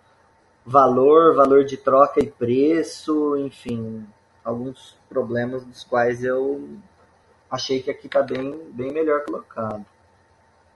[0.64, 4.06] valor, valor de troca e preço, enfim,
[4.44, 6.78] alguns problemas dos quais eu
[7.50, 9.84] achei que aqui está bem, bem melhor colocado.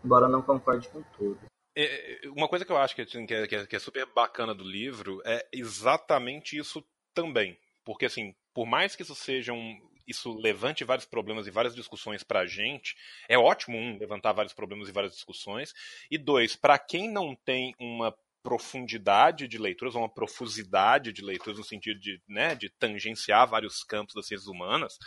[0.04, 1.38] Embora não concorde com tudo.
[1.76, 4.06] É, é, uma coisa que eu acho assim, que é, que, é, que é super
[4.06, 7.58] bacana do livro é exatamente isso também.
[7.84, 12.22] Porque, assim, por mais que isso seja um, isso levante vários problemas e várias discussões
[12.22, 12.96] para a gente.
[13.28, 15.72] É ótimo, um, levantar vários problemas e várias discussões.
[16.10, 21.64] E dois, para quem não tem uma profundidade de leituras, uma profusidade de leituras no
[21.64, 24.98] sentido de, né, de tangenciar vários campos das ciências humanas,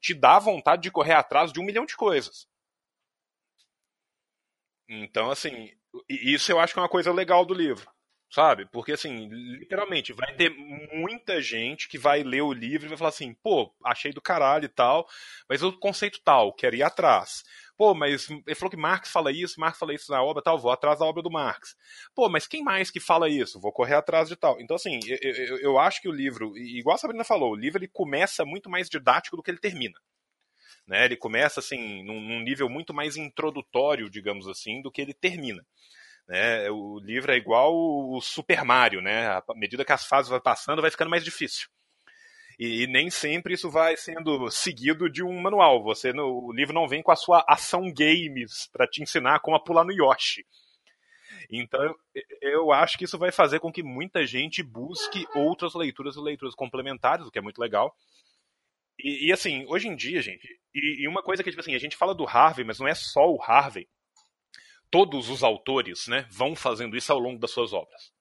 [0.00, 2.48] te dá vontade de correr atrás de um milhão de coisas.
[4.88, 5.70] Então, assim,
[6.08, 7.88] isso eu acho que é uma coisa legal do livro,
[8.30, 8.66] sabe?
[8.72, 13.10] Porque, assim, literalmente, vai ter muita gente que vai ler o livro e vai falar
[13.10, 15.06] assim, pô, achei do caralho e tal,
[15.48, 17.42] mas o conceito tal, quero ir atrás.
[17.76, 20.72] Pô, mas ele falou que Marx fala isso, Marx fala isso na obra tal, vou
[20.72, 21.76] atrás da obra do Marx.
[22.12, 23.60] Pô, mas quem mais que fala isso?
[23.60, 24.60] Vou correr atrás de tal.
[24.60, 27.78] Então, assim, eu, eu, eu acho que o livro, igual a Sabrina falou, o livro
[27.78, 29.96] ele começa muito mais didático do que ele termina.
[30.88, 31.04] Né?
[31.04, 35.64] Ele começa assim num, num nível muito mais introdutório, digamos assim, do que ele termina.
[36.28, 36.70] Né?
[36.70, 39.28] O livro é igual o Super Mario, né?
[39.28, 41.68] À medida que as fases vão passando, vai ficando mais difícil.
[42.58, 45.82] E, e, nem sempre isso vai sendo seguido de um manual.
[45.84, 49.56] Você no, o livro não vem com a sua ação games para te ensinar como
[49.56, 50.44] a pular no Yoshi.
[51.50, 51.94] Então,
[52.42, 56.54] eu acho que isso vai fazer com que muita gente busque outras leituras e leituras
[56.54, 57.94] complementares, o que é muito legal.
[58.98, 61.78] E, e assim, hoje em dia, gente, e, e, uma coisa que, tipo assim, a
[61.78, 63.88] gente fala do Harvey, mas não é só o Harvey.
[64.90, 68.12] Todos os autores, né, vão fazendo isso ao longo das suas obras.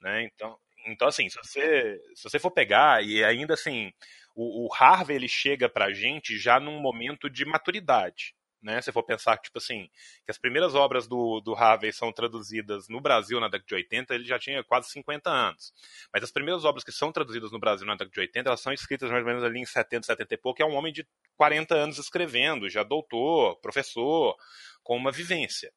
[0.00, 0.24] Né?
[0.24, 3.92] Então, então, assim, se você, se você for pegar, e ainda assim,
[4.34, 8.34] o, o Harvey ele chega pra gente já num momento de maturidade.
[8.62, 8.80] Né?
[8.82, 9.88] Se for pensar tipo assim,
[10.24, 14.14] que as primeiras obras do, do Harvey são traduzidas no Brasil na década de 80,
[14.14, 15.72] ele já tinha quase 50 anos.
[16.12, 18.72] Mas as primeiras obras que são traduzidas no Brasil na década de 80, elas são
[18.72, 21.06] escritas mais ou menos ali em 70, 70 e pouco, é um homem de
[21.36, 24.36] 40 anos escrevendo, já doutor, professor,
[24.82, 25.72] com uma vivência.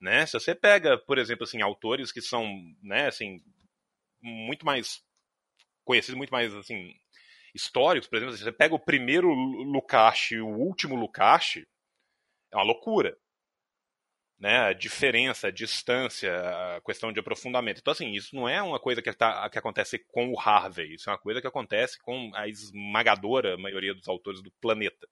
[0.00, 0.26] Né?
[0.26, 2.46] Se você pega, por exemplo, assim, autores que são,
[2.82, 3.42] né, assim,
[4.20, 5.02] muito mais
[5.84, 6.94] conhecidos, muito mais assim
[7.54, 11.64] históricos, por exemplo, você pega o primeiro Lukács e o último Lukács,
[12.52, 13.16] é uma loucura.
[14.36, 16.34] Né, a diferença, a distância,
[16.76, 17.78] a questão de aprofundamento.
[17.78, 21.08] Então, assim, isso não é uma coisa que, tá, que acontece com o Harvey, isso
[21.08, 25.08] é uma coisa que acontece com a esmagadora maioria dos autores do planeta.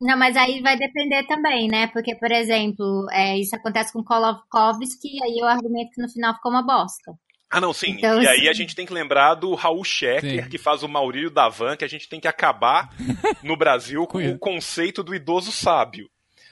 [0.00, 1.86] Não, mas aí vai depender também, né?
[1.88, 6.34] Porque, por exemplo, é, isso acontece com Kolokowski, e aí eu argumento que no final
[6.34, 7.12] ficou uma bosta.
[7.50, 7.90] Ah, não, sim.
[7.90, 10.48] Então, e aí a gente tem que lembrar do Raul Schecker, sim.
[10.48, 12.94] que faz o Maurílio Davan, que a gente tem que acabar
[13.42, 16.08] no Brasil com o conceito do idoso sábio.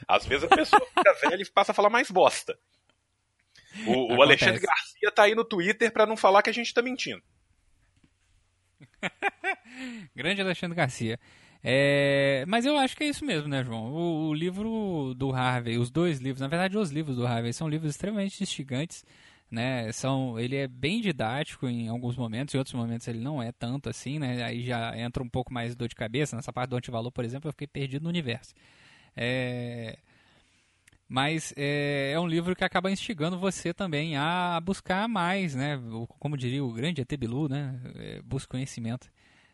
[0.07, 2.59] Às vezes a pessoa fica velha e passa a falar mais bosta.
[3.87, 6.83] O, o Alexandre Garcia tá aí no Twitter para não falar que a gente tá
[6.83, 7.23] mentindo.
[10.15, 11.19] Grande Alexandre Garcia.
[11.63, 13.93] É, mas eu acho que é isso mesmo, né, João?
[13.93, 17.69] O, o, livro do Harvey, os dois livros, na verdade, os livros do Harvey são
[17.69, 19.05] livros extremamente instigantes
[19.51, 19.91] né?
[19.93, 23.89] São, ele é bem didático em alguns momentos, em outros momentos ele não é tanto
[23.89, 24.43] assim, né?
[24.43, 26.37] Aí já entra um pouco mais dor de cabeça.
[26.37, 28.55] Nessa parte do antivalor, por exemplo, eu fiquei perdido no universo.
[29.17, 29.99] É...
[31.09, 35.81] Mas é, é, um livro que acaba instigando você também a buscar mais, né?
[36.19, 37.81] Como diria o grande ET Bilu, né?
[37.97, 39.11] É, busca conhecimento.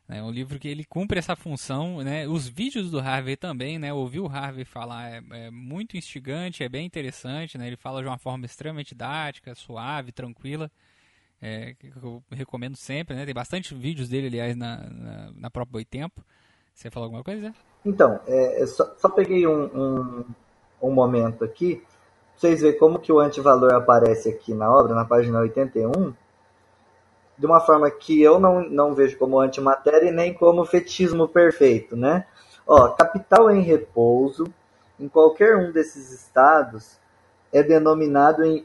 [0.09, 2.29] É um livro que ele cumpre essa função, né?
[2.29, 3.93] Os vídeos do Harvey também, né?
[3.93, 7.67] Ouvir o Harvey falar é, é, muito instigante, é bem interessante, né?
[7.67, 10.71] Ele fala de uma forma extremamente didática, suave, tranquila.
[11.41, 13.25] É, que eu recomendo sempre, né?
[13.25, 16.23] Tem bastante vídeos dele, aliás, na, na, na própria Boitempo.
[16.75, 17.55] Você falou alguma coisa?
[17.85, 20.25] Então, é, só, só, peguei um, um,
[20.83, 21.87] um momento aqui, pra
[22.37, 26.15] vocês verem como que o antivalor aparece aqui na obra, na página 81
[27.37, 31.97] de uma forma que eu não, não vejo como antimatéria e nem como fetismo perfeito,
[31.97, 32.27] né?
[32.67, 34.47] Ó, capital em repouso,
[34.99, 36.99] em qualquer um desses estados,
[37.53, 38.65] é denominado em,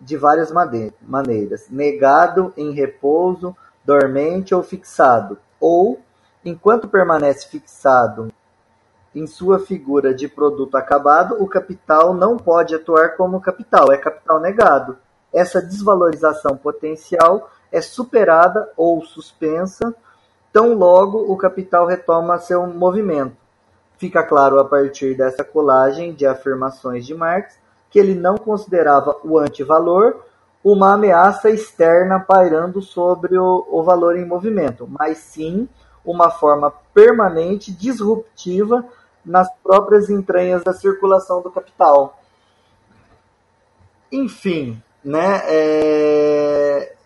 [0.00, 0.52] de várias
[1.00, 1.68] maneiras.
[1.70, 5.38] Negado em repouso, dormente ou fixado.
[5.60, 6.00] Ou,
[6.44, 8.30] enquanto permanece fixado
[9.14, 14.40] em sua figura de produto acabado, o capital não pode atuar como capital, é capital
[14.40, 14.98] negado.
[15.32, 19.94] Essa desvalorização potencial é superada ou suspensa
[20.52, 23.36] tão logo o capital retoma seu movimento.
[23.96, 27.58] Fica claro a partir dessa colagem de afirmações de Marx
[27.90, 30.22] que ele não considerava o antivalor
[30.62, 35.68] uma ameaça externa pairando sobre o, o valor em movimento, mas sim
[36.04, 38.84] uma forma permanente disruptiva
[39.24, 42.18] nas próprias entranhas da circulação do capital.
[44.10, 46.96] Enfim, né, é,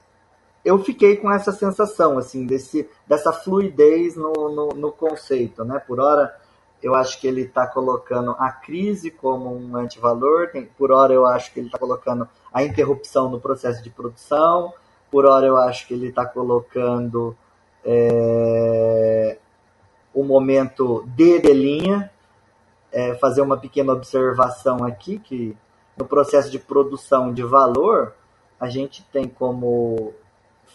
[0.65, 5.81] eu fiquei com essa sensação, assim, desse, dessa fluidez no, no, no conceito, né?
[5.81, 6.35] Por hora,
[6.83, 11.27] eu acho que ele está colocando a crise como um antivalor, tem, por hora eu
[11.27, 14.73] acho que ele está colocando a interrupção no processo de produção,
[15.11, 17.37] por hora eu acho que ele está colocando
[17.85, 19.39] é,
[20.15, 22.11] o momento de delinha,
[22.91, 25.57] é, fazer uma pequena observação aqui, que
[25.97, 28.15] no processo de produção de valor,
[28.59, 30.15] a gente tem como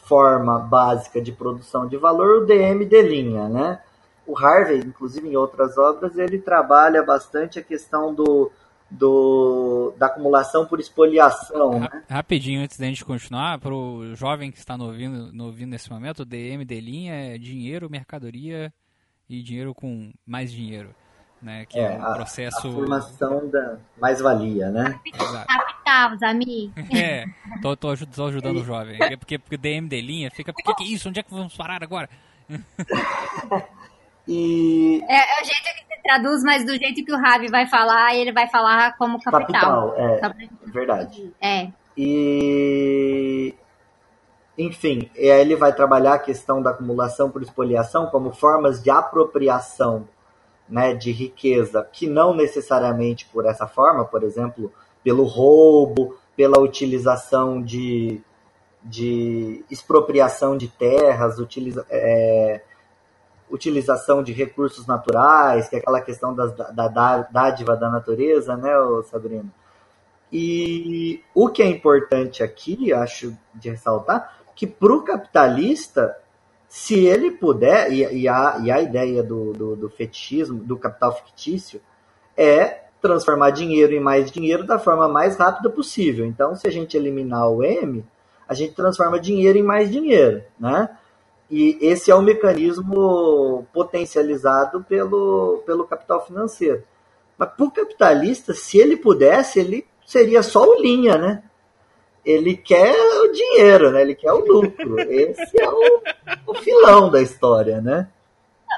[0.07, 3.79] forma básica de produção de valor, o DM de linha, né?
[4.25, 8.51] O Harvey, inclusive em outras obras, ele trabalha bastante a questão do,
[8.89, 11.79] do da acumulação por espoliação.
[11.79, 12.03] Né?
[12.09, 15.89] Rapidinho, antes da gente continuar, para o jovem que está no ouvindo, no ouvindo nesse
[15.89, 18.73] momento, o DM de linha é dinheiro, mercadoria
[19.29, 20.93] e dinheiro com mais dinheiro
[21.41, 21.65] né?
[21.65, 22.67] Que é, é um a, processo.
[22.67, 24.99] A formação da mais-valia, né?
[25.87, 26.73] Capital, amigos.
[26.93, 27.25] É,
[27.61, 28.97] tô, tô, tô ajudando o jovem.
[29.01, 31.07] É porque, porque DM de linha fica, por que, que é isso?
[31.07, 32.09] Onde é que vamos parar agora?
[34.29, 35.01] E...
[35.07, 38.13] É, é, o jeito que você traduz, mas do jeito que o Ravi vai falar,
[38.13, 39.93] ele vai falar como capital.
[39.93, 41.33] Capital, é, verdade.
[41.39, 41.69] É.
[41.95, 43.55] E
[44.57, 48.89] enfim, e aí ele vai trabalhar a questão da acumulação por espoliação como formas de
[48.89, 50.09] apropriação
[50.67, 54.73] né, de riqueza, que não necessariamente por essa forma, por exemplo,
[55.07, 58.19] pelo roubo, pela utilização de,
[58.83, 62.61] de expropriação de terras, utiliza, é,
[63.49, 68.73] utilização de recursos naturais, que é aquela questão das, da, da dádiva da natureza, né,
[69.09, 69.45] Sabrina?
[70.29, 76.17] E o que é importante aqui, acho de ressaltar, que para o capitalista,
[76.67, 81.15] se ele puder, e, e, a, e a ideia do, do, do fetichismo, do capital
[81.15, 81.79] fictício,
[82.35, 86.25] é transformar dinheiro em mais dinheiro da forma mais rápida possível.
[86.25, 88.05] Então, se a gente eliminar o M,
[88.47, 90.89] a gente transforma dinheiro em mais dinheiro, né?
[91.49, 96.83] E esse é o mecanismo potencializado pelo, pelo capital financeiro.
[97.37, 101.43] Mas para o capitalista, se ele pudesse, ele seria só o linha, né?
[102.27, 102.93] ele quer
[103.23, 104.01] o dinheiro, né?
[104.01, 104.99] Ele quer o lucro.
[105.09, 106.01] Esse é o,
[106.45, 108.09] o filão da história, né?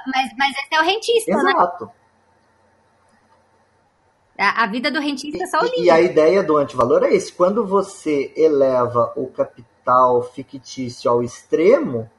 [0.06, 1.46] Mas, mas esse é o rentista, Exato.
[1.46, 1.52] né?
[1.52, 1.91] Exato.
[4.40, 7.14] A, a vida do rentista é só o E, e a ideia do antivalor é
[7.14, 7.34] esse.
[7.34, 12.10] Quando você eleva o capital fictício ao extremo,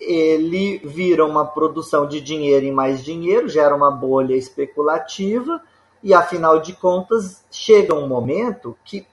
[0.00, 5.62] ele vira uma produção de dinheiro em mais dinheiro, gera uma bolha especulativa,
[6.02, 9.06] e afinal de contas, chega um momento que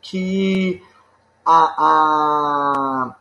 [0.00, 0.82] que
[1.44, 3.16] a, a,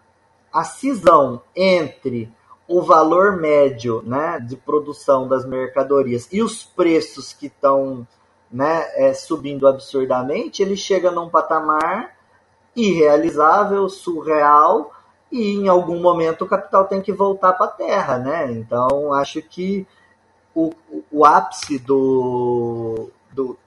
[0.52, 2.32] a cisão entre
[2.72, 8.08] o valor médio né, de produção das mercadorias e os preços que estão
[8.50, 12.16] né, é, subindo absurdamente, ele chega num patamar
[12.74, 14.94] irrealizável, surreal,
[15.30, 18.18] e em algum momento o capital tem que voltar para a terra.
[18.18, 18.52] Né?
[18.54, 19.86] Então, acho que
[20.56, 20.72] o,
[21.12, 23.58] o ápice do, do,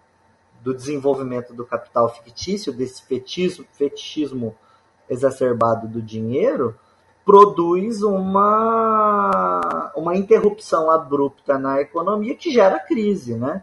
[0.63, 4.55] do desenvolvimento do capital fictício, desse fetismo, fetichismo
[5.09, 6.75] exacerbado do dinheiro,
[7.25, 13.63] produz uma, uma interrupção abrupta na economia que gera crise, né?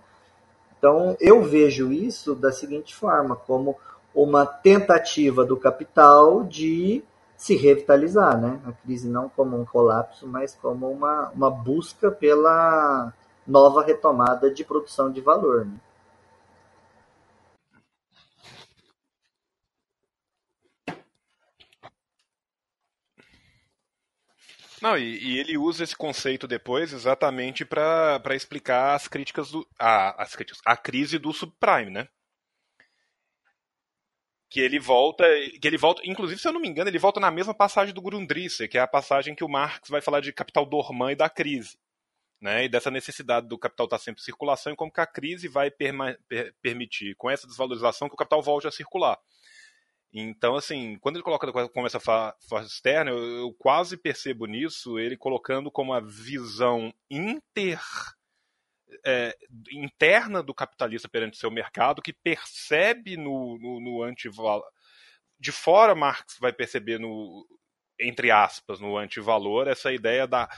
[0.78, 3.78] Então, eu vejo isso da seguinte forma, como
[4.16, 7.04] uma tentativa do capital de
[7.38, 8.60] se revitalizar, né?
[8.66, 13.14] A crise não como um colapso, mas como uma, uma busca pela
[13.46, 15.66] nova retomada de produção de valor.
[15.66, 15.74] Né?
[24.82, 29.68] Não, e, e, ele usa esse conceito depois exatamente para explicar as críticas do.
[29.78, 32.08] A, as críticas, a crise do subprime, né?
[34.49, 35.24] Que ele volta.
[35.62, 36.02] Que ele volta.
[36.03, 38.82] Inclusive, se eu não me engano, ele volta na mesma passagem do Grundrisse, que é
[38.82, 41.78] a passagem que o Marx vai falar de capital dormant e da crise.
[42.41, 45.06] Né, e dessa necessidade do capital estar tá sempre em circulação e como que a
[45.06, 45.94] crise vai per
[46.60, 49.16] permitir, com essa desvalorização, que o capital volte a circular.
[50.14, 55.16] Então, assim, quando ele coloca como essa força externa, eu, eu, quase percebo nisso ele
[55.16, 57.80] colocando como a visão inter,
[59.06, 59.38] é,
[59.72, 64.68] interna do capitalista perante seu mercado, que percebe no, no, no antivalor.
[65.40, 67.48] De fora, Marx vai perceber no,
[67.98, 70.50] entre aspas, no antivalor, essa ideia da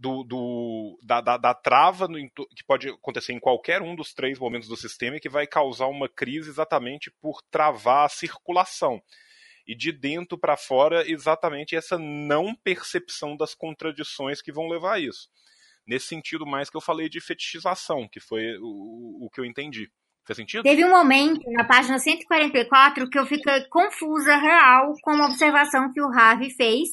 [0.00, 4.38] do, do da, da, da, trava no, que pode acontecer em qualquer um dos três
[4.38, 9.02] momentos do sistema e que vai causar uma crise exatamente por travar a circulação.
[9.66, 14.98] E de dentro para fora, exatamente essa não percepção das contradições que vão levar a
[14.98, 15.28] isso.
[15.86, 19.90] Nesse sentido, mais que eu falei de fetichização, que foi o, o que eu entendi.
[20.26, 20.62] Faz sentido?
[20.62, 26.00] Teve um momento na página 144 que eu fiquei confusa real com uma observação que
[26.00, 26.88] o Harvey fez,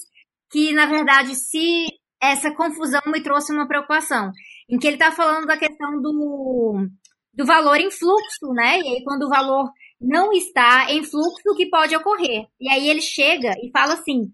[0.52, 1.88] que na verdade se
[2.22, 4.32] essa confusão me trouxe uma preocupação,
[4.70, 6.88] em que ele está falando da questão do,
[7.34, 8.80] do valor em fluxo, né?
[8.80, 12.46] E aí, quando o valor não está em fluxo, o que pode ocorrer?
[12.60, 14.32] E aí ele chega e fala assim: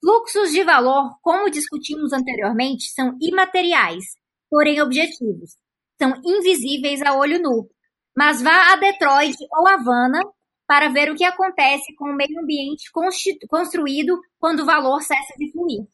[0.00, 4.04] fluxos de valor, como discutimos anteriormente, são imateriais,
[4.50, 5.56] porém objetivos.
[6.00, 7.68] São invisíveis a olho nu.
[8.16, 10.20] Mas vá a Detroit ou Havana
[10.66, 12.90] para ver o que acontece com o meio ambiente
[13.48, 15.86] construído quando o valor cessa de fluir.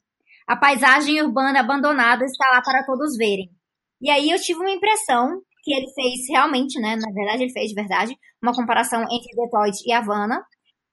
[0.47, 3.51] A paisagem urbana abandonada está lá para todos verem.
[4.01, 6.97] E aí eu tive uma impressão que ele fez realmente, né?
[6.97, 10.39] Na verdade, ele fez de verdade uma comparação entre Detroit e Havana.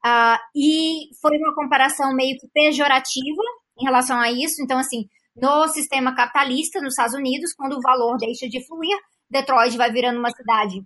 [0.06, 3.42] Uh, e foi uma comparação meio que pejorativa
[3.80, 4.62] em relação a isso.
[4.62, 5.06] Então, assim,
[5.36, 8.98] no sistema capitalista, nos Estados Unidos, quando o valor deixa de fluir,
[9.30, 10.82] Detroit vai virando uma cidade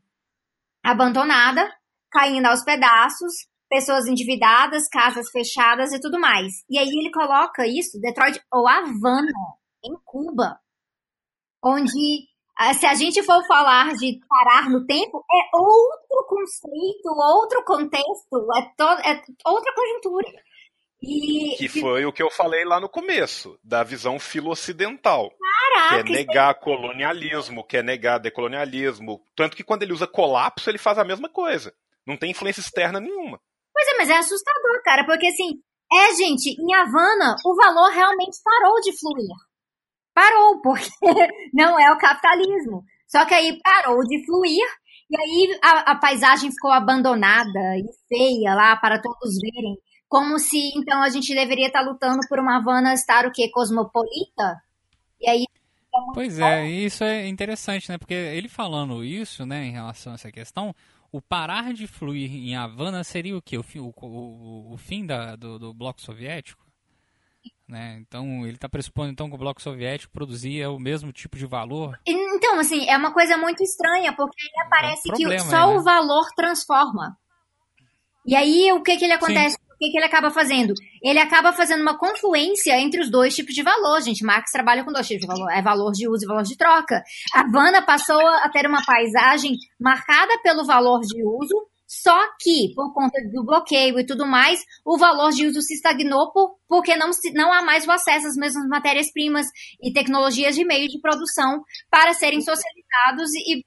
[0.83, 1.69] abandonada,
[2.11, 3.33] caindo aos pedaços,
[3.73, 6.63] pessoas endividadas, casas fechadas e tudo mais.
[6.69, 9.31] E aí ele coloca isso, Detroit ou Havana,
[9.83, 10.59] em Cuba.
[11.65, 17.65] onde ah, se a gente for falar de parar no tempo, é outro conceito, outro
[17.65, 20.27] contexto, é, to, é outra conjuntura.
[21.01, 25.31] E, que foi o que eu falei lá no começo, da visão filo-ocidental.
[25.31, 29.19] Caraca, que é negar colonialismo, que é negar decolonialismo.
[29.35, 31.73] Tanto que quando ele usa colapso, ele faz a mesma coisa.
[32.05, 33.41] Não tem influência externa nenhuma.
[33.73, 35.59] Pois é, mas é assustador, cara, porque assim,
[35.91, 39.35] é, gente, em Havana, o valor realmente parou de fluir.
[40.13, 40.89] Parou, porque
[41.53, 42.83] não é o capitalismo.
[43.07, 44.65] Só que aí parou de fluir,
[45.09, 49.77] e aí a, a paisagem ficou abandonada e feia lá para todos verem.
[50.07, 53.49] Como se, então, a gente deveria estar lutando por uma Havana estar o quê?
[53.51, 54.61] Cosmopolita?
[55.19, 55.45] E aí
[56.13, 57.97] Pois é, isso é interessante, né?
[57.97, 60.73] Porque ele falando isso, né, em relação a essa questão,
[61.13, 63.55] o parar de fluir em Havana seria o quê?
[63.55, 66.65] O, fim, o, o, o fim da, do, do, bloco soviético?
[67.67, 67.99] Né?
[67.99, 71.99] Então, ele está pressupondo então, que o bloco soviético produzia o mesmo tipo de valor?
[72.03, 75.77] Então, assim, é uma coisa muito estranha, porque aí aparece é um que só né?
[75.77, 77.15] o valor transforma.
[78.25, 79.55] E aí, o que, que ele acontece?
[79.55, 80.73] Sim que, que ele acaba fazendo?
[81.01, 84.23] Ele acaba fazendo uma confluência entre os dois tipos de valor, gente.
[84.23, 87.03] Marx trabalha com dois tipos de valor, é valor de uso e valor de troca.
[87.33, 92.93] A Havana passou a ter uma paisagem marcada pelo valor de uso, só que, por
[92.93, 97.11] conta do bloqueio e tudo mais, o valor de uso se estagnou por, porque não,
[97.35, 99.47] não há mais o acesso às mesmas matérias-primas
[99.81, 101.61] e tecnologias de meio de produção
[101.91, 103.61] para serem socializados e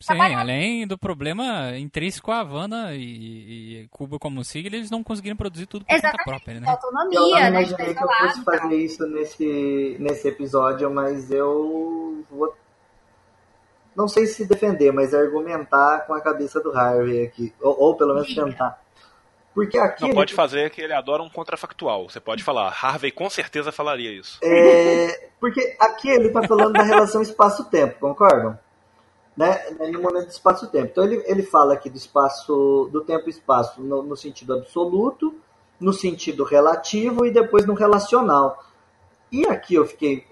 [0.00, 5.36] Sim, além do problema intrínseco a Havana e, e, Cuba como sigla, eles não conseguiram
[5.36, 6.24] produzir tudo por Exatamente.
[6.24, 6.68] conta própria, né?
[6.68, 7.48] Autonomia, eu não né?
[7.48, 12.54] imaginei que eu fosse fazer isso nesse, nesse episódio, mas eu vou
[13.94, 18.14] não sei se defender, mas argumentar com a cabeça do Harvey aqui, ou, ou pelo
[18.14, 18.80] menos tentar.
[19.54, 20.02] Porque aqui.
[20.02, 20.16] Não ele...
[20.16, 22.08] pode fazer que ele adora um contrafactual.
[22.08, 22.68] Você pode falar.
[22.68, 24.38] Harvey com certeza falaria isso.
[24.42, 28.58] É, porque aqui ele está falando da relação espaço-tempo, concordam?
[29.36, 30.88] Né, no momento do espaço-tempo.
[30.90, 35.34] Então ele, ele fala aqui do espaço, do tempo e espaço no, no, sentido absoluto,
[35.78, 38.62] no sentido relativo e depois no relacional.
[39.30, 40.26] E aqui eu fiquei,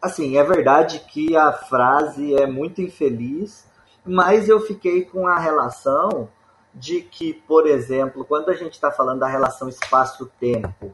[0.00, 3.66] assim, é verdade que a frase é muito infeliz,
[4.04, 6.28] mas eu fiquei com a relação
[6.74, 10.92] de que, por exemplo, quando a gente está falando da relação espaço-tempo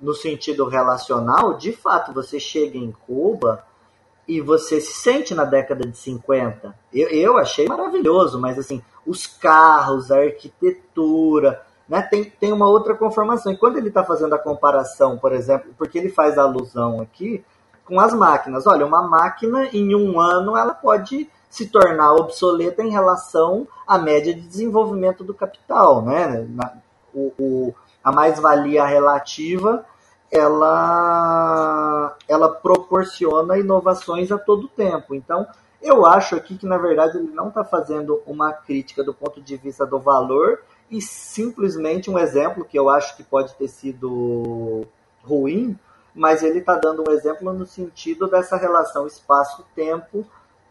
[0.00, 3.64] no sentido relacional, de fato, você chega em Cuba
[4.28, 6.74] e você se sente na década de 50.
[6.92, 12.94] Eu, eu achei maravilhoso, mas assim, os carros, a arquitetura, né, tem, tem uma outra
[12.94, 13.50] conformação.
[13.50, 17.42] E quando ele está fazendo a comparação, por exemplo, porque ele faz alusão aqui
[17.86, 18.66] com as máquinas.
[18.66, 24.34] Olha, uma máquina em um ano ela pode se tornar obsoleta em relação à média
[24.34, 26.46] de desenvolvimento do capital, né?
[26.50, 26.74] Na,
[27.14, 27.74] o, o,
[28.04, 29.86] a mais-valia relativa
[30.30, 35.14] ela, ela proporciona inovações a todo tempo.
[35.14, 35.46] Então,
[35.80, 39.56] eu acho aqui que, na verdade, ele não está fazendo uma crítica do ponto de
[39.56, 40.60] vista do valor
[40.90, 44.86] e simplesmente um exemplo que eu acho que pode ter sido
[45.22, 45.78] ruim,
[46.14, 50.26] mas ele está dando um exemplo no sentido dessa relação espaço-tempo,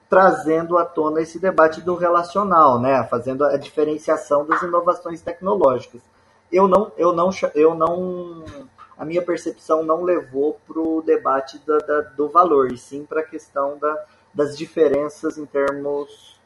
[0.10, 3.04] trazendo à tona esse debate do relacional, né?
[3.10, 6.02] fazendo a diferenciação das inovações tecnológicas.
[6.52, 8.44] Eu não, eu não, eu não
[8.98, 13.22] a minha percepção não levou para o debate da, da, do valor, e sim para
[13.22, 16.40] a questão da, das diferenças em termos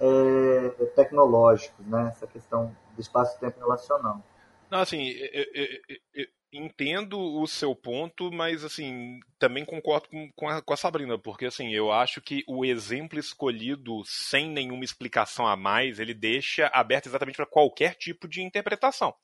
[0.00, 2.08] é, tecnológicos, né?
[2.08, 4.22] essa questão do espaço-tempo relacional.
[4.70, 5.66] Não, assim, eu, eu,
[6.14, 11.18] eu, entendo o seu ponto, mas assim, também concordo com, com, a, com a Sabrina,
[11.18, 16.66] porque assim, eu acho que o exemplo escolhido sem nenhuma explicação a mais, ele deixa
[16.68, 19.14] aberto exatamente para qualquer tipo de interpretação.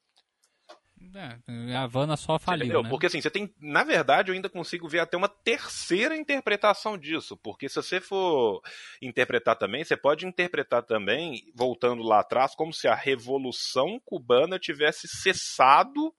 [1.48, 2.88] É, a Havana só faliu, né?
[2.88, 7.36] Porque assim, você tem, na verdade, eu ainda consigo ver até uma terceira interpretação disso,
[7.36, 8.60] porque se você for
[9.00, 15.08] interpretar também, você pode interpretar também, voltando lá atrás, como se a revolução cubana tivesse
[15.08, 16.12] cessado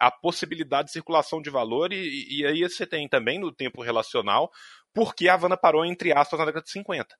[0.00, 4.50] a possibilidade de circulação de valor e, e aí você tem também no tempo relacional,
[4.94, 7.16] porque a Havana parou entre aspas na década de 50.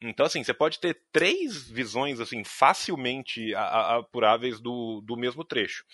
[0.00, 5.84] Então, assim, você pode ter três visões, assim, facilmente apuráveis do, do mesmo trecho.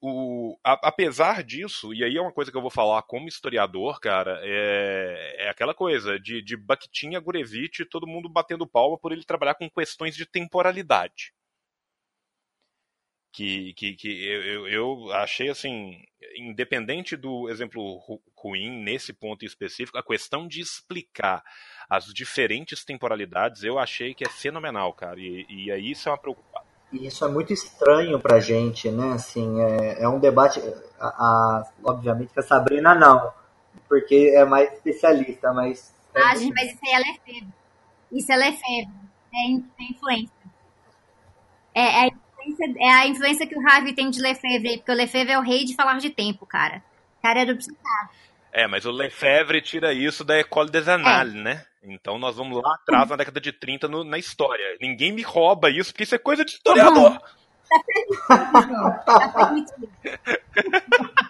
[0.00, 3.98] O, a, apesar disso, e aí é uma coisa que eu vou falar como historiador,
[3.98, 9.10] cara, é, é aquela coisa de, de Bakhtin a Gurevich, todo mundo batendo palma por
[9.10, 11.32] ele trabalhar com questões de temporalidade
[13.32, 16.02] que, que, que eu, eu achei assim,
[16.36, 18.00] independente do exemplo
[18.36, 21.42] ruim nesse ponto específico, a questão de explicar
[21.88, 25.18] as diferentes temporalidades eu achei que é fenomenal, cara.
[25.18, 26.68] E, e aí isso é uma preocupação.
[26.92, 29.12] Isso é muito estranho pra gente, né?
[29.12, 30.60] Assim, é, é um debate.
[30.98, 33.30] A, a, obviamente que a Sabrina não.
[33.88, 35.94] porque é mais especialista, mas.
[36.14, 37.54] Ah, gente, mas isso aí é Lefebvre.
[38.10, 39.08] Isso é Lefebvre.
[39.34, 40.38] É, é influência.
[41.74, 42.10] É, é,
[42.48, 42.74] influência.
[42.78, 45.64] é a influência que o Harvey tem de Lefebvre, porque o Lefebvre é o rei
[45.64, 46.82] de falar de tempo, cara.
[47.18, 48.10] O cara é do psiquiatra.
[48.52, 51.38] É, mas o Lefebvre tira isso da École des Annales, é.
[51.38, 51.64] né?
[51.82, 54.76] Então nós vamos lá atrás, na década de 30, no, na história.
[54.80, 57.20] Ninguém me rouba isso, porque isso é coisa de historiador.
[59.04, 59.88] Tá permitido.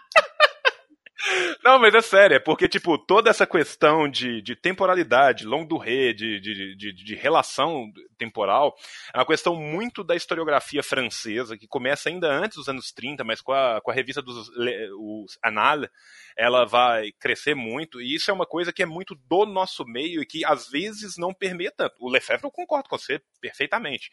[1.64, 5.76] Não, mas é sério, é porque, tipo, toda essa questão de, de temporalidade, longo do
[5.76, 8.74] rei, de, de, de, de, relação temporal,
[9.12, 13.40] é uma questão muito da historiografia francesa, que começa ainda antes dos anos 30, mas
[13.40, 15.90] com a, com a revista dos os Annales,
[16.36, 20.22] ela vai crescer muito, e isso é uma coisa que é muito do nosso meio
[20.22, 21.96] e que às vezes não permeia tanto.
[22.00, 24.10] O Lefebvre eu concordo com você perfeitamente.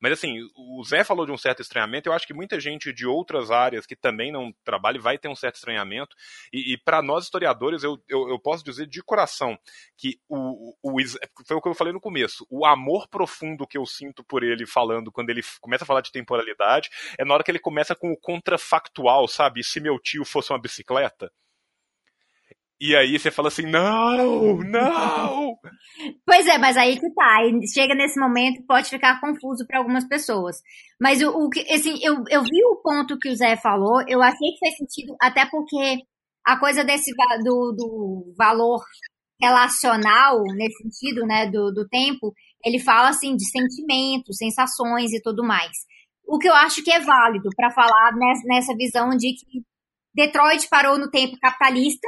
[0.00, 3.06] Mas assim, o Zé falou de um certo estranhamento, eu acho que muita gente de
[3.06, 6.14] outras áreas que também não trabalha vai ter um certo estranhamento.
[6.52, 9.58] E, e para nós historiadores, eu, eu, eu, posso dizer de coração
[9.96, 10.96] que o, o,
[11.46, 14.66] foi o que eu falei no começo, o amor profundo que eu sinto por ele
[14.66, 18.12] falando quando ele começa a falar de temporalidade é na hora que ele começa com
[18.12, 19.60] o contrafactual, sabe?
[19.60, 21.30] E se meu tio fosse uma bicicleta?
[22.86, 25.58] E aí você fala assim, não, não!
[26.26, 27.38] Pois é, mas aí que tá.
[27.72, 30.56] Chega nesse momento, pode ficar confuso para algumas pessoas.
[31.00, 34.50] Mas o, o assim, eu, eu vi o ponto que o Zé falou, eu achei
[34.50, 36.02] que fez sentido, até porque
[36.44, 37.10] a coisa desse
[37.42, 38.82] do, do valor
[39.40, 45.42] relacional, nesse sentido, né, do, do tempo, ele fala assim de sentimentos, sensações e tudo
[45.42, 45.72] mais.
[46.26, 48.12] O que eu acho que é válido para falar
[48.44, 49.62] nessa visão de que
[50.14, 52.06] Detroit parou no tempo capitalista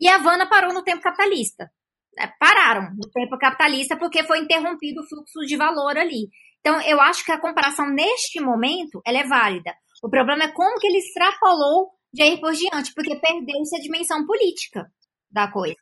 [0.00, 1.70] e a Havana parou no tempo capitalista.
[2.18, 6.28] É, pararam no tempo capitalista porque foi interrompido o fluxo de valor ali.
[6.60, 9.74] Então, eu acho que a comparação neste momento ela é válida.
[10.02, 14.24] O problema é como que ele extrapolou de aí por diante, porque perdeu-se a dimensão
[14.24, 14.86] política
[15.30, 15.74] da coisa.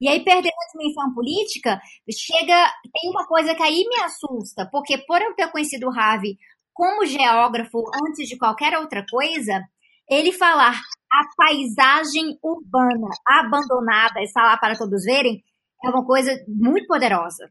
[0.00, 1.80] E aí, perdendo a dimensão política,
[2.10, 2.72] chega.
[2.92, 6.36] Tem uma coisa que aí me assusta, porque por eu ter conhecido o Ravi
[6.72, 9.62] como geógrafo antes de qualquer outra coisa,
[10.10, 10.80] ele falar
[11.14, 15.42] a paisagem urbana abandonada está lá para todos verem,
[15.84, 17.50] é uma coisa muito poderosa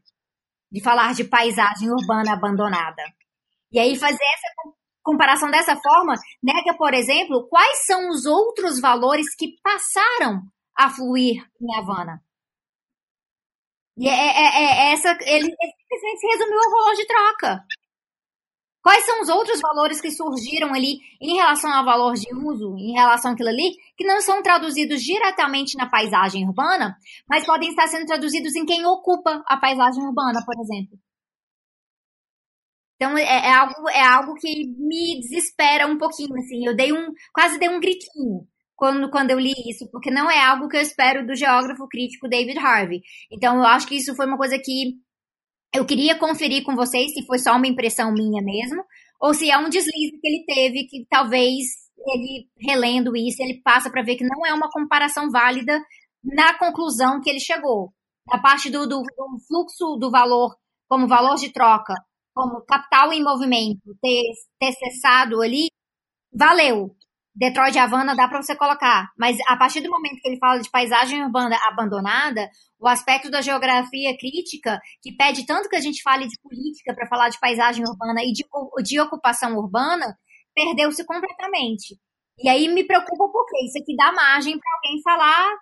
[0.70, 3.02] de falar de paisagem urbana abandonada.
[3.72, 9.34] E aí fazer essa comparação dessa forma nega, por exemplo, quais são os outros valores
[9.34, 10.42] que passaram
[10.76, 12.22] a fluir em Havana.
[13.96, 17.64] E é, é, é, é essa, ele, ele resumiu o valor de troca.
[18.84, 22.92] Quais são os outros valores que surgiram ali em relação ao valor de uso, em
[22.92, 26.94] relação àquilo ali, que não são traduzidos diretamente na paisagem urbana,
[27.26, 30.98] mas podem estar sendo traduzidos em quem ocupa a paisagem urbana, por exemplo.
[32.96, 36.66] Então é, é, algo, é algo que me desespera um pouquinho, assim.
[36.66, 38.46] Eu dei um, quase dei um gritinho
[38.76, 42.28] quando, quando eu li isso, porque não é algo que eu espero do geógrafo crítico
[42.28, 43.00] David Harvey.
[43.32, 44.92] Então eu acho que isso foi uma coisa que
[45.74, 48.82] eu queria conferir com vocês se foi só uma impressão minha mesmo,
[49.20, 51.66] ou se é um deslize que ele teve, que talvez
[52.06, 55.82] ele, relendo isso, ele passa para ver que não é uma comparação válida
[56.22, 57.92] na conclusão que ele chegou.
[58.30, 60.54] A parte do, do, do fluxo do valor
[60.88, 61.94] como valor de troca,
[62.32, 64.22] como capital em movimento, ter,
[64.60, 65.68] ter cessado ali,
[66.32, 66.94] valeu.
[67.34, 70.60] Detroit e Havana dá para você colocar, mas a partir do momento que ele fala
[70.60, 72.48] de paisagem urbana abandonada,
[72.78, 77.08] o aspecto da geografia crítica, que pede tanto que a gente fale de política para
[77.08, 78.44] falar de paisagem urbana e de,
[78.84, 80.16] de ocupação urbana,
[80.54, 81.98] perdeu-se completamente.
[82.38, 85.54] E aí me preocupa porque isso aqui dá margem para alguém falar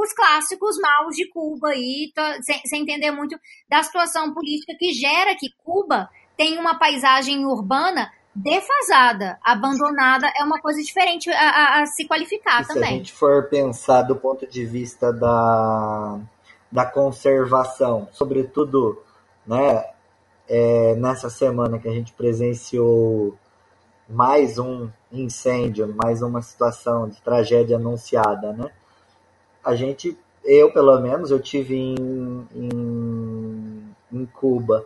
[0.00, 2.12] os clássicos maus de Cuba e
[2.42, 3.36] sem, sem entender muito
[3.68, 10.60] da situação política que gera que Cuba tem uma paisagem urbana defasada, abandonada é uma
[10.60, 12.82] coisa diferente a, a, a se qualificar e também.
[12.82, 16.18] Se a gente for pensar do ponto de vista da,
[16.70, 19.02] da conservação, sobretudo
[19.46, 19.84] né,
[20.48, 23.36] é, nessa semana que a gente presenciou
[24.08, 28.70] mais um incêndio, mais uma situação de tragédia anunciada, né?
[29.62, 34.84] A gente, eu pelo menos, eu tive em, em, em Cuba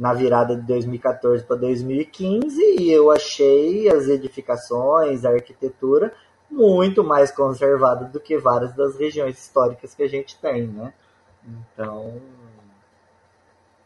[0.00, 6.16] na virada de 2014 para 2015 e eu achei as edificações, a arquitetura
[6.50, 10.94] muito mais conservada do que várias das regiões históricas que a gente tem, né?
[11.44, 12.18] Então,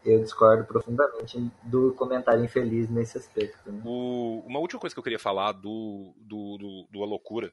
[0.05, 3.69] eu discordo profundamente do comentário infeliz nesse aspecto.
[3.69, 3.81] Né?
[3.85, 7.51] O, uma última coisa que eu queria falar do, do, do, do A Loucura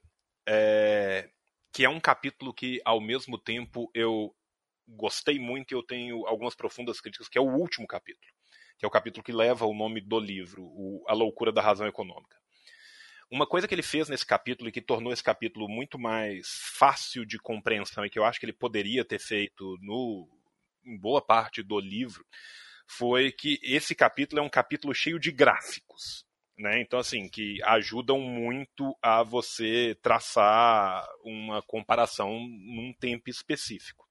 [0.48, 1.28] é
[1.72, 4.32] que é um capítulo que, ao mesmo tempo, eu
[4.86, 8.32] gostei muito e eu tenho algumas profundas críticas, que é o último capítulo
[8.78, 11.86] que é o capítulo que leva o nome do livro, o, A Loucura da Razão
[11.86, 12.36] Econômica.
[13.30, 16.46] uma coisa que ele fez nesse capítulo e que tornou esse capítulo muito mais
[16.76, 20.28] fácil de compreensão e que eu acho que ele poderia ter feito no,
[20.84, 22.24] em boa parte do livro
[22.86, 26.26] foi que esse capítulo é um capítulo cheio de gráficos.
[26.58, 26.80] Né?
[26.82, 34.06] Então, assim, que ajudam muito a você traçar uma comparação num tempo específico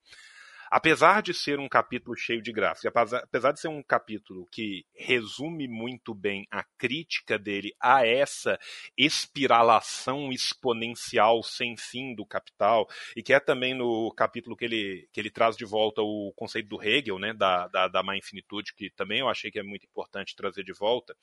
[0.71, 5.67] apesar de ser um capítulo cheio de gráficos, apesar de ser um capítulo que resume
[5.67, 8.57] muito bem a crítica dele a essa
[8.97, 12.87] espiralação exponencial sem fim do capital,
[13.17, 16.69] e que é também no capítulo que ele, que ele traz de volta o conceito
[16.69, 19.85] do Hegel, né, da, da, da má infinitude, que também eu achei que é muito
[19.85, 21.13] importante trazer de volta,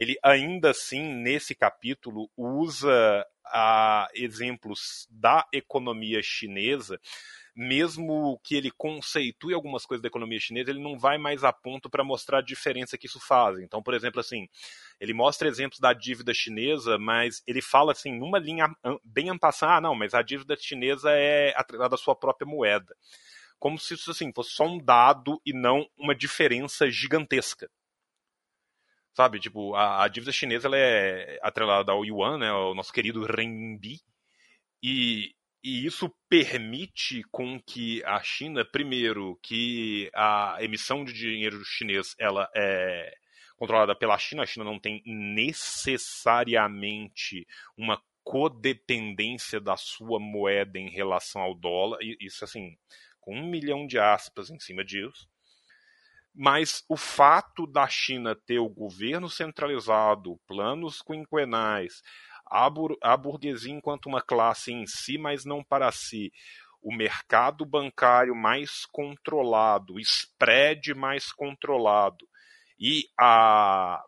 [0.00, 6.98] ele ainda assim, nesse capítulo, usa a, exemplos da economia chinesa
[7.60, 11.90] mesmo que ele conceitue algumas coisas da economia chinesa, ele não vai mais a ponto
[11.90, 13.58] para mostrar a diferença que isso faz.
[13.58, 14.48] Então, por exemplo, assim,
[15.00, 18.72] ele mostra exemplos da dívida chinesa, mas ele fala assim, numa linha
[19.04, 22.94] bem ampassada, ah, não, mas a dívida chinesa é atrelada à sua própria moeda.
[23.58, 27.68] Como se isso assim, fosse só um dado e não uma diferença gigantesca
[29.14, 29.40] sabe?
[29.40, 34.00] Tipo, a, a, dívida chinesa ela é atrelada ao yuan, né, o nosso querido renminbi,
[34.80, 42.14] e e isso permite com que a China, primeiro, que a emissão de dinheiro chinês
[42.18, 43.14] ela é
[43.56, 51.42] controlada pela China, a China não tem necessariamente uma codependência da sua moeda em relação
[51.42, 52.78] ao dólar, isso assim,
[53.20, 55.28] com um milhão de aspas em cima disso.
[56.34, 62.00] Mas o fato da China ter o governo centralizado, planos quinquenais,
[62.50, 66.32] a, bur a burguesia enquanto uma classe em si, mas não para si.
[66.80, 72.26] O mercado bancário mais controlado, o spread mais controlado
[72.78, 74.02] e a,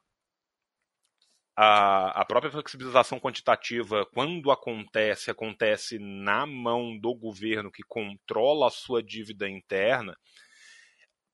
[1.57, 8.71] a, a própria flexibilização quantitativa, quando acontece, acontece na mão do governo que controla a
[8.71, 10.17] sua dívida interna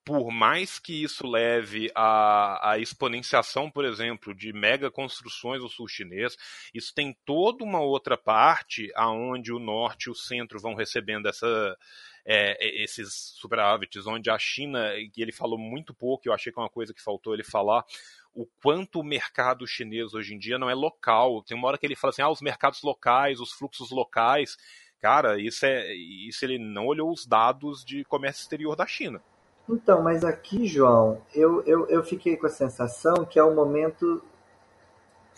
[0.07, 5.89] por mais que isso leve à, à, exponenciação, por exemplo, de mega construções no sul
[5.89, 6.37] chinês,
[6.73, 11.77] isso tem toda uma outra parte aonde o norte e o centro vão recebendo essa,
[12.25, 16.63] é, esses superávites, onde a China, que ele falou muito pouco, eu achei que é
[16.63, 17.85] uma coisa que faltou ele falar,
[18.33, 21.43] o quanto o mercado chinês hoje em dia não é local.
[21.43, 24.57] Tem uma hora que ele fala assim, ah, os mercados locais, os fluxos locais.
[25.01, 29.21] Cara, isso é isso ele não olhou os dados de comércio exterior da China.
[29.69, 34.23] Então, mas aqui, João, eu, eu, eu fiquei com a sensação que é o momento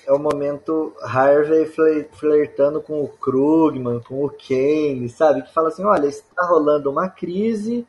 [0.06, 1.66] é o momento Harvey
[2.12, 5.42] flertando com o Krugman, com o Keynes, sabe?
[5.42, 7.86] Que fala assim, olha, está rolando uma crise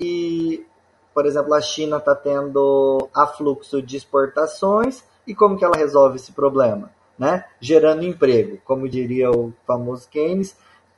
[0.00, 0.66] e,
[1.12, 6.32] por exemplo, a China está tendo afluxo de exportações e como que ela resolve esse
[6.32, 6.90] problema?
[7.16, 7.44] Né?
[7.60, 10.56] Gerando emprego, como diria o famoso Keynes,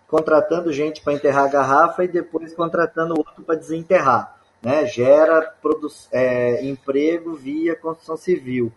[0.09, 5.55] contratando gente para enterrar a garrafa e depois contratando outro para desenterrar né, gera
[6.13, 8.73] é, emprego via construção civil,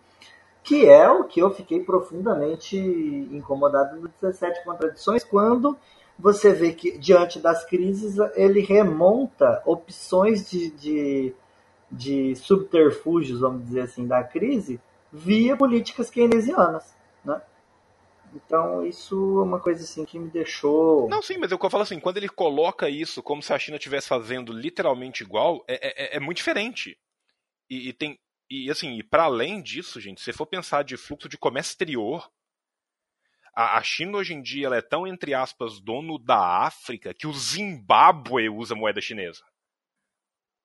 [0.62, 5.76] que é o que eu fiquei profundamente incomodado no 17 Contradições, quando
[6.18, 11.34] você vê que, diante das crises, ele remonta opções de, de,
[11.90, 14.78] de subterfúgios, vamos dizer assim, da crise,
[15.10, 16.94] via políticas keynesianas.
[17.24, 17.40] Né?
[18.34, 21.08] Então, isso é uma coisa assim que me deixou.
[21.08, 24.08] Não, sim, mas eu falo assim, quando ele coloca isso como se a China estivesse
[24.08, 26.96] fazendo literalmente igual, é, é, é muito diferente.
[27.68, 28.18] E, e, tem.
[28.48, 32.28] E assim, e para além disso, gente, se for pensar de fluxo de comércio exterior,
[33.54, 37.32] a, a China hoje em dia é tão, entre aspas, dono da África que o
[37.32, 39.42] Zimbábue usa moeda chinesa.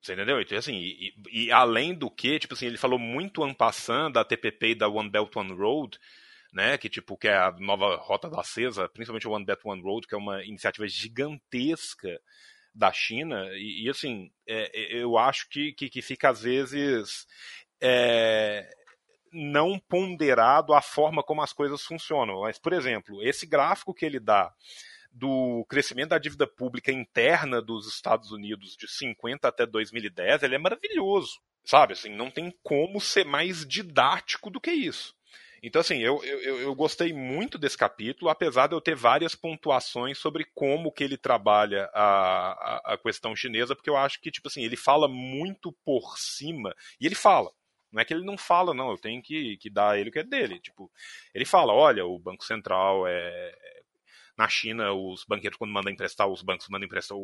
[0.02, 0.40] Você entendeu?
[0.40, 4.70] Então, assim, e, e, além do que, tipo assim, ele falou muito ampassando da TPP
[4.70, 6.00] e da One Belt One Road,
[6.56, 9.82] né, que tipo que é a nova rota da CESA, principalmente o One Belt One
[9.82, 12.18] Road, que é uma iniciativa gigantesca
[12.74, 17.28] da China e, e assim é, é, eu acho que, que, que fica às vezes
[17.82, 18.74] é,
[19.34, 22.42] não ponderado a forma como as coisas funcionam.
[22.42, 24.54] Mas por exemplo, esse gráfico que ele dá
[25.12, 30.58] do crescimento da dívida pública interna dos Estados Unidos de 50 até 2010, ele é
[30.58, 31.94] maravilhoso, sabe?
[31.94, 35.15] Assim, não tem como ser mais didático do que isso.
[35.66, 40.16] Então, assim, eu, eu, eu gostei muito desse capítulo, apesar de eu ter várias pontuações
[40.20, 42.52] sobre como que ele trabalha a,
[42.92, 46.72] a, a questão chinesa, porque eu acho que, tipo assim, ele fala muito por cima,
[47.02, 47.50] e ele fala,
[47.92, 50.20] não é que ele não fala, não, eu tenho que, que dar ele o que
[50.20, 50.60] é dele.
[50.60, 50.92] Tipo,
[51.34, 53.56] ele fala, olha, o Banco Central é,
[54.38, 57.18] Na China, os banqueiros, quando mandam emprestar, os bancos mandam emprestar,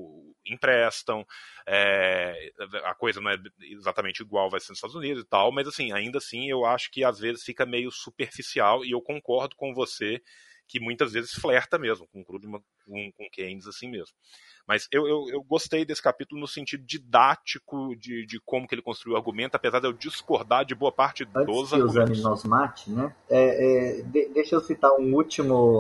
[0.46, 1.26] emprestam.
[1.68, 2.52] É,
[2.86, 5.92] a coisa não é exatamente igual, vai ser nos Estados Unidos e tal, mas assim,
[5.92, 10.22] ainda assim, eu acho que às vezes fica meio superficial e eu concordo com você
[10.72, 14.16] que muitas vezes flerta mesmo com Krugman, com, com Keynes assim mesmo.
[14.66, 18.82] Mas eu, eu, eu, gostei desse capítulo no sentido didático de, de como que ele
[18.82, 22.24] construiu o argumento, apesar de eu discordar de boa parte Antes dos que argumentos.
[22.24, 23.14] nos mate, né?
[23.30, 25.80] É, é, de, deixa eu citar um último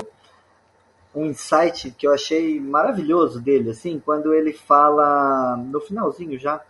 [1.13, 6.61] um insight que eu achei maravilhoso dele, assim, quando ele fala no finalzinho já,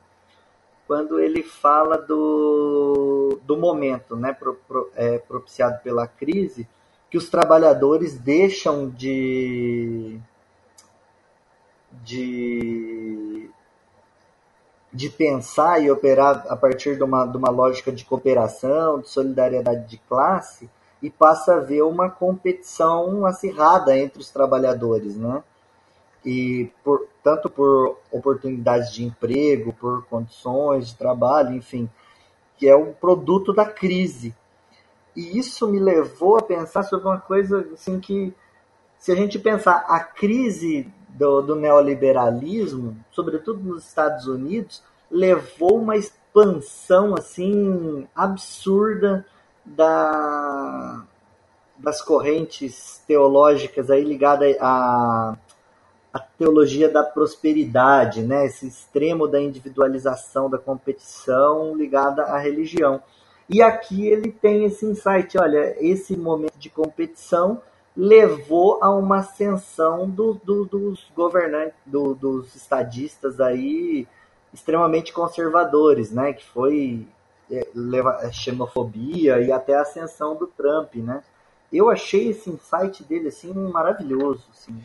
[0.88, 6.68] quando ele fala do, do momento, né, pro, pro, é, propiciado pela crise,
[7.09, 10.19] que os trabalhadores deixam de
[12.03, 13.49] de
[14.93, 19.88] de pensar e operar a partir de uma, de uma lógica de cooperação, de solidariedade
[19.88, 20.69] de classe,
[21.02, 25.44] e passa a ver uma competição acirrada entre os trabalhadores, né?
[26.23, 31.90] E por, tanto por oportunidades de emprego, por condições de trabalho, enfim,
[32.57, 34.36] que é um produto da crise.
[35.15, 38.34] E isso me levou a pensar sobre uma coisa assim que,
[38.99, 45.98] se a gente pensar a crise do, do neoliberalismo, sobretudo nos Estados Unidos, levou uma
[45.98, 49.26] expansão assim absurda
[49.65, 51.03] da,
[51.77, 55.38] das correntes teológicas aí ligadas à,
[56.13, 58.45] à teologia da prosperidade, né?
[58.45, 63.01] esse extremo da individualização da competição ligada à religião.
[63.49, 67.61] E aqui ele tem esse insight, olha, esse momento de competição
[67.95, 74.07] levou a uma ascensão do, do, dos governantes, do, dos estadistas aí
[74.53, 76.33] extremamente conservadores, né?
[76.33, 77.05] Que foi
[77.73, 81.23] leva, xenofobia e até a ascensão do Trump, né?
[81.72, 84.82] Eu achei esse insight dele assim maravilhoso, assim.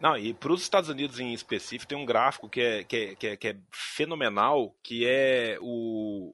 [0.00, 3.14] Não, e para os Estados Unidos em específico tem um gráfico que é, que é,
[3.16, 6.32] que é, que é fenomenal, que é o,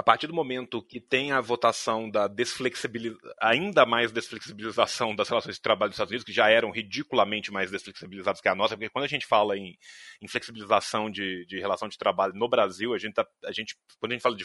[0.00, 5.56] a partir do momento que tem a votação da desflexibilização, ainda mais desflexibilização das relações
[5.56, 8.88] de trabalho dos Estados Unidos, que já eram ridiculamente mais desflexibilizadas que a nossa, porque
[8.88, 9.76] quando a gente fala em,
[10.22, 14.12] em flexibilização de, de, relação de trabalho no Brasil, a gente, tá, a gente quando
[14.12, 14.44] a gente fala de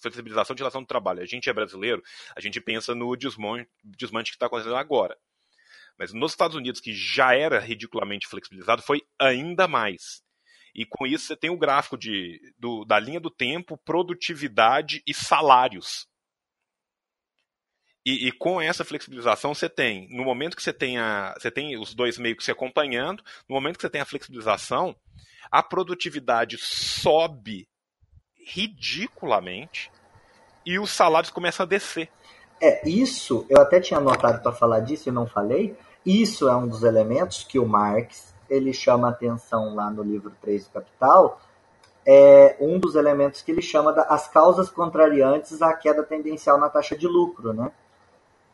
[0.00, 2.02] flexibilização de relação de trabalho, a gente é brasileiro,
[2.34, 5.16] a gente pensa no desmonte, desmonte que está acontecendo agora.
[5.98, 10.22] Mas nos Estados Unidos, que já era ridiculamente flexibilizado, foi ainda mais.
[10.74, 15.12] E com isso você tem o gráfico de, do, da linha do tempo, produtividade e
[15.12, 16.08] salários.
[18.04, 21.78] E, e, com essa flexibilização você tem, no momento que você tem, a, você tem
[21.78, 24.96] os dois meio que se acompanhando, no momento que você tem a flexibilização,
[25.50, 27.68] a produtividade sobe
[28.44, 29.90] ridiculamente
[30.64, 32.08] e os salários começam a descer.
[32.60, 35.76] É, isso, eu até tinha anotado para falar disso e não falei.
[36.04, 40.64] Isso é um dos elementos que o Marx ele chama atenção lá no livro 3
[40.64, 41.40] do Capital,
[42.04, 46.68] é um dos elementos que ele chama das as causas contrariantes à queda tendencial na
[46.68, 47.70] taxa de lucro, né?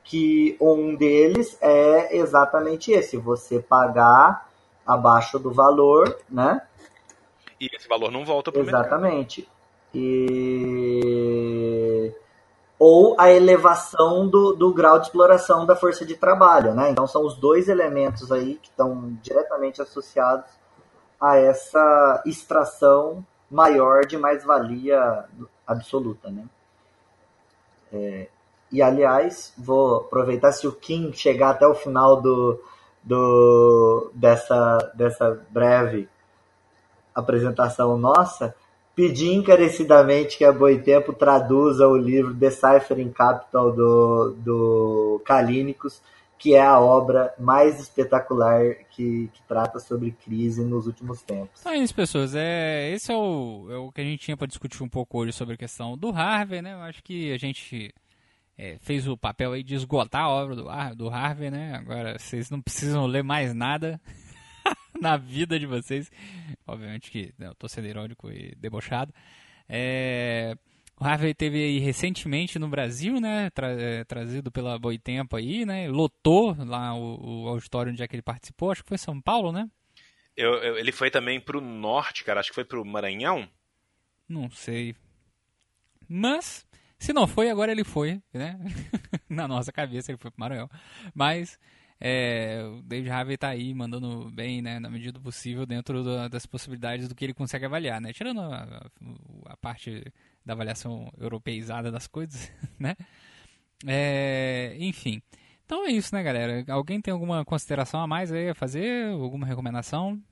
[0.05, 4.51] Que um deles é exatamente esse, você pagar
[4.87, 6.61] abaixo do valor, né?
[7.59, 9.41] E esse valor não volta para o Exatamente.
[9.41, 9.56] Mercado.
[9.99, 11.17] E
[12.79, 16.75] ou a elevação do, do grau de exploração da força de trabalho.
[16.75, 16.91] Né?
[16.91, 20.51] Então, são os dois elementos aí que estão diretamente associados
[21.19, 25.25] a essa extração maior de mais-valia
[25.67, 26.31] absoluta.
[26.31, 26.45] Né?
[27.93, 28.29] É,
[28.71, 32.63] e, aliás, vou aproveitar se o Kim chegar até o final do,
[33.03, 36.09] do, dessa, dessa breve
[37.15, 38.55] apresentação nossa,
[38.97, 46.01] Pedi encarecidamente que a Boitempo traduza o livro Deciphering Capital do, do Kalínicos,
[46.39, 51.61] que é a obra mais espetacular que, que, trata sobre crise nos últimos tempos.
[51.61, 52.35] Então é isso, pessoas.
[52.35, 55.33] É, esse é o, é o que a gente tinha para discutir um pouco hoje
[55.33, 56.73] sobre a questão do Harvey, né?
[56.73, 57.95] Eu acho que a gente
[58.57, 60.65] é, fez o papel aí de esgotar a obra do,
[60.97, 61.75] do Harvey, né?
[61.75, 64.01] Agora vocês não precisam ler mais nada.
[65.01, 66.11] na vida de vocês.
[66.67, 69.13] Obviamente que né, eu tô sendo irônico e debochado.
[69.69, 70.57] É,
[70.99, 73.51] o Harvey teve aí recentemente no Brasil, né?
[73.51, 75.89] Tra é, trazido pela Boitempo aí, né?
[75.89, 78.71] Lotou lá o, o, auditório onde é que ele participou.
[78.71, 79.69] Acho que foi São Paulo, né?
[80.35, 82.41] Eu, eu, ele foi também pro norte, cara.
[82.41, 83.49] Acho que foi pro Maranhão.
[84.29, 84.95] Não sei.
[86.09, 86.67] Mas,
[86.99, 88.59] se não foi, agora ele foi, né?
[89.29, 90.71] Na nossa cabeça ele foi pro Maranhão.
[91.15, 91.59] Mas
[92.01, 96.45] é, o David Harvey está aí mandando bem, né, na medida do possível, dentro das
[96.45, 98.13] possibilidades do que ele consegue avaliar, né?
[98.13, 98.87] Tirando a,
[99.47, 100.05] a parte
[100.45, 102.95] da avaliação europeizada das coisas, né?
[103.87, 105.21] É, enfim,
[105.65, 106.65] Então é isso, né, galera?
[106.69, 109.09] Alguém tem alguma consideração a mais aí a fazer?
[109.09, 110.23] Alguma recomendação?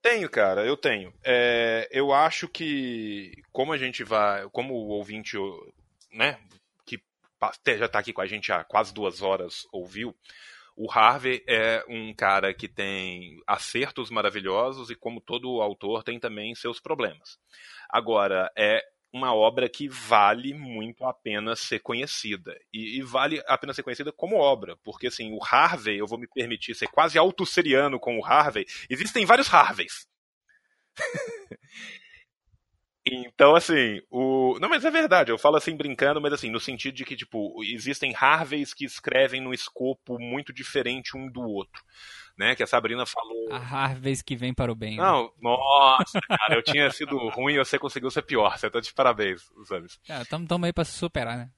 [0.00, 1.12] Tenho, cara, eu tenho.
[1.24, 4.46] É, eu acho que, como a gente vai.
[4.50, 5.36] Como o ouvinte,
[6.12, 6.38] né,
[6.84, 7.00] que
[7.78, 10.14] já está aqui com a gente há quase duas horas ouviu,
[10.76, 16.54] o Harvey é um cara que tem acertos maravilhosos e, como todo autor, tem também
[16.54, 17.38] seus problemas.
[17.88, 18.82] Agora, é
[19.12, 22.58] uma obra que vale muito a pena ser conhecida.
[22.72, 26.18] E, e, vale a pena ser conhecida como obra, porque assim, o Harvey, eu vou
[26.18, 30.08] me permitir ser quase autosseriano com o Harvey, existem vários Harveys.
[33.06, 34.58] Então, assim, o.
[34.60, 37.62] Não, mas é verdade, eu falo assim brincando, mas assim, no sentido de que, tipo,
[37.62, 41.82] existem Harveys que escrevem num escopo muito diferente um do outro
[42.36, 42.54] né?
[42.54, 43.52] Que a Sabrina falou.
[43.52, 44.96] A vez que vem para o bem.
[44.96, 45.02] Né?
[45.02, 45.30] Não, né?
[45.40, 48.58] nossa, cara, eu tinha sido ruim e você conseguiu ser pior.
[48.58, 50.00] Você tá de parabéns, Zames.
[50.20, 51.50] Estamos aí para se superar, né?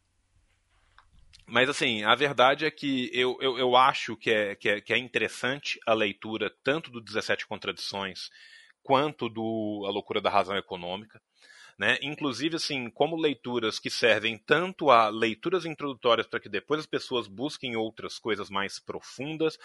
[1.48, 4.92] Mas assim, a verdade é que eu, eu, eu acho que é, que, é, que
[4.92, 8.30] é interessante a leitura tanto do 17 Contradições
[8.86, 11.20] quanto do A Loucura da Razão Econômica.
[11.76, 11.98] Né?
[12.00, 17.26] Inclusive, assim, como leituras que servem tanto a leituras introdutórias para que depois as pessoas
[17.26, 19.58] busquem outras coisas mais profundas,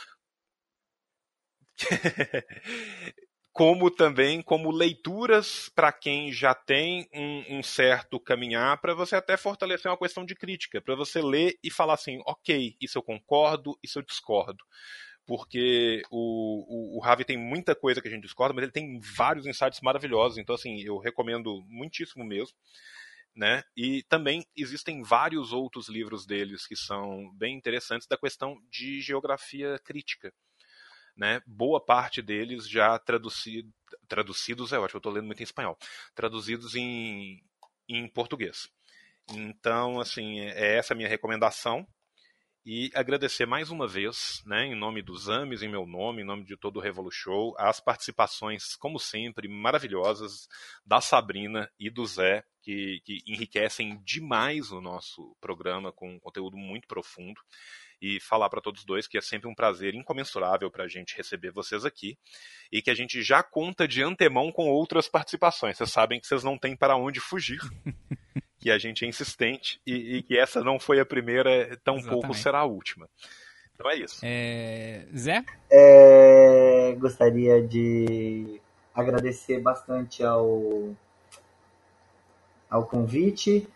[3.53, 9.37] como também como leituras para quem já tem um, um certo caminhar, para você até
[9.37, 13.77] fortalecer uma questão de crítica, para você ler e falar assim, ok, isso eu concordo,
[13.83, 14.65] isso eu discordo.
[15.25, 18.99] Porque o, o, o Ravi tem muita coisa que a gente discorda, mas ele tem
[18.99, 22.55] vários insights maravilhosos, então assim, eu recomendo muitíssimo mesmo.
[23.33, 23.63] Né?
[23.77, 29.79] E também existem vários outros livros deles que são bem interessantes da questão de geografia
[29.85, 30.33] crítica
[31.15, 31.41] né?
[31.45, 33.71] Boa parte deles já traduzido,
[34.07, 35.77] traduzidos, é ótimo, eu estou lendo muito em espanhol,
[36.15, 37.43] traduzidos em,
[37.87, 38.69] em português.
[39.29, 41.87] Então, assim, é essa a minha recomendação.
[42.63, 46.45] E agradecer mais uma vez, né, em nome dos AMES, em meu nome, em nome
[46.45, 50.47] de todo o Revolu Show, as participações, como sempre, maravilhosas
[50.85, 56.55] da Sabrina e do Zé, que, que enriquecem demais o nosso programa com um conteúdo
[56.55, 57.41] muito profundo
[57.99, 61.51] e falar para todos dois que é sempre um prazer incomensurável para a gente receber
[61.51, 62.15] vocês aqui
[62.71, 65.77] e que a gente já conta de antemão com outras participações.
[65.77, 67.59] Vocês sabem que vocês não têm para onde fugir.
[68.61, 72.21] que a gente é insistente e, e, que essa não foi a primeira, tão Exatamente.
[72.21, 73.09] pouco será a última.
[73.75, 74.21] Então é isso.
[74.23, 75.05] É...
[75.17, 75.43] Zé?
[75.69, 76.95] É...
[76.99, 78.61] Gostaria de
[78.93, 80.95] agradecer bastante ao,
[82.69, 83.67] ao convite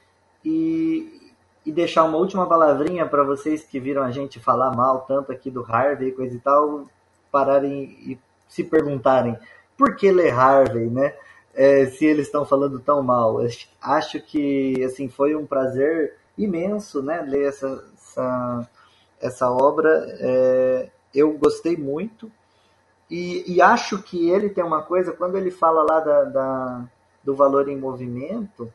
[0.43, 1.25] e
[1.65, 5.49] e deixar uma última palavrinha para vocês que viram a gente falar mal tanto aqui
[5.49, 6.85] do Harvey e coisa e tal,
[7.31, 9.35] pararem e se perguntarem
[9.75, 11.15] por que ler Harvey, né?
[11.56, 13.40] É, se eles estão falando tão mal.
[13.82, 17.22] Acho que assim foi um prazer imenso, né?
[17.22, 17.84] Ler essa
[18.15, 18.69] essa,
[19.19, 19.90] essa obra.
[20.19, 22.32] É, eu gostei muito
[23.10, 26.86] e, e, acho que ele tem uma coisa quando ele fala lá da, da
[27.23, 28.72] do valor em movimento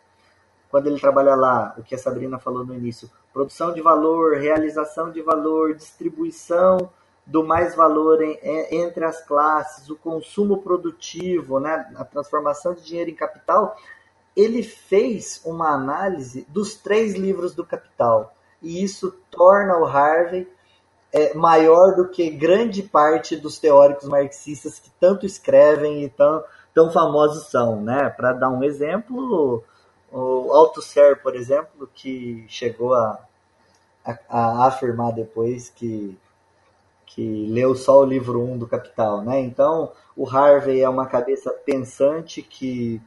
[0.71, 5.11] quando ele trabalha lá, o que a Sabrina falou no início, produção de valor, realização
[5.11, 6.89] de valor, distribuição
[7.27, 8.39] do mais valor em,
[8.71, 13.77] entre as classes, o consumo produtivo, né, a transformação de dinheiro em capital,
[14.37, 18.35] ele fez uma análise dos três livros do Capital.
[18.63, 20.49] E isso torna o Harvey
[21.13, 26.45] é, maior do que grande parte dos teóricos marxistas que tanto escrevem e tão,
[26.75, 27.81] tão famosos são.
[27.81, 28.09] Né?
[28.11, 29.65] Para dar um exemplo,
[30.13, 33.19] o Althusser, por exemplo, que chegou a,
[34.05, 36.17] a, a, afirmar depois que,
[37.15, 39.23] que leu só o livro 1 do Capital.
[39.23, 39.41] Né?
[39.41, 43.01] Então, o Harvey é uma cabeça pensante que,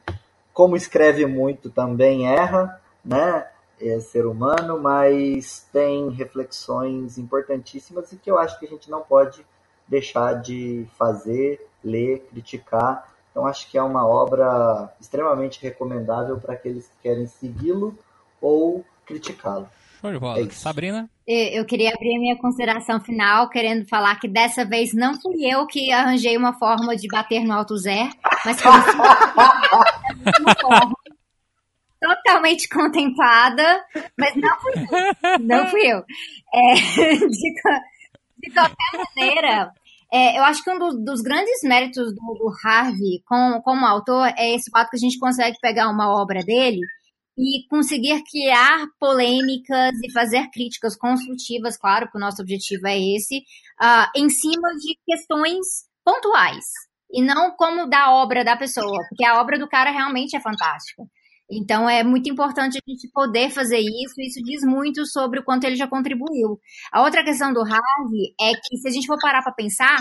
[0.52, 3.48] como escreve muito, também erra, né?
[3.80, 9.02] é ser humano, mas tem reflexões importantíssimas e que eu acho que a gente não
[9.02, 9.44] pode
[9.86, 16.86] deixar de fazer, ler, criticar então acho que é uma obra extremamente recomendável para aqueles
[16.86, 17.98] que querem segui-lo
[18.40, 19.68] ou criticá-lo.
[20.04, 20.38] Show de bola.
[20.38, 21.08] É Sabrina?
[21.26, 25.66] Eu queria abrir a minha consideração final, querendo falar que dessa vez não fui eu
[25.66, 28.10] que arranjei uma forma de bater no Alto Zé,
[28.44, 30.94] mas foi uma forma
[31.98, 33.82] totalmente contemplada,
[34.18, 35.38] mas não fui eu.
[35.40, 36.04] Não fui eu.
[36.54, 37.54] É, de,
[38.40, 39.72] de qualquer maneira,
[40.12, 44.30] é, eu acho que um do, dos grandes méritos do, do Harvey com, como autor
[44.36, 46.80] é esse fato que a gente consegue pegar uma obra dele
[47.36, 53.38] e conseguir criar polêmicas e fazer críticas construtivas, claro que o nosso objetivo é esse,
[53.82, 55.66] uh, em cima de questões
[56.04, 56.64] pontuais
[57.12, 61.02] e não como da obra da pessoa, porque a obra do cara realmente é fantástica.
[61.50, 65.64] Então é muito importante a gente poder fazer isso, isso diz muito sobre o quanto
[65.64, 66.58] ele já contribuiu.
[66.92, 70.00] A outra questão do Harvey é que, se a gente for parar para pensar,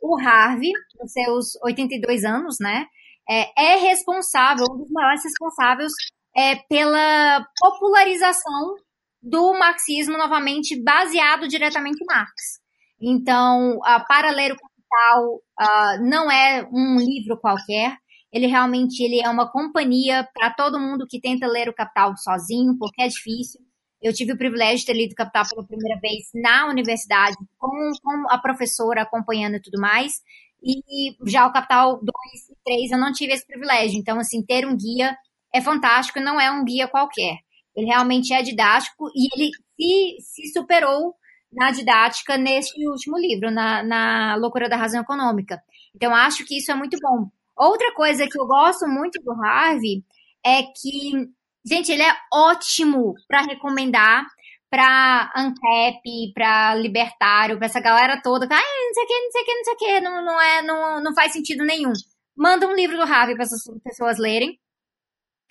[0.00, 2.86] o Harvey, com seus 82 anos, né,
[3.28, 5.92] é, é responsável, um dos maiores responsáveis
[6.36, 8.76] é, pela popularização
[9.22, 12.60] do marxismo, novamente, baseado diretamente em Marx.
[13.00, 17.96] Então, uh, para ler o Capital uh, não é um livro qualquer,
[18.32, 22.76] ele realmente ele é uma companhia para todo mundo que tenta ler o Capital sozinho,
[22.78, 23.60] porque é difícil.
[24.02, 28.24] Eu tive o privilégio de ter lido Capital pela primeira vez na universidade, com, com
[28.28, 30.14] a professora acompanhando e tudo mais.
[30.62, 32.06] E já o Capital 2
[32.50, 33.98] e 3 eu não tive esse privilégio.
[33.98, 35.16] Então, assim, ter um guia
[35.54, 37.38] é fantástico, não é um guia qualquer.
[37.76, 41.14] Ele realmente é didático e ele se, se superou
[41.52, 45.62] na didática neste último livro, na, na Loucura da Razão Econômica.
[45.94, 47.28] Então, acho que isso é muito bom.
[47.56, 50.04] Outra coisa que eu gosto muito do Harvey
[50.44, 51.28] é que,
[51.64, 54.26] gente, ele é ótimo para recomendar
[54.68, 58.44] para ANCAP, para libertário, para essa galera toda.
[58.46, 60.40] Ah, não sei o que, não sei o que, não sei o que, não, não,
[60.40, 61.92] é, não, não faz sentido nenhum.
[62.36, 64.58] Manda um livro do Harvey para essas pessoas lerem.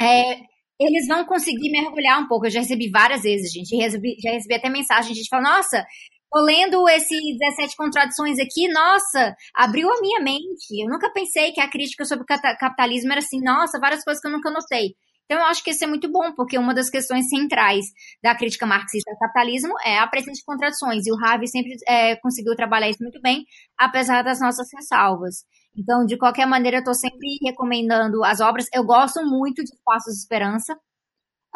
[0.03, 0.39] É,
[0.79, 2.45] eles vão conseguir mergulhar um pouco.
[2.45, 3.75] Eu já recebi várias vezes, gente.
[3.75, 5.85] Já recebi, já recebi até mensagem, gente fala, nossa,
[6.31, 10.81] tô lendo esse 17 contradições aqui, nossa, abriu a minha mente.
[10.81, 14.27] Eu nunca pensei que a crítica sobre o capitalismo era assim, nossa, várias coisas que
[14.27, 14.95] eu nunca notei.
[15.25, 17.85] Então, eu acho que isso é muito bom, porque uma das questões centrais
[18.21, 22.15] da crítica marxista ao capitalismo é a presença de contradições, e o Harvey sempre é,
[22.17, 23.45] conseguiu trabalhar isso muito bem,
[23.77, 25.45] apesar das nossas ressalvas.
[25.75, 28.67] Então, de qualquer maneira, eu estou sempre recomendando as obras.
[28.73, 30.73] Eu gosto muito de Passos de Esperança.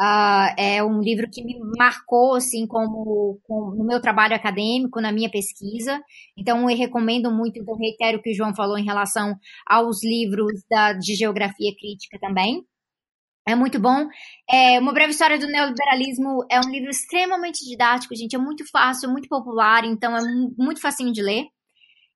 [0.00, 5.12] Uh, é um livro que me marcou, assim, como, como, no meu trabalho acadêmico, na
[5.12, 6.00] minha pesquisa.
[6.36, 9.34] Então, eu recomendo muito, então, reitero o que o João falou em relação
[9.66, 12.64] aos livros da, de geografia crítica também.
[13.48, 14.06] É muito bom.
[14.50, 18.36] É, Uma Breve História do Neoliberalismo é um livro extremamente didático, gente.
[18.36, 20.20] É muito fácil, muito popular, então é
[20.58, 21.46] muito facinho de ler.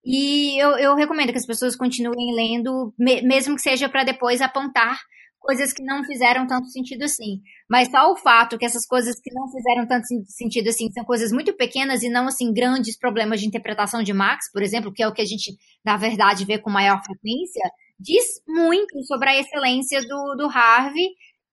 [0.04, 4.98] E eu, eu recomendo que as pessoas continuem lendo, mesmo que seja para depois apontar
[5.40, 7.40] coisas que não fizeram tanto sentido assim.
[7.68, 11.32] Mas só o fato que essas coisas que não fizeram tanto sentido assim são coisas
[11.32, 15.09] muito pequenas e não assim grandes problemas de interpretação de Marx, por exemplo, que é
[15.09, 17.62] o que a gente na verdade vê com maior frequência,
[18.03, 21.11] diz muito sobre a excelência do, do Harvey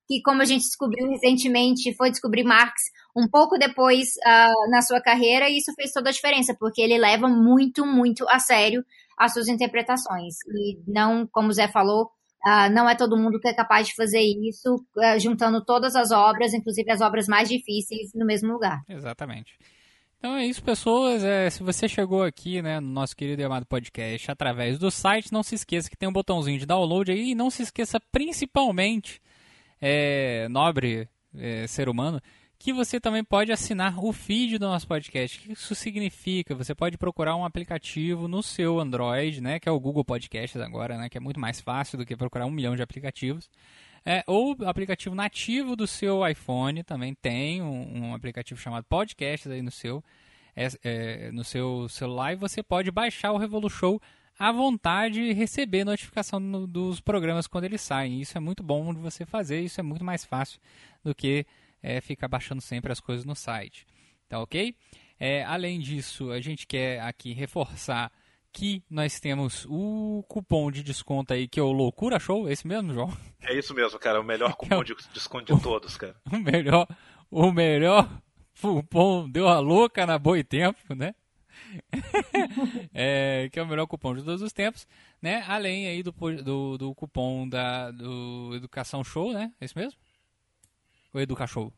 [0.10, 2.74] que, como a gente descobriu recentemente, foi descobrir Marx
[3.16, 6.98] um pouco depois uh, na sua carreira, e isso fez toda a diferença, porque ele
[6.98, 8.84] leva muito, muito a sério
[9.16, 10.34] as suas interpretações.
[10.48, 13.94] E não, como o Zé falou, uh, não é todo mundo que é capaz de
[13.94, 18.80] fazer isso, uh, juntando todas as obras, inclusive as obras mais difíceis, no mesmo lugar.
[18.90, 19.60] Exatamente.
[20.20, 21.24] Então é isso, pessoas.
[21.24, 25.32] É, se você chegou aqui né, no nosso querido e amado podcast através do site,
[25.32, 29.22] não se esqueça que tem um botãozinho de download aí e não se esqueça principalmente
[29.80, 32.22] é, nobre é, ser humano,
[32.58, 35.38] que você também pode assinar o feed do nosso podcast.
[35.38, 36.54] O que isso significa?
[36.54, 40.98] Você pode procurar um aplicativo no seu Android, né, que é o Google Podcasts agora,
[40.98, 43.50] né, que é muito mais fácil do que procurar um milhão de aplicativos.
[44.06, 49.62] É, ou aplicativo nativo do seu iPhone também tem um, um aplicativo chamado Podcasts aí
[49.62, 50.04] no seu
[50.56, 54.00] é, é, no seu celular e você pode baixar o Revolution
[54.38, 58.22] à vontade e receber notificação no, dos programas quando eles saem.
[58.22, 60.60] Isso é muito bom de você fazer, isso é muito mais fácil
[61.04, 61.46] do que
[61.82, 63.86] é, ficar baixando sempre as coisas no site.
[64.28, 64.76] Tá ok?
[65.20, 68.12] É, além disso, a gente quer aqui reforçar
[68.52, 72.68] que nós temos o cupom de desconto aí, que é o Loucura Show, é esse
[72.68, 73.16] mesmo, João?
[73.42, 76.16] É isso mesmo, cara, o melhor cupom de desconto de todos, cara.
[76.32, 76.88] O melhor,
[77.30, 78.10] o melhor
[78.62, 81.14] cupom deu a louca na Boi Tempo, né?
[82.94, 84.88] é, que é o melhor cupom de todos os tempos,
[85.22, 85.44] né?
[85.48, 89.52] Além aí do, do, do cupom da do Educação Show, né?
[89.60, 90.00] É isso mesmo?
[91.14, 91.74] Ou Educa Show?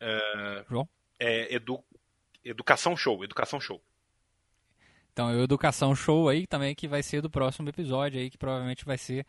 [0.00, 0.88] É, João?
[1.18, 1.82] É edu,
[2.44, 3.80] Educação Show, Educação Show.
[5.12, 8.38] Então, é o Educação Show aí também que vai ser do próximo episódio aí, que
[8.38, 9.26] provavelmente vai ser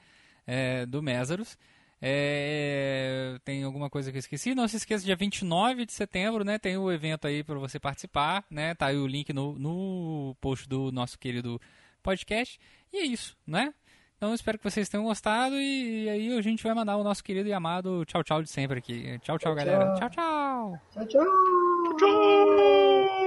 [0.48, 1.58] é, do Mésaros.
[2.06, 4.54] É, tem alguma coisa que eu esqueci?
[4.54, 6.60] Não se esqueça, dia 29 de setembro, né?
[6.60, 8.76] Tem o evento aí para você participar, né?
[8.76, 11.62] Tá aí o link no, no post do nosso querido
[12.02, 12.60] podcast.
[12.92, 13.74] E é isso, né?
[14.18, 17.24] Então espero que vocês tenham gostado e, e aí a gente vai mandar o nosso
[17.24, 19.20] querido e amado tchau tchau de sempre aqui.
[19.20, 19.94] Tchau, tchau, tchau galera.
[19.96, 20.80] Tchau, tchau.
[20.94, 21.26] Tchau, tchau.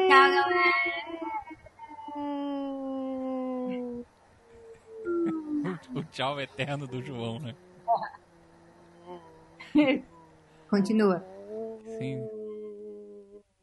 [0.09, 1.26] Tchau, galera.
[5.99, 7.55] O tchau eterno do João, né?
[10.69, 11.25] Continua.
[11.99, 12.27] Sim.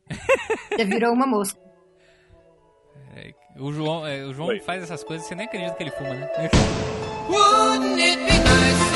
[0.77, 1.59] Já virou uma mosca.
[3.15, 6.13] É, o João, é, o João faz essas coisas, você nem acredita que ele fuma,
[6.13, 6.29] né?
[7.29, 8.92] Wouldn't it be nice